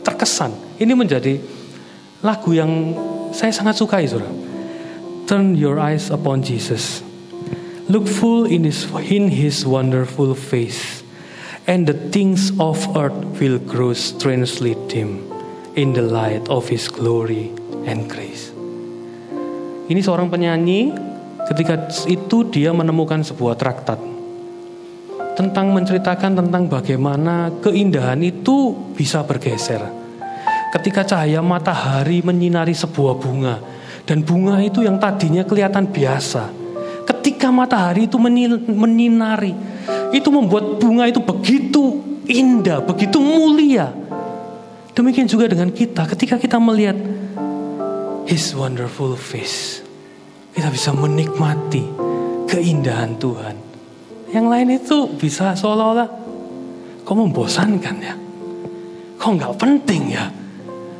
terkesan. 0.05 0.53
Ini 0.77 0.93
menjadi 0.93 1.41
lagu 2.21 2.53
yang 2.53 2.93
saya 3.37 3.53
sangat 3.53 3.77
sukai 3.77 4.09
saudara. 4.09 4.33
Turn 5.29 5.53
your 5.53 5.77
eyes 5.77 6.09
upon 6.09 6.41
Jesus. 6.41 7.05
Look 7.85 8.09
full 8.09 8.49
in 8.49 8.65
his, 8.65 8.89
in 9.05 9.29
his 9.29 9.61
wonderful 9.61 10.33
face, 10.33 11.05
and 11.69 11.85
the 11.85 11.93
things 12.09 12.49
of 12.57 12.81
earth 12.97 13.15
will 13.37 13.61
grow 13.61 13.93
strangely 13.93 14.73
dim 14.89 15.21
in 15.77 15.93
the 15.93 16.01
light 16.01 16.49
of 16.49 16.65
his 16.67 16.89
glory 16.89 17.53
and 17.85 18.09
grace. 18.09 18.49
Ini 19.87 20.01
seorang 20.03 20.27
penyanyi 20.27 20.91
ketika 21.53 21.87
itu 22.09 22.43
dia 22.51 22.73
menemukan 22.75 23.23
sebuah 23.23 23.55
traktat 23.55 24.01
tentang 25.37 25.71
menceritakan 25.71 26.43
tentang 26.43 26.67
bagaimana 26.67 27.53
keindahan 27.61 28.19
itu 28.19 28.73
bisa 28.97 29.23
bergeser. 29.23 29.96
Ketika 30.77 31.01
cahaya 31.01 31.41
matahari 31.41 32.21
menyinari 32.21 32.77
sebuah 32.77 33.17
bunga, 33.17 33.57
dan 34.05 34.21
bunga 34.21 34.61
itu 34.61 34.85
yang 34.85 35.01
tadinya 35.01 35.41
kelihatan 35.41 35.89
biasa. 35.89 36.53
Ketika 37.01 37.49
matahari 37.49 38.05
itu 38.05 38.21
menyinari, 38.21 39.57
itu 40.13 40.29
membuat 40.29 40.77
bunga 40.77 41.09
itu 41.09 41.17
begitu 41.17 41.97
indah, 42.29 42.85
begitu 42.85 43.17
mulia. 43.17 43.89
Demikian 44.93 45.25
juga 45.25 45.49
dengan 45.49 45.73
kita, 45.73 46.05
ketika 46.13 46.37
kita 46.37 46.61
melihat 46.61 46.95
His 48.29 48.53
wonderful 48.53 49.17
face, 49.17 49.81
kita 50.53 50.69
bisa 50.69 50.93
menikmati 50.93 51.89
keindahan 52.45 53.17
Tuhan. 53.17 53.55
Yang 54.29 54.45
lain 54.45 54.67
itu 54.77 54.97
bisa 55.17 55.57
seolah-olah 55.57 56.09
kok 57.01 57.17
membosankan 57.17 57.95
ya, 57.97 58.13
kok 59.17 59.31
nggak 59.31 59.53
penting 59.57 60.13
ya, 60.13 60.27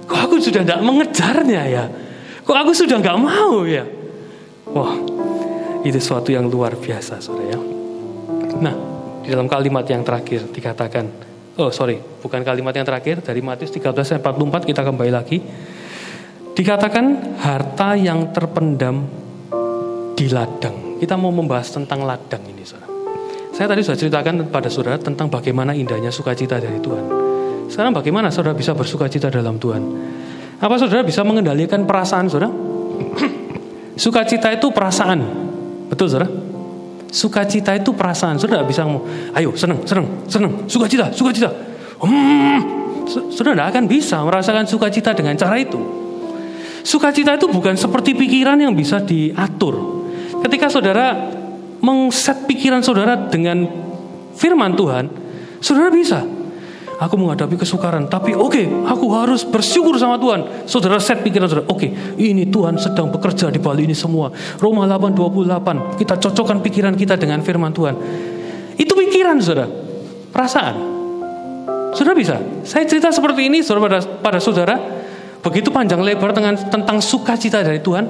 kok 0.07 0.19
aku 0.23 0.39
sudah 0.39 0.63
tidak 0.63 0.81
mengejarnya 0.81 1.63
ya. 1.67 1.85
Kok 2.47 2.57
aku 2.57 2.71
sudah 2.71 2.97
nggak 3.03 3.19
mau 3.19 3.67
ya? 3.67 3.83
Wah, 4.71 4.95
itu 5.83 5.99
suatu 5.99 6.31
yang 6.31 6.47
luar 6.47 6.79
biasa, 6.79 7.19
saudara 7.19 7.55
ya. 7.55 7.59
Nah, 8.63 8.75
di 9.19 9.27
dalam 9.29 9.51
kalimat 9.51 9.83
yang 9.83 10.01
terakhir 10.07 10.47
dikatakan, 10.47 11.11
oh 11.59 11.67
sorry, 11.75 11.99
bukan 11.99 12.41
kalimat 12.47 12.71
yang 12.71 12.87
terakhir 12.87 13.19
dari 13.19 13.43
Matius 13.43 13.75
13 13.75 13.91
ayat 13.91 14.23
44 14.23 14.63
kita 14.63 14.81
kembali 14.87 15.11
lagi. 15.11 15.43
Dikatakan 16.57 17.37
harta 17.37 17.93
yang 17.93 18.33
terpendam 18.33 19.05
di 20.17 20.25
ladang. 20.31 20.97
Kita 20.97 21.13
mau 21.13 21.29
membahas 21.29 21.69
tentang 21.69 22.01
ladang 22.01 22.41
ini, 22.49 22.65
saudara. 22.65 22.89
Saya 23.53 23.69
tadi 23.69 23.85
sudah 23.85 23.99
ceritakan 23.99 24.49
pada 24.49 24.65
saudara 24.71 24.97
tentang 24.97 25.29
bagaimana 25.29 25.77
indahnya 25.77 26.09
sukacita 26.09 26.57
dari 26.57 26.81
Tuhan. 26.81 27.26
Sekarang 27.67 27.91
bagaimana 27.91 28.31
saudara 28.31 28.55
bisa 28.55 28.71
bersukacita 28.71 29.27
dalam 29.27 29.59
Tuhan? 29.59 29.83
Apa 30.57 30.75
saudara 30.79 31.03
bisa 31.03 31.21
mengendalikan 31.21 31.83
perasaan 31.83 32.31
saudara? 32.31 32.49
Sukacita 34.03 34.49
itu 34.55 34.71
perasaan. 34.71 35.19
Betul 35.91 36.07
saudara? 36.07 36.29
Sukacita 37.11 37.75
itu 37.75 37.91
perasaan. 37.91 38.39
Saudara 38.39 38.63
bisa 38.63 38.87
ngomong, 38.87 39.33
ayo 39.35 39.53
senang, 39.53 39.83
senang, 39.83 40.27
senang, 40.27 40.53
sukacita, 40.65 41.11
sukacita. 41.11 41.49
Hmm, 41.99 42.59
saudara 43.07 43.53
tidak 43.57 43.69
akan 43.75 43.83
bisa 43.87 44.17
merasakan 44.23 44.65
sukacita 44.67 45.11
dengan 45.15 45.35
cara 45.35 45.55
itu. 45.59 45.79
Sukacita 46.87 47.35
itu 47.35 47.51
bukan 47.51 47.75
seperti 47.75 48.15
pikiran 48.15 48.55
yang 48.59 48.71
bisa 48.71 49.03
diatur. 49.03 49.75
Ketika 50.39 50.71
saudara 50.71 51.35
mengset 51.83 52.47
pikiran 52.47 52.79
saudara 52.79 53.27
dengan 53.27 53.67
firman 54.37 54.71
Tuhan, 54.77 55.05
saudara 55.59 55.91
bisa 55.91 56.36
Aku 56.97 57.13
menghadapi 57.13 57.61
kesukaran, 57.61 58.09
tapi 58.09 58.33
oke, 58.33 58.57
okay, 58.57 58.65
aku 58.65 59.05
harus 59.13 59.45
bersyukur 59.45 59.93
sama 60.01 60.17
Tuhan. 60.17 60.65
Saudara 60.65 60.97
set 60.97 61.21
pikiran 61.21 61.45
saudara, 61.45 61.69
oke, 61.69 61.77
okay, 61.77 61.89
ini 62.17 62.49
Tuhan 62.49 62.73
sedang 62.81 63.13
bekerja 63.13 63.53
di 63.53 63.61
balik 63.61 63.85
ini 63.85 63.93
semua. 63.93 64.33
Roma 64.57 64.89
8:28, 64.89 65.93
kita 66.01 66.17
cocokkan 66.17 66.57
pikiran 66.65 66.97
kita 66.97 67.13
dengan 67.13 67.45
firman 67.45 67.69
Tuhan. 67.69 67.93
Itu 68.81 68.97
pikiran 68.97 69.37
saudara, 69.37 69.69
perasaan. 70.33 70.75
Saudara 71.93 72.17
bisa. 72.17 72.41
Saya 72.65 72.89
cerita 72.89 73.13
seperti 73.13 73.45
ini 73.45 73.61
saudara 73.61 73.93
pada, 73.93 73.99
pada 74.01 74.39
saudara, 74.41 74.81
begitu 75.45 75.69
panjang 75.69 76.01
lebar 76.01 76.33
dengan 76.33 76.57
tentang 76.57 76.97
sukacita 76.97 77.61
dari 77.61 77.77
Tuhan. 77.77 78.09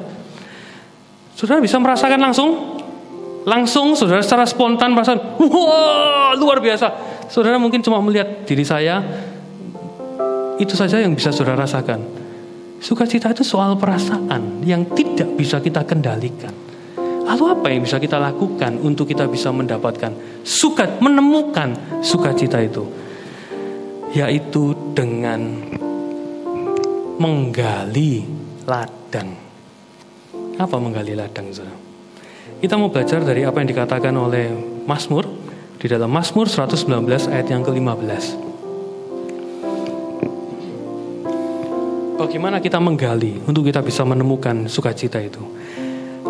Saudara 1.35 1.59
bisa 1.59 1.75
merasakan 1.75 2.23
langsung, 2.23 2.79
langsung 3.43 3.99
saudara 3.99 4.23
secara 4.23 4.47
spontan 4.47 4.95
merasakan, 4.95 5.43
wah 5.43 6.31
luar 6.39 6.63
biasa 6.63 7.16
Saudara 7.27 7.59
mungkin 7.59 7.83
cuma 7.83 7.99
melihat 7.99 8.47
diri 8.47 8.63
saya, 8.63 9.03
itu 10.57 10.73
saja 10.73 10.97
yang 10.97 11.13
bisa 11.13 11.29
saudara 11.29 11.67
rasakan. 11.67 12.01
Sukacita 12.77 13.33
itu 13.33 13.41
soal 13.41 13.75
perasaan 13.75 14.61
yang 14.63 14.85
tidak 14.93 15.33
bisa 15.35 15.59
kita 15.59 15.83
kendalikan. 15.85 16.53
Lalu 17.27 17.43
apa 17.51 17.67
yang 17.67 17.83
bisa 17.83 17.99
kita 17.99 18.15
lakukan 18.15 18.79
untuk 18.79 19.09
kita 19.11 19.27
bisa 19.27 19.51
mendapatkan 19.51 20.41
suka, 20.47 20.97
menemukan 21.03 21.99
sukacita 21.99 22.63
itu? 22.63 22.87
Yaitu 24.15 24.71
dengan 24.95 25.67
menggali 27.19 28.23
ladang. 28.63 29.35
Apa 30.55 30.75
menggali 30.79 31.13
ladang, 31.13 31.51
saudara? 31.51 31.75
Kita 32.57 32.73
mau 32.79 32.89
belajar 32.89 33.21
dari 33.21 33.45
apa 33.45 33.61
yang 33.61 33.69
dikatakan 33.69 34.13
oleh 34.17 34.49
Mazmur 34.87 35.46
di 35.77 35.85
dalam 35.85 36.09
Mazmur 36.09 36.49
119 36.49 36.89
ayat 37.29 37.47
yang 37.53 37.61
ke-15. 37.61 38.25
Bagaimana 42.17 42.57
kita 42.57 42.81
menggali 42.81 43.37
untuk 43.45 43.61
kita 43.61 43.85
bisa 43.85 44.01
menemukan 44.01 44.65
sukacita 44.65 45.21
itu? 45.21 45.39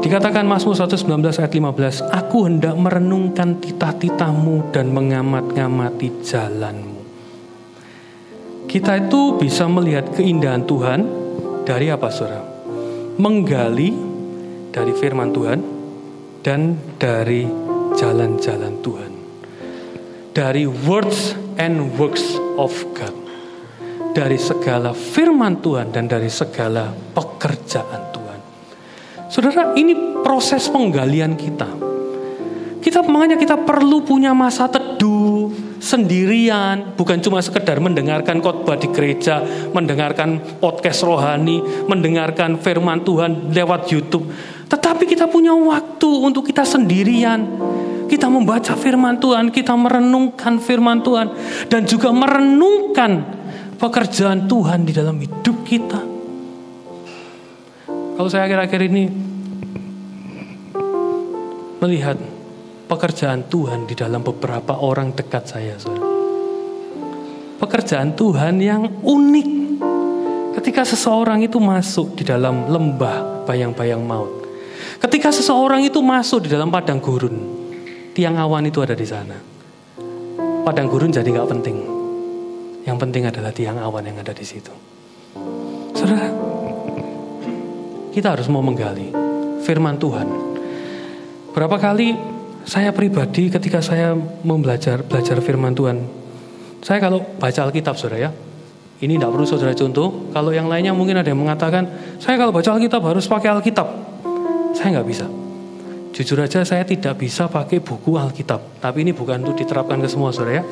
Dikatakan 0.03 0.43
Mazmur 0.43 0.75
119 0.75 1.07
ayat 1.39 1.53
15, 1.55 2.11
Aku 2.11 2.43
hendak 2.43 2.75
merenungkan 2.75 3.57
titah-titahmu 3.63 4.75
dan 4.75 4.91
mengamat-ngamati 4.91 6.27
jalanmu. 6.27 6.99
Kita 8.67 8.99
itu 8.99 9.39
bisa 9.39 9.63
melihat 9.71 10.11
keindahan 10.11 10.67
Tuhan 10.67 11.07
dari 11.63 11.87
apa 11.87 12.11
saudara? 12.11 12.43
Menggali 13.15 13.95
dari 14.75 14.91
firman 14.91 15.31
Tuhan 15.31 15.59
dan 16.43 16.75
dari 16.99 17.47
jalan-jalan 17.95 18.75
Tuhan 18.83 19.16
dari 20.37 20.69
words 20.69 21.33
and 21.57 21.97
works 21.97 22.37
of 22.61 22.69
God. 22.93 23.09
Dari 24.13 24.37
segala 24.37 24.93
firman 24.93 25.57
Tuhan 25.65 25.89
dan 25.89 26.05
dari 26.05 26.29
segala 26.29 26.93
pekerjaan 26.93 28.13
Tuhan. 28.13 28.39
Saudara, 29.33 29.73
ini 29.73 30.21
proses 30.21 30.69
penggalian 30.69 31.33
kita. 31.33 31.65
Kita 32.77 33.01
makanya 33.09 33.41
kita 33.41 33.57
perlu 33.65 34.05
punya 34.05 34.37
masa 34.37 34.69
teduh 34.69 35.49
sendirian, 35.81 36.93
bukan 36.93 37.17
cuma 37.17 37.41
sekedar 37.41 37.81
mendengarkan 37.81 38.37
khotbah 38.37 38.77
di 38.77 38.93
gereja, 38.93 39.41
mendengarkan 39.73 40.61
podcast 40.61 41.01
rohani, 41.01 41.61
mendengarkan 41.89 42.61
firman 42.61 43.01
Tuhan 43.01 43.53
lewat 43.53 43.89
YouTube, 43.89 44.29
tetapi 44.69 45.05
kita 45.09 45.29
punya 45.29 45.53
waktu 45.53 46.09
untuk 46.09 46.45
kita 46.49 46.65
sendirian 46.65 47.45
kita 48.07 48.31
membaca 48.31 48.73
firman 48.73 49.19
Tuhan, 49.19 49.51
kita 49.51 49.75
merenungkan 49.75 50.57
firman 50.63 51.03
Tuhan, 51.03 51.27
dan 51.67 51.83
juga 51.83 52.09
merenungkan 52.15 53.23
pekerjaan 53.75 54.47
Tuhan 54.47 54.87
di 54.87 54.95
dalam 54.95 55.19
hidup 55.19 55.57
kita. 55.67 56.01
Kalau 58.17 58.29
saya 58.31 58.49
akhir-akhir 58.49 58.81
ini 58.89 59.03
melihat 61.77 62.17
pekerjaan 62.89 63.45
Tuhan 63.45 63.85
di 63.85 63.93
dalam 63.93 64.25
beberapa 64.25 64.79
orang 64.81 65.13
dekat 65.13 65.43
saya, 65.45 65.77
saudara. 65.77 66.15
Pekerjaan 67.61 68.17
Tuhan 68.17 68.57
yang 68.57 68.89
unik. 69.05 69.49
Ketika 70.57 70.81
seseorang 70.81 71.45
itu 71.45 71.61
masuk 71.61 72.17
di 72.17 72.25
dalam 72.25 72.65
lembah 72.65 73.45
bayang-bayang 73.45 74.01
maut. 74.01 74.49
Ketika 74.97 75.29
seseorang 75.29 75.85
itu 75.85 76.01
masuk 76.01 76.49
di 76.49 76.49
dalam 76.49 76.73
padang 76.73 76.97
gurun 76.97 77.56
tiang 78.17 78.33
awan 78.33 78.65
itu 78.65 78.81
ada 78.81 78.97
di 78.97 79.05
sana. 79.05 79.37
Padang 80.65 80.89
gurun 80.89 81.13
jadi 81.13 81.29
nggak 81.29 81.49
penting. 81.53 81.77
Yang 82.81 82.97
penting 82.97 83.29
adalah 83.29 83.53
tiang 83.53 83.77
awan 83.77 84.09
yang 84.09 84.17
ada 84.17 84.33
di 84.33 84.41
situ. 84.41 84.73
Saudara, 85.93 86.25
kita 88.09 88.33
harus 88.33 88.49
mau 88.49 88.65
menggali 88.65 89.13
firman 89.61 90.01
Tuhan. 90.01 90.25
Berapa 91.53 91.77
kali 91.77 92.17
saya 92.65 92.89
pribadi 92.89 93.53
ketika 93.53 93.85
saya 93.85 94.17
membelajar 94.41 95.05
belajar 95.05 95.37
firman 95.37 95.77
Tuhan, 95.77 96.01
saya 96.81 96.97
kalau 96.97 97.21
baca 97.21 97.69
Alkitab 97.69 98.01
saudara 98.01 98.27
ya, 98.27 98.31
ini 99.05 99.21
tidak 99.21 99.29
perlu 99.29 99.45
saudara 99.45 99.77
contoh. 99.77 100.33
Kalau 100.33 100.49
yang 100.49 100.65
lainnya 100.65 100.89
mungkin 100.97 101.21
ada 101.21 101.29
yang 101.29 101.37
mengatakan, 101.37 102.17
saya 102.17 102.33
kalau 102.41 102.49
baca 102.49 102.65
Alkitab 102.73 102.97
harus 103.05 103.29
pakai 103.29 103.53
Alkitab. 103.53 103.87
Saya 104.73 104.97
nggak 104.97 105.05
bisa. 105.05 105.29
Jujur 106.17 106.41
aja 106.41 106.65
saya 106.65 106.81
tidak 106.81 107.21
bisa 107.21 107.45
pakai 107.45 107.77
buku 107.77 108.17
Alkitab. 108.17 108.81
Tapi 108.81 109.05
ini 109.05 109.13
bukan 109.13 109.37
untuk 109.45 109.53
diterapkan 109.61 110.01
ke 110.01 110.09
semua 110.09 110.33
saudara 110.33 110.59
ya. 110.59 110.63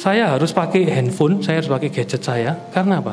Saya 0.00 0.32
harus 0.32 0.56
pakai 0.56 0.88
handphone, 0.88 1.44
saya 1.44 1.60
harus 1.60 1.68
pakai 1.68 1.92
gadget 1.92 2.24
saya. 2.24 2.56
Karena 2.72 3.04
apa? 3.04 3.12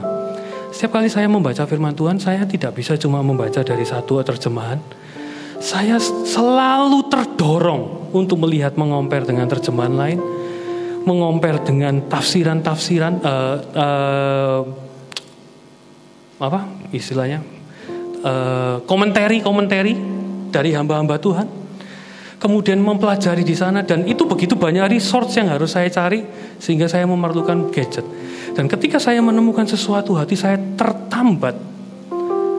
Setiap 0.72 0.96
kali 0.96 1.12
saya 1.12 1.28
membaca 1.28 1.68
firman 1.68 1.92
Tuhan, 1.92 2.24
saya 2.24 2.48
tidak 2.48 2.72
bisa 2.72 2.96
cuma 2.96 3.20
membaca 3.20 3.60
dari 3.60 3.84
satu 3.84 4.24
terjemahan. 4.24 4.80
Saya 5.60 6.00
selalu 6.00 7.12
terdorong 7.12 8.16
untuk 8.16 8.48
melihat 8.48 8.80
mengompar 8.80 9.28
dengan 9.28 9.52
terjemahan 9.52 9.92
lain, 9.92 10.20
mengompar 11.04 11.68
dengan 11.68 12.00
tafsiran-tafsiran 12.08 13.14
uh, 13.20 13.58
uh, 13.76 14.62
apa 16.38 16.64
istilahnya 16.96 17.44
uh, 18.24 18.80
komentari-komentari 18.88 20.17
dari 20.50 20.74
hamba-hamba 20.74 21.18
Tuhan. 21.20 21.48
Kemudian 22.38 22.78
mempelajari 22.78 23.42
di 23.42 23.58
sana 23.58 23.82
dan 23.82 24.06
itu 24.06 24.30
begitu 24.30 24.54
banyak 24.54 24.94
resource 24.94 25.42
yang 25.42 25.50
harus 25.50 25.74
saya 25.74 25.90
cari 25.90 26.22
sehingga 26.62 26.86
saya 26.86 27.10
memerlukan 27.10 27.74
gadget. 27.74 28.06
Dan 28.54 28.70
ketika 28.70 29.02
saya 29.02 29.26
menemukan 29.26 29.66
sesuatu 29.66 30.14
hati 30.14 30.38
saya 30.38 30.62
tertambat 30.78 31.58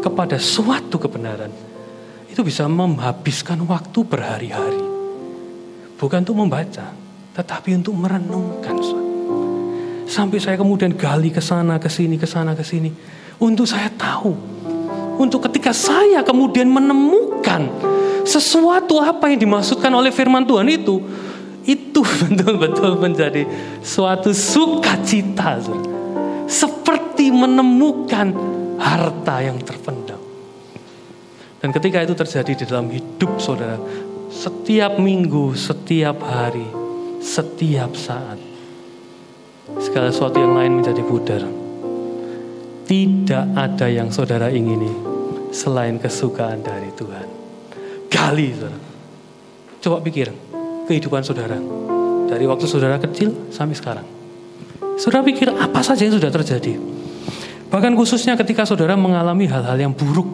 kepada 0.03 0.39
suatu 0.39 0.97
kebenaran. 0.99 1.51
Itu 2.31 2.47
bisa 2.47 2.71
menghabiskan 2.71 3.59
waktu 3.67 3.99
berhari-hari. 4.07 4.83
Bukan 5.99 6.23
untuk 6.23 6.39
membaca, 6.39 6.95
tetapi 7.35 7.75
untuk 7.75 7.99
merenungkan 7.99 8.79
Sampai 10.09 10.41
saya 10.41 10.57
kemudian 10.57 10.97
gali 10.97 11.29
ke 11.29 11.43
sana, 11.45 11.77
ke 11.77 11.93
sini, 11.93 12.17
ke 12.17 12.25
sana, 12.25 12.57
ke 12.57 12.65
sini. 12.65 12.89
Untuk 13.45 13.69
saya 13.69 13.93
tahu 13.93 14.58
untuk 15.19 15.51
ketika 15.51 15.75
saya 15.75 16.23
kemudian 16.23 16.71
menemukan 16.71 17.67
sesuatu 18.23 19.03
apa 19.03 19.35
yang 19.35 19.51
dimaksudkan 19.51 19.91
oleh 19.91 20.15
firman 20.15 20.47
Tuhan 20.47 20.71
itu, 20.71 21.03
itu 21.67 22.01
betul-betul 22.23 22.97
menjadi 23.03 23.43
suatu 23.83 24.31
sukacita. 24.31 25.61
Seperti 26.49 27.29
menemukan 27.29 28.33
harta 28.81 29.45
yang 29.45 29.61
terpendam. 29.61 30.17
Dan 31.61 31.75
ketika 31.75 32.01
itu 32.01 32.15
terjadi 32.17 32.53
di 32.55 32.65
dalam 32.65 32.89
hidup 32.89 33.37
saudara, 33.37 33.77
setiap 34.33 34.97
minggu, 34.97 35.53
setiap 35.53 36.23
hari, 36.25 36.65
setiap 37.21 37.93
saat, 37.99 38.39
segala 39.83 40.09
sesuatu 40.09 40.41
yang 40.41 40.57
lain 40.57 40.81
menjadi 40.81 41.03
pudar. 41.05 41.68
Tidak 42.89 43.53
ada 43.53 43.85
yang 43.93 44.09
saudara 44.09 44.49
ingini 44.49 44.89
selain 45.53 46.01
kesukaan 46.01 46.65
dari 46.65 46.89
Tuhan. 46.97 47.29
Gali, 48.09 48.49
saudara. 48.57 48.81
Coba 49.85 49.97
pikir 50.01 50.33
kehidupan 50.89 51.21
saudara. 51.21 51.61
Dari 52.33 52.49
waktu 52.49 52.65
saudara 52.65 52.97
kecil 52.97 53.53
sampai 53.53 53.77
sekarang. 53.77 54.09
Saudara 54.97 55.21
pikir 55.21 55.53
apa 55.53 55.85
saja 55.85 56.09
yang 56.09 56.17
sudah 56.17 56.33
terjadi. 56.33 56.81
Bahkan 57.69 57.93
khususnya 57.93 58.41
ketika 58.41 58.65
saudara 58.65 58.97
mengalami 58.97 59.45
hal-hal 59.45 59.77
yang 59.77 59.93
buruk 59.93 60.25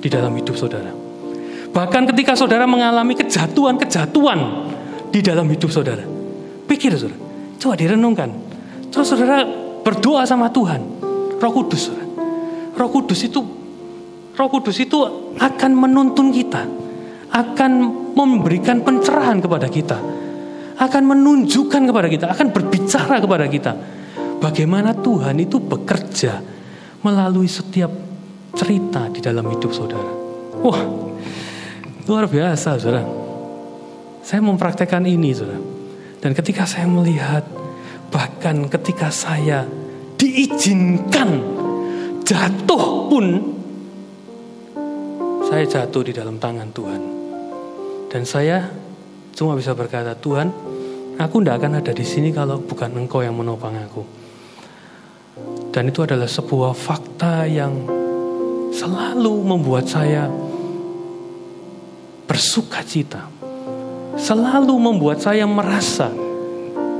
di 0.00 0.08
dalam 0.08 0.32
hidup 0.32 0.56
saudara. 0.56 0.88
Bahkan 1.76 2.08
ketika 2.08 2.32
saudara 2.32 2.64
mengalami 2.64 3.20
kejatuhan-kejatuhan 3.20 4.40
di 5.12 5.20
dalam 5.20 5.44
hidup 5.44 5.68
saudara. 5.68 6.08
Pikir 6.64 6.96
saudara, 6.96 7.20
coba 7.60 7.74
direnungkan. 7.76 8.32
Terus 8.88 9.12
saudara 9.12 9.44
berdoa 9.84 10.24
sama 10.24 10.48
Tuhan. 10.48 11.01
Roh 11.42 11.50
Kudus. 11.50 11.90
Roh 12.78 12.90
Kudus 12.94 13.20
itu 13.26 13.42
Roh 14.32 14.48
Kudus 14.48 14.78
itu 14.80 14.96
akan 15.36 15.70
menuntun 15.76 16.32
kita, 16.32 16.64
akan 17.34 17.72
memberikan 18.16 18.80
pencerahan 18.80 19.42
kepada 19.42 19.68
kita, 19.68 19.98
akan 20.78 21.02
menunjukkan 21.04 21.82
kepada 21.84 22.08
kita, 22.08 22.26
akan 22.32 22.46
berbicara 22.54 23.20
kepada 23.20 23.46
kita. 23.50 23.72
Bagaimana 24.40 24.96
Tuhan 24.96 25.36
itu 25.38 25.60
bekerja 25.60 26.40
melalui 27.04 27.50
setiap 27.50 27.92
cerita 28.56 29.10
di 29.12 29.20
dalam 29.20 29.44
hidup 29.52 29.70
saudara. 29.70 30.10
Wah, 30.62 30.82
luar 32.08 32.24
biasa 32.30 32.80
saudara. 32.80 33.04
Saya 34.22 34.40
mempraktekkan 34.40 35.04
ini 35.04 35.34
saudara. 35.34 35.60
Dan 36.22 36.32
ketika 36.32 36.64
saya 36.64 36.86
melihat, 36.86 37.42
bahkan 38.08 38.70
ketika 38.70 39.10
saya 39.10 39.66
diizinkan 40.22 41.30
jatuh 42.22 43.10
pun 43.10 43.26
saya 45.50 45.66
jatuh 45.66 46.02
di 46.06 46.14
dalam 46.14 46.38
tangan 46.38 46.70
Tuhan. 46.70 47.02
Dan 48.06 48.22
saya 48.22 48.70
cuma 49.34 49.58
bisa 49.58 49.74
berkata, 49.74 50.14
Tuhan, 50.14 50.48
aku 51.18 51.42
tidak 51.42 51.58
akan 51.58 51.82
ada 51.82 51.90
di 51.90 52.06
sini 52.06 52.30
kalau 52.30 52.62
bukan 52.62 52.94
Engkau 52.94 53.26
yang 53.26 53.34
menopang 53.34 53.74
aku. 53.82 54.06
Dan 55.74 55.90
itu 55.90 56.06
adalah 56.06 56.30
sebuah 56.30 56.72
fakta 56.76 57.48
yang 57.50 57.72
selalu 58.70 59.34
membuat 59.42 59.90
saya 59.90 60.30
bersuka 62.30 62.80
cita. 62.86 63.26
Selalu 64.14 64.76
membuat 64.76 65.24
saya 65.24 65.48
merasa 65.48 66.12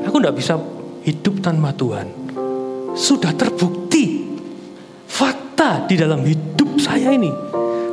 aku 0.02 0.16
tidak 0.18 0.36
bisa 0.36 0.56
hidup 1.04 1.44
tanpa 1.44 1.76
Tuhan 1.76 2.21
sudah 2.92 3.32
terbukti 3.32 4.24
fakta 5.08 5.88
di 5.88 5.96
dalam 5.96 6.20
hidup 6.24 6.76
saya 6.80 7.12
ini. 7.12 7.32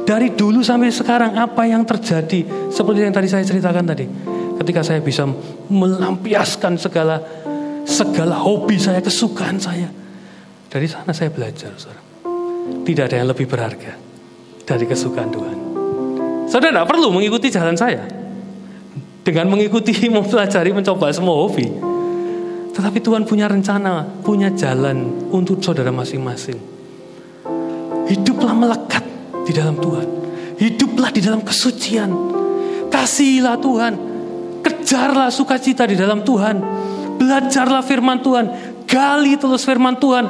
Dari 0.03 0.33
dulu 0.33 0.65
sampai 0.65 0.89
sekarang 0.89 1.37
apa 1.37 1.69
yang 1.69 1.85
terjadi 1.85 2.71
seperti 2.73 2.99
yang 3.05 3.13
tadi 3.13 3.27
saya 3.29 3.45
ceritakan 3.45 3.85
tadi. 3.85 4.05
Ketika 4.59 4.81
saya 4.83 4.99
bisa 4.99 5.23
melampiaskan 5.69 6.75
segala 6.81 7.21
segala 7.85 8.41
hobi 8.41 8.75
saya, 8.81 8.99
kesukaan 8.99 9.61
saya. 9.61 9.87
Dari 10.69 10.85
sana 10.85 11.13
saya 11.13 11.29
belajar, 11.33 11.73
saudara. 11.77 12.01
Tidak 12.85 13.03
ada 13.05 13.15
yang 13.17 13.29
lebih 13.29 13.49
berharga 13.49 13.97
dari 14.65 14.85
kesukaan 14.85 15.29
Tuhan. 15.33 15.57
Saudara 16.49 16.81
tidak 16.81 16.87
perlu 16.89 17.09
mengikuti 17.13 17.49
jalan 17.53 17.77
saya. 17.77 18.05
Dengan 19.25 19.49
mengikuti, 19.53 19.93
mempelajari, 20.09 20.73
mencoba 20.73 21.13
semua 21.13 21.37
hobi 21.37 21.88
tetapi 22.79 23.03
Tuhan 23.03 23.27
punya 23.27 23.51
rencana, 23.51 24.07
punya 24.23 24.47
jalan 24.55 25.27
untuk 25.35 25.59
saudara 25.59 25.91
masing-masing. 25.91 26.55
Hiduplah 28.07 28.55
melekat 28.55 29.03
di 29.43 29.51
dalam 29.51 29.75
Tuhan. 29.83 30.07
Hiduplah 30.55 31.11
di 31.11 31.19
dalam 31.19 31.43
kesucian. 31.43 32.07
Kasihilah 32.87 33.59
Tuhan. 33.59 33.93
Kejarlah 34.63 35.27
sukacita 35.27 35.83
di 35.83 35.99
dalam 35.99 36.23
Tuhan. 36.23 36.87
belajarlah 37.19 37.83
firman 37.83 38.23
Tuhan, 38.23 38.45
gali 38.87 39.35
terus 39.35 39.67
firman 39.67 39.99
Tuhan. 39.99 40.23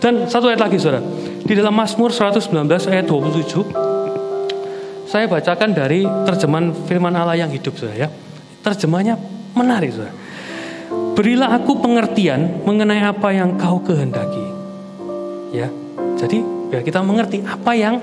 Dan 0.00 0.24
satu 0.24 0.48
ayat 0.48 0.64
lagi 0.64 0.80
saudara, 0.80 1.04
di 1.44 1.52
dalam 1.52 1.76
Mazmur 1.76 2.16
119 2.16 2.48
ayat 2.88 3.04
27, 3.04 5.04
saya 5.04 5.28
bacakan 5.28 5.76
dari 5.76 6.08
terjemahan 6.24 6.72
firman 6.88 7.12
Allah 7.12 7.36
yang 7.36 7.52
hidup 7.52 7.76
saudara 7.76 8.08
ya. 8.08 8.10
Terjemahnya 8.64 9.20
menarik 9.52 9.92
saudara. 9.92 10.29
Berilah 11.20 11.52
aku 11.52 11.84
pengertian 11.84 12.64
mengenai 12.64 13.04
apa 13.04 13.28
yang 13.28 13.60
kau 13.60 13.76
kehendaki. 13.84 14.40
Ya, 15.52 15.68
jadi 16.16 16.40
biar 16.72 16.80
kita 16.80 17.04
mengerti 17.04 17.44
apa 17.44 17.76
yang 17.76 18.00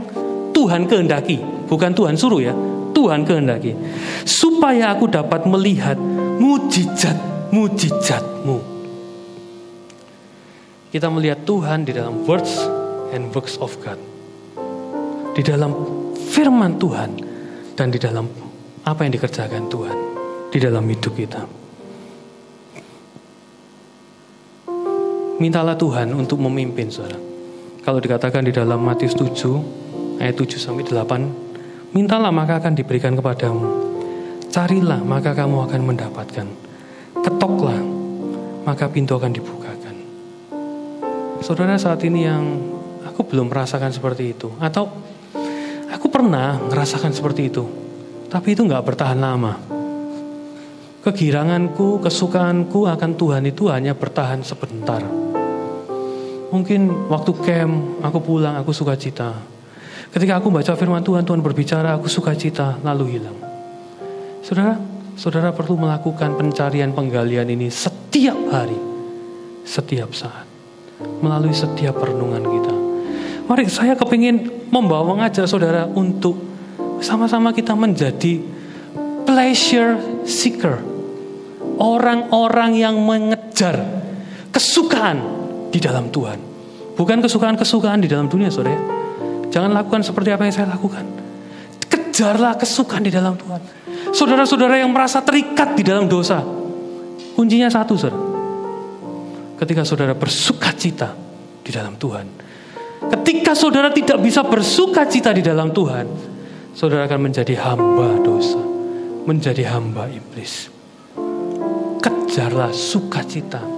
Tuhan 0.53 0.85
kehendaki, 0.85 1.41
bukan 1.65 1.97
Tuhan 1.97 2.13
suruh 2.13 2.37
ya. 2.37 2.53
Tuhan 2.93 3.25
kehendaki. 3.25 3.73
Supaya 4.21 4.93
aku 4.93 5.09
dapat 5.09 5.49
melihat 5.49 5.97
mujizat-mujizatmu. 6.37 8.61
Kita 10.93 11.09
melihat 11.09 11.41
Tuhan 11.41 11.89
di 11.89 11.97
dalam 11.97 12.21
words 12.21 12.69
and 13.17 13.33
works 13.33 13.57
of 13.57 13.73
God. 13.81 13.97
Di 15.33 15.41
dalam 15.41 15.73
firman 16.13 16.77
Tuhan 16.77 17.17
dan 17.73 17.89
di 17.89 17.97
dalam 17.97 18.29
apa 18.85 19.01
yang 19.01 19.17
dikerjakan 19.17 19.65
Tuhan 19.73 19.97
di 20.53 20.61
dalam 20.61 20.85
hidup 20.85 21.17
kita. 21.17 21.66
Mintalah 25.37 25.77
Tuhan 25.77 26.17
untuk 26.17 26.41
memimpin 26.41 26.89
saudara. 26.89 27.21
Kalau 27.85 28.01
dikatakan 28.01 28.41
di 28.41 28.49
dalam 28.49 28.81
Matius 28.81 29.13
7 29.13 30.17
ayat 30.17 30.33
7 30.33 30.57
sampai 30.57 30.81
8, 30.81 31.93
mintalah 31.93 32.33
maka 32.33 32.57
akan 32.57 32.73
diberikan 32.73 33.13
kepadamu. 33.13 33.85
Carilah 34.49 34.97
maka 35.05 35.37
kamu 35.37 35.69
akan 35.69 35.81
mendapatkan. 35.85 36.47
Ketoklah 37.21 37.77
maka 38.65 38.89
pintu 38.89 39.13
akan 39.13 39.29
dibukakan. 39.29 39.95
Saudara 41.45 41.77
saat 41.77 42.01
ini 42.01 42.25
yang 42.25 42.57
aku 43.05 43.21
belum 43.29 43.53
merasakan 43.53 43.93
seperti 43.93 44.33
itu 44.33 44.49
atau 44.57 44.89
aku 45.93 46.09
pernah 46.09 46.57
merasakan 46.65 47.13
seperti 47.13 47.53
itu, 47.53 47.61
tapi 48.25 48.57
itu 48.57 48.65
nggak 48.65 48.81
bertahan 48.81 49.21
lama. 49.21 49.53
Kegiranganku, 51.05 52.01
kesukaanku 52.01 52.89
akan 52.89 53.11
Tuhan 53.13 53.45
itu 53.45 53.69
hanya 53.69 53.93
bertahan 53.93 54.41
sebentar 54.41 55.26
Mungkin 56.47 57.11
waktu 57.11 57.31
camp, 57.43 57.99
aku 57.99 58.23
pulang, 58.23 58.55
aku 58.55 58.71
suka 58.71 58.95
cita. 58.95 59.35
Ketika 60.07 60.39
aku 60.39 60.47
baca 60.47 60.71
firman 60.79 61.03
Tuhan, 61.03 61.27
Tuhan 61.27 61.43
berbicara, 61.43 61.99
aku 61.99 62.07
suka 62.07 62.31
cita, 62.31 62.79
lalu 62.79 63.19
hilang. 63.19 63.35
Saudara, 64.39 64.79
saudara 65.19 65.51
perlu 65.51 65.75
melakukan 65.75 66.39
pencarian 66.39 66.95
penggalian 66.95 67.51
ini 67.51 67.67
setiap 67.67 68.39
hari, 68.47 68.79
setiap 69.67 70.15
saat, 70.15 70.47
melalui 71.19 71.51
setiap 71.51 71.99
perenungan 71.99 72.39
kita. 72.39 72.75
Mari 73.47 73.67
saya 73.67 73.99
kepingin 73.99 74.71
membawa 74.71 75.15
mengajar 75.15 75.43
saudara 75.51 75.83
untuk 75.83 76.39
sama-sama 77.03 77.51
kita 77.51 77.75
menjadi 77.75 78.39
pleasure 79.27 80.23
seeker. 80.23 80.79
Orang-orang 81.77 82.79
yang 82.79 82.95
mengejar 83.03 83.83
kesukaan 84.49 85.46
di 85.71 85.79
dalam 85.79 86.09
Tuhan. 86.09 86.39
Bukan 86.97 87.21
kesukaan-kesukaan 87.21 88.01
di 88.01 88.09
dalam 88.09 88.25
dunia, 88.25 88.49
saudara. 88.49 88.81
Jangan 89.53 89.69
lakukan 89.69 90.01
seperti 90.01 90.33
apa 90.33 90.49
yang 90.49 90.55
saya 90.55 90.67
lakukan. 90.73 91.05
Kejarlah 91.85 92.57
kesukaan 92.57 93.05
di 93.05 93.13
dalam 93.13 93.37
Tuhan. 93.37 93.61
Saudara-saudara 94.09 94.81
yang 94.81 94.89
merasa 94.89 95.21
terikat 95.21 95.77
di 95.77 95.85
dalam 95.85 96.09
dosa. 96.09 96.41
Kuncinya 97.37 97.69
satu, 97.69 97.93
saudara. 97.93 98.17
Ketika 99.61 99.85
saudara 99.85 100.13
bersuka 100.17 100.73
cita 100.73 101.13
di 101.61 101.69
dalam 101.69 101.93
Tuhan. 102.01 102.25
Ketika 103.13 103.53
saudara 103.53 103.93
tidak 103.93 104.17
bisa 104.17 104.41
bersuka 104.41 105.05
cita 105.05 105.29
di 105.29 105.45
dalam 105.45 105.69
Tuhan. 105.69 106.05
Saudara 106.73 107.05
akan 107.05 107.29
menjadi 107.29 107.53
hamba 107.61 108.17
dosa. 108.25 108.57
Menjadi 109.29 109.69
hamba 109.69 110.09
iblis. 110.09 110.73
Kejarlah 112.01 112.73
sukacita 112.73 113.76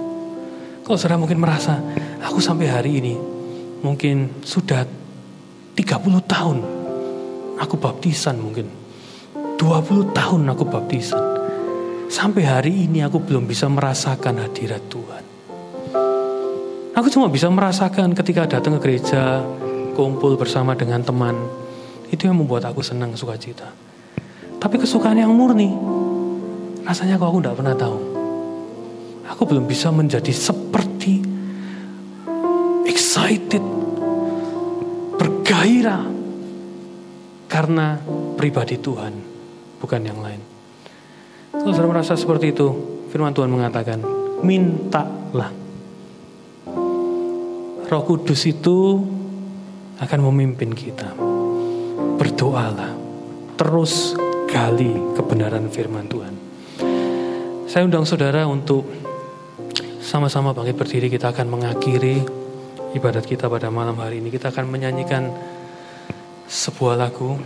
kalau 0.90 0.98
saudara 0.98 1.22
mungkin 1.22 1.38
merasa, 1.38 1.78
aku 2.18 2.42
sampai 2.42 2.66
hari 2.66 2.98
ini 2.98 3.14
mungkin 3.78 4.42
sudah 4.42 4.82
30 5.78 5.86
tahun 6.26 6.58
aku 7.62 7.78
baptisan 7.78 8.42
mungkin. 8.42 8.66
20 9.54 10.10
tahun 10.10 10.50
aku 10.50 10.66
baptisan. 10.66 11.22
Sampai 12.10 12.42
hari 12.42 12.90
ini 12.90 13.06
aku 13.06 13.22
belum 13.22 13.46
bisa 13.46 13.70
merasakan 13.70 14.42
hadirat 14.42 14.82
Tuhan. 14.90 15.24
Aku 16.98 17.06
cuma 17.06 17.30
bisa 17.30 17.46
merasakan 17.46 18.10
ketika 18.10 18.50
datang 18.50 18.74
ke 18.82 18.90
gereja, 18.90 19.46
kumpul 19.94 20.34
bersama 20.34 20.74
dengan 20.74 21.06
teman. 21.06 21.38
Itu 22.10 22.26
yang 22.26 22.42
membuat 22.42 22.66
aku 22.66 22.82
senang 22.82 23.14
sukacita. 23.14 23.70
Tapi 24.58 24.74
kesukaan 24.74 25.22
yang 25.22 25.30
murni, 25.30 25.70
rasanya 26.82 27.14
kok 27.14 27.30
aku 27.30 27.38
tidak 27.38 27.62
pernah 27.62 27.78
tahu 27.78 28.09
aku 29.30 29.46
belum 29.46 29.70
bisa 29.70 29.94
menjadi 29.94 30.34
seperti 30.34 31.22
excited, 32.84 33.62
bergairah 35.14 36.04
karena 37.46 38.02
pribadi 38.34 38.76
Tuhan, 38.82 39.14
bukan 39.78 40.00
yang 40.02 40.18
lain. 40.18 40.42
Kalau 41.50 41.70
saudara 41.74 41.90
merasa 41.98 42.14
seperti 42.18 42.54
itu, 42.54 42.66
firman 43.10 43.34
Tuhan 43.34 43.50
mengatakan, 43.50 44.02
mintalah. 44.42 45.50
Roh 47.90 48.02
Kudus 48.06 48.46
itu 48.46 49.02
akan 49.98 50.20
memimpin 50.30 50.70
kita. 50.70 51.10
Berdoalah, 52.18 52.94
terus 53.58 54.14
gali 54.46 54.94
kebenaran 55.18 55.66
firman 55.74 56.06
Tuhan. 56.06 56.34
Saya 57.66 57.86
undang 57.86 58.06
saudara 58.06 58.46
untuk 58.46 59.09
sama-sama 60.10 60.50
bangkit 60.50 60.74
berdiri 60.74 61.06
kita 61.06 61.30
akan 61.30 61.46
mengakhiri 61.46 62.26
ibadat 62.98 63.22
kita 63.22 63.46
pada 63.46 63.70
malam 63.70 63.94
hari 63.94 64.18
ini. 64.18 64.34
Kita 64.34 64.50
akan 64.50 64.66
menyanyikan 64.66 65.30
sebuah 66.50 66.98
lagu. 66.98 67.38